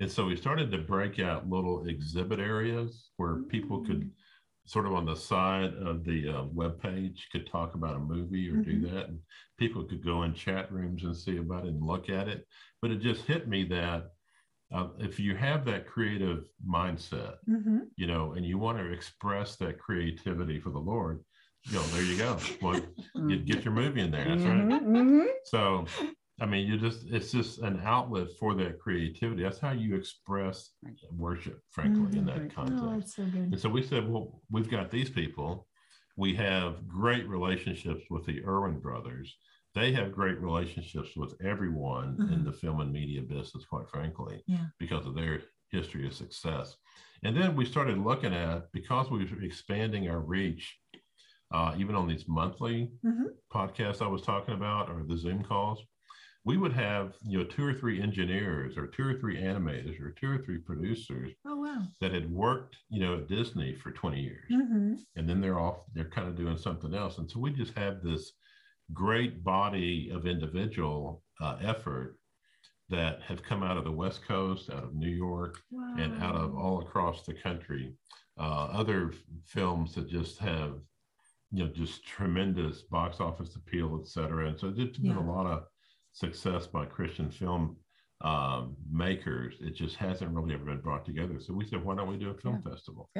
And 0.00 0.10
so 0.10 0.24
we 0.26 0.36
started 0.36 0.72
to 0.72 0.78
break 0.78 1.20
out 1.20 1.48
little 1.48 1.86
exhibit 1.86 2.40
areas 2.40 3.10
where 3.16 3.42
people 3.44 3.84
could 3.84 4.10
sort 4.66 4.86
of 4.86 4.94
on 4.94 5.04
the 5.04 5.14
side 5.14 5.74
of 5.74 6.04
the 6.04 6.26
uh, 6.28 6.44
web 6.44 6.80
page 6.80 7.28
could 7.30 7.46
talk 7.46 7.74
about 7.74 7.96
a 7.96 7.98
movie 7.98 8.48
or 8.48 8.56
do 8.56 8.80
Mhm. 8.80 8.90
that 8.90 9.08
and 9.08 9.20
people 9.58 9.84
could 9.84 10.02
go 10.02 10.22
in 10.22 10.32
chat 10.32 10.72
rooms 10.72 11.04
and 11.04 11.14
see 11.14 11.36
about 11.36 11.66
it 11.66 11.74
and 11.74 11.82
look 11.82 12.08
at 12.08 12.28
it 12.28 12.48
but 12.80 12.90
it 12.90 13.00
just 13.02 13.26
hit 13.26 13.46
me 13.46 13.64
that 13.64 14.13
uh, 14.74 14.88
if 14.98 15.18
you 15.20 15.34
have 15.36 15.64
that 15.64 15.86
creative 15.86 16.44
mindset 16.78 17.36
hmm 17.46 17.78
you 17.96 18.06
know 18.06 18.32
and 18.32 18.44
you 18.44 18.58
want 18.58 18.76
to 18.78 18.92
express 18.92 19.56
that 19.56 19.78
creativity 19.78 20.58
for 20.58 20.70
the 20.70 20.78
lord 20.92 21.22
you 21.66 21.72
know 21.76 21.84
there 21.92 22.02
you 22.02 22.16
go 22.16 22.36
well 22.60 22.80
you 23.28 23.36
get 23.38 23.64
your 23.64 23.72
movie 23.72 24.00
in 24.00 24.10
there 24.10 24.24
that's 24.28 24.44
right 24.44 24.68
Mhm, 24.68 24.82
mhm. 24.84 25.26
so, 25.44 25.84
I 26.40 26.46
mean, 26.46 26.66
you 26.66 26.78
just, 26.78 27.04
it's 27.10 27.30
just 27.30 27.58
an 27.58 27.80
outlet 27.84 28.28
for 28.40 28.54
that 28.54 28.80
creativity. 28.80 29.42
That's 29.42 29.58
how 29.60 29.72
you 29.72 29.94
express 29.94 30.70
Right. 30.82 30.94
worship, 31.12 31.60
frankly, 31.70 32.18
in 32.18 32.24
Mhm. 32.24 32.26
that 32.26 32.40
Right. 32.40 32.52
Oh, 32.56 32.62
context. 32.62 33.16
that's 33.16 33.16
so. 33.16 33.22
And 33.52 33.60
so 33.60 33.68
we 33.68 33.82
said, 33.82 34.08
well, 34.08 34.40
we've 34.50 34.70
got 34.70 34.90
these 34.90 35.10
people. 35.10 35.68
We 36.16 36.34
have 36.36 36.88
great 36.88 37.28
relationships 37.28 38.02
with 38.10 38.24
the 38.26 38.42
Erwin 38.44 38.80
brothers. 38.80 39.36
They 39.74 39.92
have 39.92 40.12
great 40.12 40.38
relationships 40.40 41.16
with 41.16 41.34
everyone 41.44 42.20
in 42.30 42.40
Mhm. 42.40 42.44
the 42.44 42.52
film 42.52 42.80
and 42.80 42.92
media 42.92 43.22
business, 43.22 43.64
quite 43.64 43.88
frankly, 43.88 44.42
Yeah. 44.46 44.68
because 44.78 45.04
of 45.04 45.14
their 45.14 45.42
history 45.70 46.06
of 46.06 46.14
success. 46.14 46.76
And 47.24 47.36
then 47.36 47.56
we 47.56 47.64
started 47.64 47.98
looking 47.98 48.32
at, 48.32 48.70
because 48.72 49.10
we 49.10 49.24
were 49.24 49.42
expanding 49.42 50.08
our 50.08 50.20
reach, 50.20 50.78
uh, 51.50 51.74
even 51.78 51.96
on 51.96 52.06
these 52.06 52.28
monthly 52.28 52.92
Mhm. 53.04 53.36
podcasts 53.52 54.00
I 54.02 54.06
was 54.08 54.22
talking 54.22 54.54
about 54.54 54.90
or 54.90 55.02
the 55.04 55.16
Zoom 55.16 55.42
calls, 55.42 55.82
we 56.44 56.56
would 56.58 56.72
have 56.74 57.16
you 57.22 57.38
know 57.38 57.44
two 57.44 57.64
or 57.66 57.74
three 57.74 58.00
engineers 58.00 58.76
or 58.76 58.86
two 58.86 59.04
or 59.08 59.14
three 59.18 59.36
animators 59.38 60.00
or 60.00 60.12
two 60.12 60.30
or 60.30 60.38
three 60.38 60.58
producers 60.58 61.32
Oh, 61.46 61.56
wow. 61.56 61.82
that 62.00 62.12
had 62.12 62.30
worked 62.30 62.76
you 62.90 63.00
know 63.00 63.16
at 63.18 63.28
disney 63.28 63.74
for 63.74 63.90
20 63.92 64.20
years 64.22 64.50
Mhm. 64.52 64.98
and 65.16 65.28
then 65.28 65.40
they're 65.40 65.58
off 65.58 65.84
they're 65.94 66.10
kind 66.10 66.28
of 66.28 66.36
doing 66.36 66.58
something 66.58 66.94
else 66.94 67.18
and 67.18 67.30
so 67.30 67.40
we 67.40 67.50
just 67.52 67.74
have 67.78 68.02
this 68.02 68.32
great 68.92 69.42
body 69.42 70.10
of 70.12 70.26
individual 70.26 71.22
uh, 71.40 71.56
effort 71.62 72.16
that 72.90 73.20
have 73.22 73.42
come 73.42 73.62
out 73.62 73.76
of 73.78 73.84
the 73.84 73.90
west 73.90 74.20
coast 74.26 74.70
out 74.70 74.84
of 74.84 74.94
new 74.94 75.08
york 75.08 75.60
and 75.98 76.22
out 76.22 76.36
of 76.36 76.54
all 76.54 76.80
across 76.82 77.24
the 77.24 77.32
country. 77.34 77.94
Uh, 78.38 78.68
other 78.72 79.12
films 79.46 79.94
that 79.94 80.08
just 80.08 80.38
have 80.38 80.74
you 81.52 81.64
know 81.64 81.70
just 81.70 82.04
tremendous 82.06 82.82
box 82.82 83.20
office 83.20 83.54
appeal 83.56 83.98
et 84.00 84.08
cetera. 84.08 84.48
And 84.48 84.58
so 84.58 84.70
there's 84.70 84.98
been 84.98 85.16
a 85.16 85.32
lot 85.32 85.46
of 85.46 85.64
success 86.12 86.66
by 86.66 86.84
christian 86.84 87.30
film 87.30 87.76
um, 88.20 88.76
makers 88.90 89.54
it 89.60 89.74
just 89.74 89.96
hasn't 89.96 90.30
really 90.30 90.54
ever 90.54 90.64
been 90.64 90.80
brought 90.80 91.04
together 91.04 91.38
so 91.40 91.52
we 91.52 91.66
said 91.66 91.84
why 91.84 91.94
don't 91.94 92.08
we 92.08 92.16
do 92.16 92.30
a 92.30 92.34
film 92.34 92.62
festival 92.62 93.10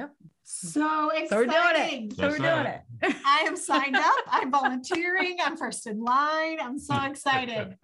So 0.43 1.11
So 1.29 1.37
we're 1.37 1.45
doing 1.45 1.55
it. 1.75 2.15
So 2.15 2.27
we're 2.29 2.37
doing 2.37 2.49
right. 2.49 2.81
it. 3.01 3.15
I 3.25 3.45
am 3.47 3.57
signed 3.57 3.95
up. 3.95 4.13
I'm 4.27 4.51
volunteering. 4.51 5.37
I'm 5.43 5.57
first 5.57 5.87
in 5.87 6.03
line. 6.03 6.59
I'm 6.61 6.77
so 6.77 6.95
excited. 7.03 7.75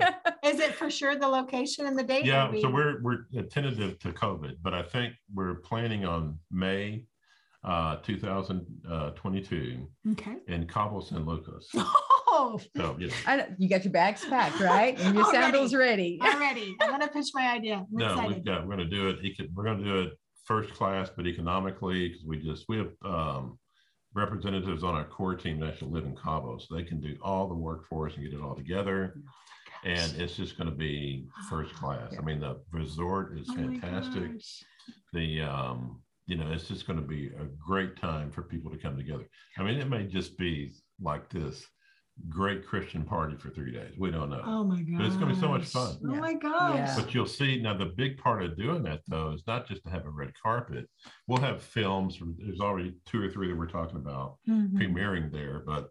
Is 0.43 0.59
it 0.59 0.75
for 0.75 0.89
sure 0.89 1.15
the 1.15 1.27
location 1.27 1.87
and 1.87 1.97
the 1.97 2.03
date? 2.03 2.25
Yeah, 2.25 2.49
will 2.49 2.61
so 2.61 2.69
we're 2.69 3.01
we're 3.01 3.25
tentative 3.49 3.97
to 3.99 4.11
COVID, 4.11 4.57
but 4.61 4.75
I 4.75 4.83
think 4.83 5.15
we're 5.33 5.55
planning 5.55 6.05
on 6.05 6.37
May 6.51 7.05
uh 7.63 7.97
2022 7.97 9.87
okay. 10.11 10.37
in 10.47 10.67
Cabo 10.67 11.01
San 11.01 11.25
Lucas. 11.25 11.69
Oh, 12.53 12.59
So 12.75 12.95
you 12.99 13.07
know, 13.07 13.13
I 13.27 13.35
know- 13.37 13.55
you 13.57 13.69
got 13.69 13.83
your 13.83 13.93
bags 13.93 14.25
packed, 14.25 14.59
right? 14.59 14.99
And 14.99 15.15
your 15.15 15.23
Already. 15.25 15.41
sandals 15.41 15.73
ready. 15.73 16.19
already. 16.23 16.75
I'm 16.81 16.91
gonna 16.91 17.07
pitch 17.07 17.27
my 17.33 17.49
idea. 17.53 17.75
I'm 17.75 17.85
no, 17.91 18.07
we've 18.07 18.17
excited. 18.23 18.45
got 18.45 18.67
we're 18.67 18.75
gonna 18.77 18.89
do 18.89 19.09
it. 19.09 19.19
Eco- 19.23 19.45
We're 19.53 19.63
gonna 19.65 19.83
do 19.83 19.99
it 20.01 20.13
first 20.45 20.73
class, 20.73 21.09
but 21.15 21.25
economically 21.27 22.09
because 22.09 22.25
we 22.25 22.37
just 22.41 22.65
we 22.67 22.77
have 22.77 22.91
um 23.05 23.57
representatives 24.13 24.83
on 24.83 24.93
our 24.95 25.05
core 25.05 25.35
team 25.35 25.59
that 25.59 25.69
actually 25.69 25.91
live 25.91 26.05
in 26.05 26.15
Cabo, 26.15 26.57
so 26.57 26.75
they 26.75 26.83
can 26.83 26.99
do 26.99 27.15
all 27.21 27.47
the 27.47 27.55
work 27.55 27.87
for 27.87 28.07
us 28.07 28.15
and 28.15 28.23
get 28.23 28.33
it 28.33 28.41
all 28.43 28.55
together. 28.55 29.15
And 29.83 30.13
it's 30.21 30.35
just 30.35 30.57
going 30.57 30.69
to 30.69 30.75
be 30.75 31.25
first 31.49 31.73
class. 31.73 32.13
I 32.15 32.21
mean, 32.21 32.39
the 32.39 32.61
resort 32.71 33.37
is 33.39 33.47
Oh 33.49 33.55
fantastic. 33.55 34.31
the 35.13 35.41
um 35.41 36.01
you 36.27 36.37
know 36.37 36.51
it's 36.51 36.67
just 36.67 36.85
going 36.85 36.99
to 36.99 37.05
be 37.05 37.27
a 37.27 37.45
great 37.65 37.95
time 37.99 38.31
for 38.31 38.43
people 38.43 38.69
to 38.71 38.77
come 38.77 38.95
together 38.95 39.25
i 39.57 39.63
mean 39.63 39.79
it 39.79 39.89
may 39.89 40.05
just 40.05 40.37
be 40.37 40.71
like 41.01 41.27
this 41.29 41.65
great 42.29 42.65
christian 42.67 43.03
party 43.03 43.35
for 43.35 43.49
three 43.49 43.71
days 43.71 43.93
we 43.97 44.11
don't 44.11 44.29
know 44.29 44.41
Oh 44.45 44.63
my 44.63 44.81
god. 44.81 44.97
But 44.97 45.05
it's 45.07 45.15
gonna 45.15 45.33
be 45.33 45.39
so 45.39 45.47
much 45.49 45.65
fun. 45.65 45.97
Oh 46.07 46.13
Yeah. 46.13 46.19
my 46.19 46.33
gosh. 46.33 46.75
Yeah. 46.75 46.95
but 46.97 47.13
you'll 47.13 47.25
see 47.25 47.59
now 47.61 47.75
the 47.75 47.85
big 47.87 48.17
part 48.17 48.43
of 48.43 48.55
doing 48.57 48.83
that 48.83 49.01
though 49.07 49.31
is 49.31 49.43
not 49.47 49.67
just 49.67 49.83
to 49.85 49.89
have 49.89 50.05
a 50.05 50.09
red 50.09 50.31
carpet 50.41 50.87
we'll 51.27 51.41
have 51.41 51.61
films 51.63 52.19
there's 52.37 52.59
already 52.59 52.93
two 53.05 53.21
or 53.21 53.29
three 53.29 53.47
that 53.47 53.57
we're 53.57 53.65
talking 53.65 53.95
about 53.97 54.37
Mhm. 54.47 54.73
premiering 54.73 55.31
there 55.31 55.63
but 55.65 55.89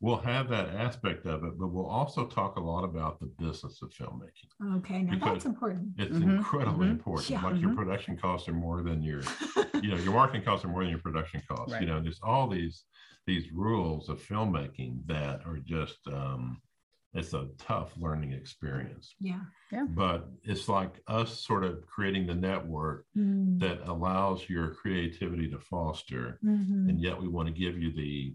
we'll 0.00 0.16
have 0.16 0.48
that 0.48 0.68
aspect 0.70 1.26
of 1.26 1.44
it 1.44 1.58
but 1.58 1.68
we'll 1.68 1.86
also 1.86 2.26
talk 2.26 2.56
a 2.56 2.60
lot 2.60 2.84
about 2.84 3.18
the 3.20 3.26
business 3.38 3.82
of 3.82 3.90
filmmaking 3.90 4.50
Okay, 4.78 5.02
now 5.02 5.18
that's 5.18 5.44
important. 5.46 5.92
it's 5.98 6.18
Mhm, 6.18 6.22
incredibly 6.22 6.86
mhm. 6.88 6.92
important 6.92 7.30
Yeah. 7.30 7.42
like 7.42 7.60
your 7.60 7.70
Mhm. 7.70 7.76
production 7.76 8.16
costs 8.16 8.48
are 8.48 8.54
more 8.54 8.82
than 8.82 9.02
your 9.02 9.20
you 9.82 9.90
know 9.90 9.96
your 9.96 10.12
marketing 10.12 10.42
costs 10.42 10.64
are 10.64 10.68
more 10.68 10.82
than 10.82 10.90
your 10.90 11.00
production 11.00 11.42
costs 11.48 11.72
Right. 11.72 11.82
you 11.82 11.88
know 11.88 12.00
there's 12.00 12.20
all 12.22 12.48
these 12.48 12.84
these 13.26 13.52
rules 13.52 14.08
of 14.08 14.20
filmmaking 14.22 15.06
that 15.06 15.44
are 15.46 15.58
just 15.58 15.98
um 16.08 16.60
it's 17.12 17.34
a 17.34 17.48
tough 17.58 17.92
learning 17.96 18.32
experience 18.32 19.14
yeah. 19.20 19.40
Yeah. 19.72 19.86
but 19.90 20.28
it's 20.44 20.68
like 20.68 21.02
us 21.08 21.40
sort 21.40 21.64
of 21.64 21.84
creating 21.86 22.26
the 22.26 22.34
network 22.34 23.06
Mm. 23.16 23.58
that 23.58 23.80
allows 23.88 24.48
your 24.48 24.74
creativity 24.74 25.48
to 25.50 25.58
foster 25.58 26.38
Mhm. 26.44 26.88
and 26.88 27.00
yet 27.00 27.20
we 27.20 27.28
want 27.28 27.46
to 27.48 27.52
give 27.64 27.76
you 27.78 27.90
the 27.92 28.34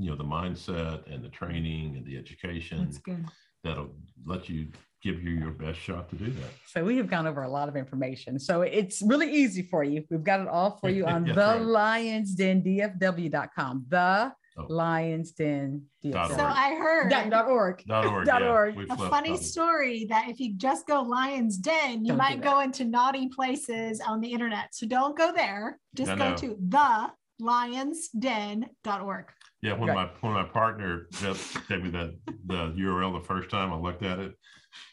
you 0.00 0.08
know 0.10 0.16
the 0.16 0.24
mindset 0.24 1.12
and 1.12 1.22
the 1.22 1.28
training 1.28 1.96
and 1.96 2.04
the 2.06 2.16
education 2.16 2.78
That's 2.84 2.98
good. 2.98 3.24
that'll 3.62 3.90
let 4.24 4.48
you 4.48 4.68
give 5.02 5.22
you 5.22 5.30
your 5.30 5.50
best 5.50 5.78
shot 5.78 6.08
to 6.10 6.16
do 6.16 6.30
that 6.30 6.50
So 6.72 6.82
we 6.84 6.96
have 6.96 7.08
gone 7.08 7.26
over 7.26 7.42
a 7.42 7.48
lot 7.48 7.68
of 7.68 7.76
information. 7.76 8.38
So 8.38 8.62
it's 8.62 9.00
really 9.02 9.30
easy 9.42 9.62
for 9.62 9.82
you. 9.84 10.04
We've 10.10 10.24
got 10.24 10.40
it 10.40 10.48
all 10.48 10.78
for 10.80 10.90
you 10.90 11.06
on 11.14 11.24
Yes, 11.26 11.36
the 11.36 11.42
right. 11.42 11.62
Lions 11.62 12.34
Den 12.34 12.62
DFW.com. 12.62 13.84
The 13.88 14.32
Oh. 14.58 14.66
Lions 14.68 15.30
Den 15.32 15.82
Dot 16.02 16.32
So. 16.32 16.44
I 16.44 16.74
heard 16.74 17.08
Dot, 17.08 17.30
dot 17.30 17.46
org. 17.46 17.82
Dot 17.86 18.04
org. 18.04 18.26
Dot 18.26 18.42
yeah, 18.42 18.48
org. 18.50 18.74
we 18.76 18.84
a 18.90 18.96
funny 18.96 19.30
on 19.30 19.34
it. 19.36 19.42
story 19.42 20.06
that 20.10 20.28
if 20.28 20.40
you 20.40 20.54
just 20.56 20.86
go 20.88 21.00
Lion's 21.02 21.56
Den, 21.56 22.04
you 22.04 22.08
Don't 22.08 22.18
might 22.18 22.42
go 22.42 22.60
into 22.60 22.84
naughty 22.84 23.28
places 23.28 24.00
on 24.00 24.20
the 24.20 24.30
internet. 24.30 24.74
So 24.74 24.86
don't 24.88 25.16
go 25.16 25.32
there. 25.32 25.78
Just 25.94 26.08
No, 26.10 26.16
go 26.16 26.30
no. 26.30 26.36
to 26.36 26.56
the 26.68 27.10
lionsden.org. 27.40 29.24
Yeah, 29.62 29.72
when 29.74 29.90
Right. 29.90 29.94
my 29.94 30.10
when 30.20 30.32
my 30.32 30.44
partner 30.44 31.06
just 31.12 31.68
gave 31.68 31.82
me 31.82 31.90
that 31.90 32.14
the 32.46 32.72
URL 32.78 33.12
the 33.20 33.26
first 33.26 33.50
time 33.50 33.72
I 33.72 33.76
looked 33.76 34.02
at 34.02 34.18
it, 34.18 34.32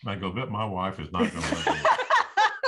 I 0.05 0.15
go, 0.15 0.31
"Bet 0.31 0.49
my 0.49 0.65
wife 0.65 0.99
is 0.99 1.11
not 1.11 1.31
going 1.31 1.41
to 1.43 1.55
let 1.55 1.65
me. 1.67 1.73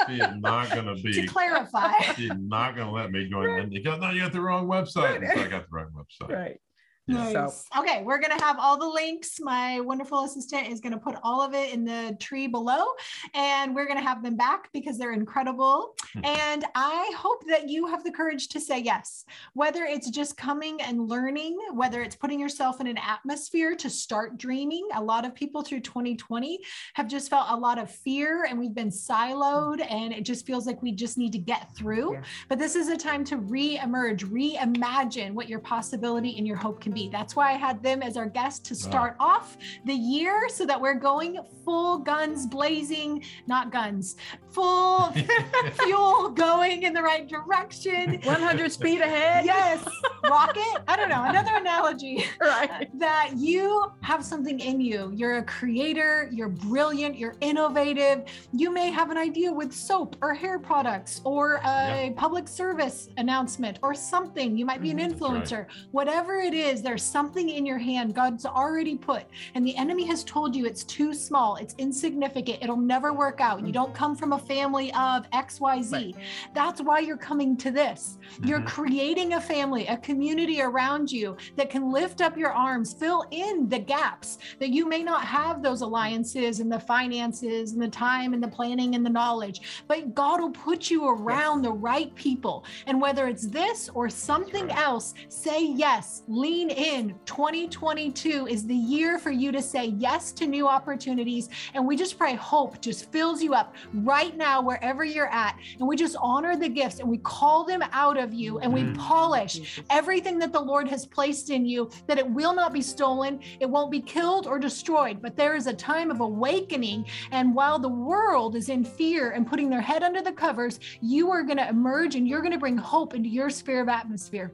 She 0.08 0.14
is 0.22 0.36
not 0.38 0.70
going 0.72 0.86
to 0.96 0.96
to 0.96 1.02
be. 1.04 1.28
clarify. 1.28 1.92
She's 2.16 2.32
not 2.38 2.76
going 2.76 2.88
to 2.88 2.94
let 2.94 3.12
me 3.12 3.30
join." 3.30 3.60
And 3.60 3.74
you 3.74 3.84
go, 3.84 3.98
"No, 3.98 4.12
you 4.12 4.22
got 4.22 4.32
the 4.32 4.40
wrong 4.42 4.68
website." 4.68 5.18
And 5.18 5.28
so 5.34 5.42
I 5.44 5.48
got 5.50 5.64
the 5.70 5.76
right 5.76 5.88
website. 5.94 6.30
Right. 6.34 6.62
Yeah. 7.10 7.48
So- 7.48 7.80
Okay, 7.80 8.02
we're 8.04 8.20
going 8.20 8.38
to 8.38 8.44
have 8.44 8.58
all 8.60 8.78
the 8.78 8.88
links. 8.88 9.40
My 9.40 9.80
wonderful 9.80 10.24
assistant 10.26 10.68
is 10.68 10.80
going 10.80 10.94
to 10.94 11.00
put 11.00 11.16
all 11.24 11.42
of 11.42 11.54
it 11.54 11.74
in 11.74 11.84
the 11.86 12.16
tree 12.20 12.48
below, 12.48 12.86
and 13.34 13.74
we're 13.76 13.86
going 13.86 13.98
to 13.98 14.04
have 14.04 14.24
them 14.24 14.36
back 14.36 14.70
because 14.74 14.98
they're 14.98 15.14
incredible. 15.14 15.96
Hmm. 16.14 16.26
and 16.26 16.66
I 16.76 17.12
hope 17.16 17.44
that 17.48 17.70
you 17.70 17.86
have 17.88 18.04
the 18.04 18.12
courage 18.12 18.48
to 18.50 18.60
say 18.60 18.80
yes, 18.80 19.26
whether 19.54 19.84
it's 19.84 20.10
just 20.10 20.38
coming 20.38 20.82
and 20.82 21.08
learning, 21.08 21.58
whether 21.74 22.02
it's 22.02 22.16
putting 22.16 22.40
yourself 22.40 22.82
in 22.82 22.88
an 22.88 22.98
atmosphere 22.98 23.76
to 23.76 23.90
start 23.90 24.38
dreaming. 24.38 24.88
A 24.96 25.02
lot 25.04 25.26
of 25.26 25.36
people 25.36 25.62
through 25.62 25.82
2020 25.82 26.60
have 26.96 27.08
just 27.08 27.30
felt 27.30 27.48
a 27.50 27.56
lot 27.56 27.78
of 27.78 27.92
fear 27.92 28.46
and 28.50 28.58
we've 28.60 28.74
been 28.74 28.90
siloed, 28.90 29.86
and 29.90 30.12
it 30.14 30.24
just 30.24 30.46
feels 30.48 30.66
like 30.66 30.82
we 30.82 30.92
just 30.92 31.18
need 31.18 31.32
to 31.34 31.38
get 31.40 31.74
through. 31.76 32.14
Yeah. 32.14 32.22
But 32.48 32.58
this 32.60 32.76
is 32.76 32.88
a 32.90 32.98
time 32.98 33.24
to 33.26 33.38
re 33.38 33.78
emerge, 33.80 34.26
reimagine 34.26 35.34
what 35.34 35.48
your 35.50 35.60
possibility 35.60 36.38
and 36.38 36.48
your 36.48 36.58
hope 36.58 36.82
can 36.82 36.92
be. 36.92 36.99
That's 37.08 37.36
why 37.36 37.52
I 37.52 37.54
had 37.54 37.82
them 37.82 38.02
as 38.02 38.18
our 38.18 38.26
guest 38.28 38.66
to 38.66 38.76
start 38.76 39.16
off 39.20 39.58
the 39.86 39.94
year 39.94 40.50
so 40.50 40.66
that 40.66 40.80
we're 40.82 40.96
going 40.96 41.40
full 41.64 42.00
guns 42.00 42.46
blazing, 42.48 43.24
not 43.48 43.72
guns, 43.72 44.18
full 44.52 45.12
fuel 45.84 46.30
going 46.30 46.84
in 46.84 46.94
the 46.94 47.02
right 47.02 47.28
direction. 47.28 48.20
100 48.24 48.72
speed 48.72 49.00
ahead. 49.02 49.46
Yes, 49.46 49.88
rocket. 50.26 50.84
I 50.88 50.96
don't 50.98 51.10
know, 51.10 51.24
another 51.24 51.56
analogy 51.56 52.26
Right. 52.42 52.90
that 53.00 53.32
you 53.38 53.92
have 54.02 54.26
something 54.26 54.60
in 54.60 54.82
you. 54.82 55.12
You're 55.16 55.38
a 55.38 55.44
creator, 55.44 56.30
you're 56.34 56.50
brilliant, 56.50 57.18
you're 57.18 57.36
innovative. 57.42 58.24
You 58.52 58.72
may 58.72 58.92
have 58.92 59.12
an 59.12 59.18
idea 59.18 59.52
with 59.54 59.72
soap 59.72 60.16
or 60.22 60.34
hair 60.34 60.60
products 60.60 61.22
or 61.24 61.62
a 61.66 62.14
public 62.18 62.48
service 62.48 63.10
announcement 63.18 63.80
or 63.84 63.94
something. 63.94 64.58
You 64.58 64.66
might 64.66 64.82
be 64.82 64.90
an 64.92 64.98
Mhm. 64.98 65.10
That's 65.10 65.22
right. 65.22 65.66
influencer. 65.66 65.66
Whatever 65.92 66.40
it 66.40 66.54
is, 66.54 66.79
there's 66.82 67.04
something 67.04 67.50
in 67.50 67.66
your 67.66 67.78
hand 67.78 68.14
God's 68.16 68.46
already 68.46 68.98
put, 68.98 69.24
and 69.56 69.66
the 69.66 69.76
enemy 69.76 70.06
has 70.06 70.24
told 70.24 70.56
you 70.56 70.66
it's 70.66 70.84
too 70.84 71.14
small, 71.14 71.56
it's 71.56 71.76
insignificant, 71.78 72.60
it'll 72.62 72.78
never 72.78 73.14
work 73.14 73.42
out. 73.42 73.66
You 73.66 73.72
don't 73.72 73.94
come 73.94 74.16
from 74.16 74.34
a 74.34 74.40
family 74.40 74.92
of 74.94 75.30
XYZ. 75.32 75.92
Right. 75.92 76.16
That's 76.54 76.82
why 76.82 77.00
you're 77.00 77.18
coming 77.18 77.58
to 77.58 77.72
this. 77.72 78.18
You're 78.44 78.62
Mhm. 78.62 78.68
creating 78.68 79.34
a 79.34 79.42
family, 79.42 79.88
a 79.88 79.98
community 79.98 80.62
around 80.62 81.12
you 81.12 81.36
that 81.56 81.70
can 81.70 81.92
lift 81.92 82.22
up 82.22 82.38
your 82.38 82.54
arms, 82.54 82.94
fill 82.94 83.26
in 83.32 83.68
the 83.70 83.80
gaps 83.80 84.38
that 84.60 84.70
you 84.70 84.88
may 84.88 85.04
not 85.04 85.24
have 85.24 85.62
those 85.62 85.82
alliances 85.82 86.60
and 86.60 86.72
the 86.72 86.80
finances 86.80 87.74
and 87.74 87.82
the 87.82 87.88
time 87.88 88.34
and 88.34 88.42
the 88.42 88.48
planning 88.48 88.96
and 88.96 89.06
the 89.06 89.10
knowledge. 89.10 89.62
But 89.88 90.14
God 90.14 90.42
will 90.42 90.52
put 90.52 90.90
you 90.90 91.08
around 91.08 91.62
the 91.62 91.72
right 91.72 92.14
people. 92.16 92.66
And 92.88 93.02
whether 93.02 93.28
it's 93.28 93.48
this 93.48 93.90
or 93.94 94.10
something 94.10 94.68
right. 94.68 94.78
else, 94.80 95.14
say 95.30 95.64
yes, 95.64 96.24
lean 96.28 96.69
in. 96.70 97.16
2022 97.26 98.48
is 98.48 98.66
the 98.66 98.76
year 98.76 99.20
for 99.20 99.32
you 99.32 99.52
to 99.52 99.62
say 99.62 99.88
yes 99.98 100.32
to 100.34 100.48
new 100.48 100.68
opportunities. 100.68 101.50
And 101.74 101.86
we 101.86 101.96
just 101.96 102.18
pray 102.18 102.36
hope 102.36 102.82
just 102.82 103.12
fills 103.12 103.42
you 103.42 103.54
up 103.54 103.76
right 103.94 104.36
now, 104.36 104.62
wherever 104.62 105.04
you're 105.04 105.28
at. 105.28 105.58
And 105.80 105.88
we 105.88 105.96
just 105.96 106.16
honor 106.20 106.56
the 106.56 106.70
gifts 106.70 107.00
and 107.00 107.10
we 107.10 107.18
call 107.20 107.64
them 107.64 107.84
out 107.92 108.18
of 108.18 108.34
you 108.34 108.60
and 108.60 108.74
we 108.74 108.92
polish 108.94 109.82
everything 109.90 110.40
that 110.40 110.54
the 110.54 110.60
Lord 110.60 110.88
has 110.88 111.06
placed 111.06 111.50
in 111.50 111.66
you, 111.66 111.90
that 112.08 112.18
it 112.18 112.30
will 112.30 112.54
not 112.54 112.74
be 112.74 112.82
stolen, 112.82 113.40
it 113.60 113.70
won't 113.70 113.92
be 113.92 114.02
killed 114.02 114.48
or 114.48 114.60
destroyed. 114.60 115.22
But 115.22 115.36
there 115.36 115.56
is 115.56 115.68
a 115.68 115.74
time 115.74 116.12
of 116.12 116.20
awakening. 116.20 117.06
And 117.32 117.54
while 117.54 117.80
the 117.80 117.90
world 117.90 118.56
is 118.56 118.70
in 118.70 118.84
fear 118.84 119.32
and 119.32 119.48
putting 119.48 119.70
their 119.70 119.82
head 119.82 120.04
under 120.04 120.22
the 120.22 120.32
covers, 120.32 120.80
you 121.02 121.32
are 121.32 121.44
going 121.44 121.58
to 121.58 121.68
emerge 121.68 122.16
and 122.16 122.28
you're 122.28 122.42
going 122.42 122.54
to 122.54 122.60
bring 122.60 122.78
hope 122.78 123.14
into 123.14 123.30
your 123.30 123.50
sphere 123.50 123.82
of 123.82 123.90
atmosphere. 123.90 124.54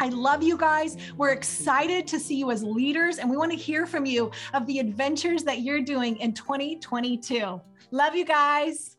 I 0.00 0.08
love 0.08 0.42
you 0.42 0.56
guys. 0.56 0.96
We're 1.16 1.30
excited 1.30 2.06
to 2.08 2.18
see 2.18 2.36
you 2.36 2.50
as 2.50 2.62
leaders, 2.62 3.18
and 3.18 3.30
we 3.30 3.36
want 3.36 3.50
to 3.52 3.56
hear 3.56 3.86
from 3.86 4.06
you 4.06 4.30
of 4.54 4.66
the 4.66 4.78
adventures 4.78 5.44
that 5.44 5.60
you're 5.60 5.82
doing 5.82 6.16
in 6.16 6.32
2022. 6.32 7.60
Love 7.90 8.14
you 8.14 8.24
guys. 8.24 8.96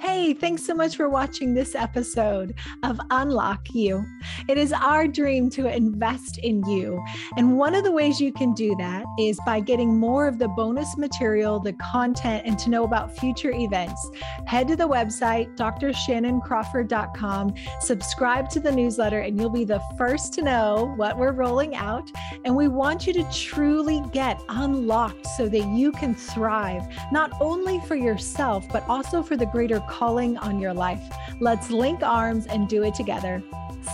Hey, 0.00 0.34
thanks 0.34 0.64
so 0.64 0.74
much 0.74 0.96
for 0.96 1.08
watching 1.08 1.54
this 1.54 1.74
episode 1.74 2.54
of 2.82 3.00
Unlock 3.10 3.72
You. 3.74 4.04
It 4.48 4.58
is 4.58 4.72
our 4.72 5.06
dream 5.06 5.48
to 5.50 5.72
invest 5.72 6.38
in 6.38 6.64
you. 6.68 7.02
And 7.36 7.56
one 7.56 7.74
of 7.74 7.84
the 7.84 7.92
ways 7.92 8.20
you 8.20 8.32
can 8.32 8.54
do 8.54 8.74
that 8.78 9.04
is 9.18 9.38
by 9.46 9.60
getting 9.60 9.96
more 9.96 10.26
of 10.26 10.38
the 10.38 10.48
bonus 10.48 10.96
material, 10.96 11.60
the 11.60 11.74
content, 11.74 12.42
and 12.44 12.58
to 12.58 12.70
know 12.70 12.84
about 12.84 13.16
future 13.16 13.52
events. 13.52 14.10
Head 14.46 14.68
to 14.68 14.76
the 14.76 14.88
website, 14.88 15.56
drshannoncrawford.com, 15.56 17.54
subscribe 17.80 18.50
to 18.50 18.60
the 18.60 18.72
newsletter, 18.72 19.20
and 19.20 19.38
you'll 19.38 19.50
be 19.50 19.64
the 19.64 19.82
first 19.96 20.32
to 20.34 20.42
know 20.42 20.92
what 20.96 21.16
we're 21.16 21.32
rolling 21.32 21.76
out. 21.76 22.10
And 22.44 22.56
we 22.56 22.68
want 22.68 23.06
you 23.06 23.12
to 23.14 23.24
truly 23.32 24.02
get 24.12 24.40
unlocked 24.48 25.26
so 25.36 25.48
that 25.48 25.66
you 25.68 25.92
can 25.92 26.14
thrive, 26.14 26.82
not 27.12 27.32
only 27.40 27.80
for 27.80 27.94
yourself, 27.94 28.66
but 28.72 28.82
also 28.88 29.22
for 29.22 29.36
the 29.36 29.46
greater 29.46 29.83
calling 29.88 30.36
on 30.38 30.58
your 30.58 30.74
life. 30.74 31.02
Let's 31.40 31.70
link 31.70 32.02
arms 32.02 32.46
and 32.46 32.68
do 32.68 32.82
it 32.82 32.94
together. 32.94 33.42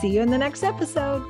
See 0.00 0.08
you 0.08 0.22
in 0.22 0.30
the 0.30 0.38
next 0.38 0.62
episode. 0.62 1.22